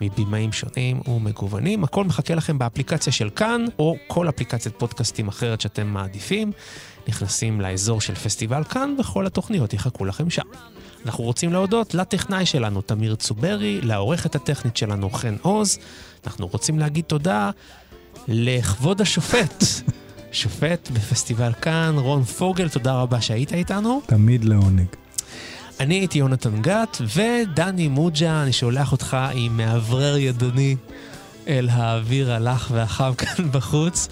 מבימאים 0.00 0.52
שונים 0.52 1.00
ומגוונים. 1.08 1.84
הכל 1.84 2.04
מחכה 2.04 2.34
לכם 2.34 2.58
באפליקציה 2.58 3.12
של 3.12 3.30
כאן, 3.30 3.64
או 3.78 3.96
כל 4.06 4.28
אפליקציית 4.28 4.74
פודקאסטים 4.78 5.28
אחרת 5.28 5.60
שאתם 5.60 5.86
מעדיפים. 5.86 6.52
נכנסים 7.08 7.60
לאזור 7.60 8.00
של 8.00 8.14
פסטיבל 8.14 8.64
כאן, 8.64 8.94
וכל 9.00 9.26
התוכניות 9.26 9.74
יחכו 9.74 10.04
לכם 10.04 10.30
שם. 10.30 10.42
אנחנו 11.06 11.24
רוצים 11.24 11.52
להודות 11.52 11.94
לטכנאי 11.94 12.46
שלנו, 12.46 12.80
תמיר 12.82 13.14
צוברי, 13.14 13.80
לעורכת 13.80 14.34
הטכנית 14.34 14.76
שלנו, 14.76 15.10
חן 15.10 15.36
עוז. 15.42 15.78
אנחנו 16.26 16.46
רוצים 16.46 16.78
להגיד 16.78 17.04
תודה 17.04 17.50
לכבוד 18.28 19.00
השופט, 19.00 19.64
שופט 20.32 20.90
בפסטיבל 20.92 21.52
כאן, 21.52 21.94
רון 21.98 22.24
פוגל, 22.24 22.68
תודה 22.68 22.94
רבה 22.94 23.20
שהיית 23.20 23.52
איתנו. 23.52 24.00
תמיד 24.06 24.44
לעונג. 24.44 24.86
אני 25.80 25.94
הייתי 25.94 26.18
יונתן 26.18 26.62
גת, 26.62 26.98
ודני 27.16 27.88
מוג'ה, 27.88 28.42
אני 28.42 28.52
שולח 28.52 28.92
אותך 28.92 29.16
עם 29.34 29.56
מאוורר 29.56 30.16
ידני 30.16 30.76
אל 31.48 31.68
האוויר 31.72 32.32
הלח 32.32 32.70
והחם 32.74 33.14
כאן 33.18 33.52
בחוץ, 33.52 34.08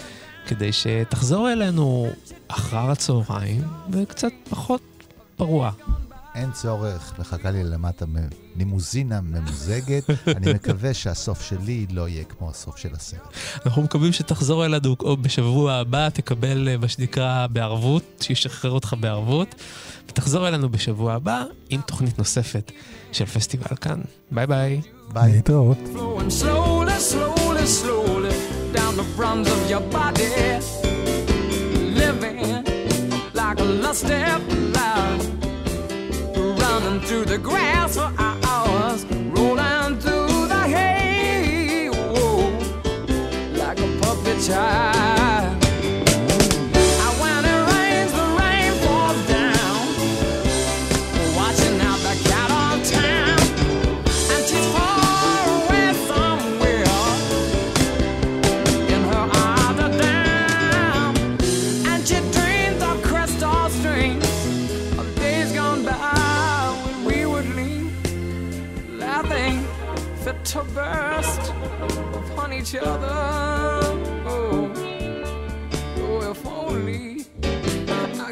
כדי 0.47 0.73
שתחזור 0.73 1.53
אלינו 1.53 2.11
אחר 2.49 2.91
הצהריים 2.91 3.63
וקצת 3.91 4.33
פחות 4.51 4.83
פרוע. 5.37 5.71
אין 6.35 6.53
צורך, 6.53 7.13
מחכה 7.19 7.51
לי 7.51 7.65
למטה 7.65 8.05
לימוזינה 8.57 9.21
ממוזגת. 9.21 10.11
אני 10.37 10.53
מקווה 10.53 10.95
שהסוף 10.95 11.43
שלי 11.43 11.87
לא 11.91 12.09
יהיה 12.09 12.25
כמו 12.25 12.51
הסוף 12.51 12.77
של 12.77 12.89
הסרט. 12.95 13.21
אנחנו 13.67 13.83
מקווים 13.83 14.13
שתחזור 14.13 14.67
אלינו 14.67 14.97
או 15.01 15.17
בשבוע 15.17 15.73
הבא, 15.73 16.09
תקבל 16.09 16.69
אה, 16.69 16.77
מה 16.77 16.89
שנקרא 16.89 17.47
בערבות, 17.47 18.03
שישחרר 18.21 18.71
אותך 18.71 18.95
בערבות, 19.01 19.55
ותחזור 20.09 20.49
אלינו 20.49 20.69
בשבוע 20.69 21.13
הבא 21.13 21.45
עם 21.71 21.81
תוכנית 21.81 22.19
נוספת 22.19 22.73
של 23.13 23.27
פסטיבל 23.27 23.77
כאן. 23.81 24.01
ביי 24.31 24.47
ביי. 24.47 24.81
ביי. 25.13 25.33
להתראות. 25.33 25.79
Flowing 25.95 26.31
slowly, 26.43 26.99
slowly, 27.13 27.67
slowly 27.67 28.35
down 28.75 28.97
the 28.97 29.07
fronts 29.17 29.51
of 29.51 29.71
your 29.71 29.85
body. 29.93 30.31
Living 32.03 32.65
like 33.35 33.59
a 33.61 33.69
lusty 33.85 34.23
flower. 34.73 35.40
Through 37.11 37.25
the 37.25 37.39
grass 37.39 37.99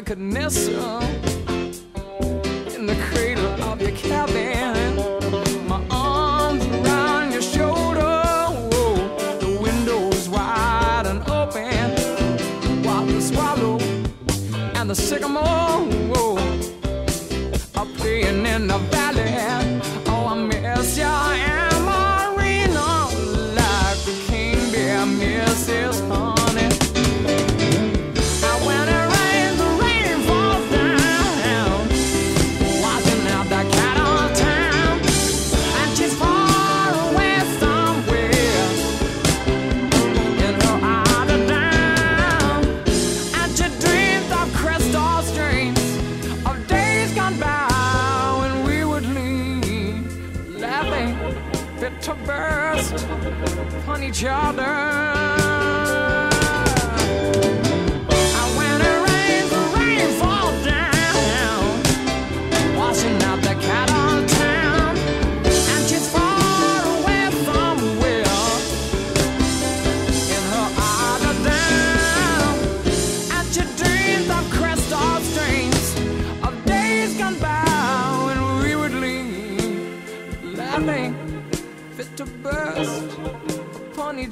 connection. 0.09 1.28
on 53.87 54.03
each 54.03 54.23
other. 54.25 55.38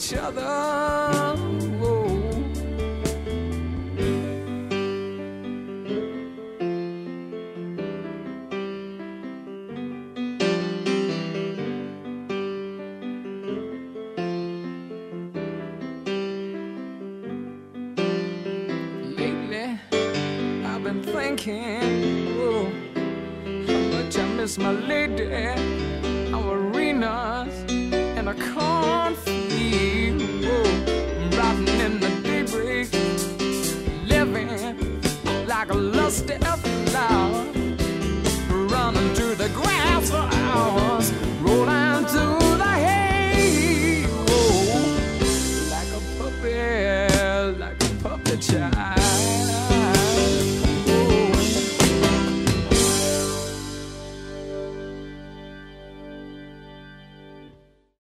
te. 0.10 0.77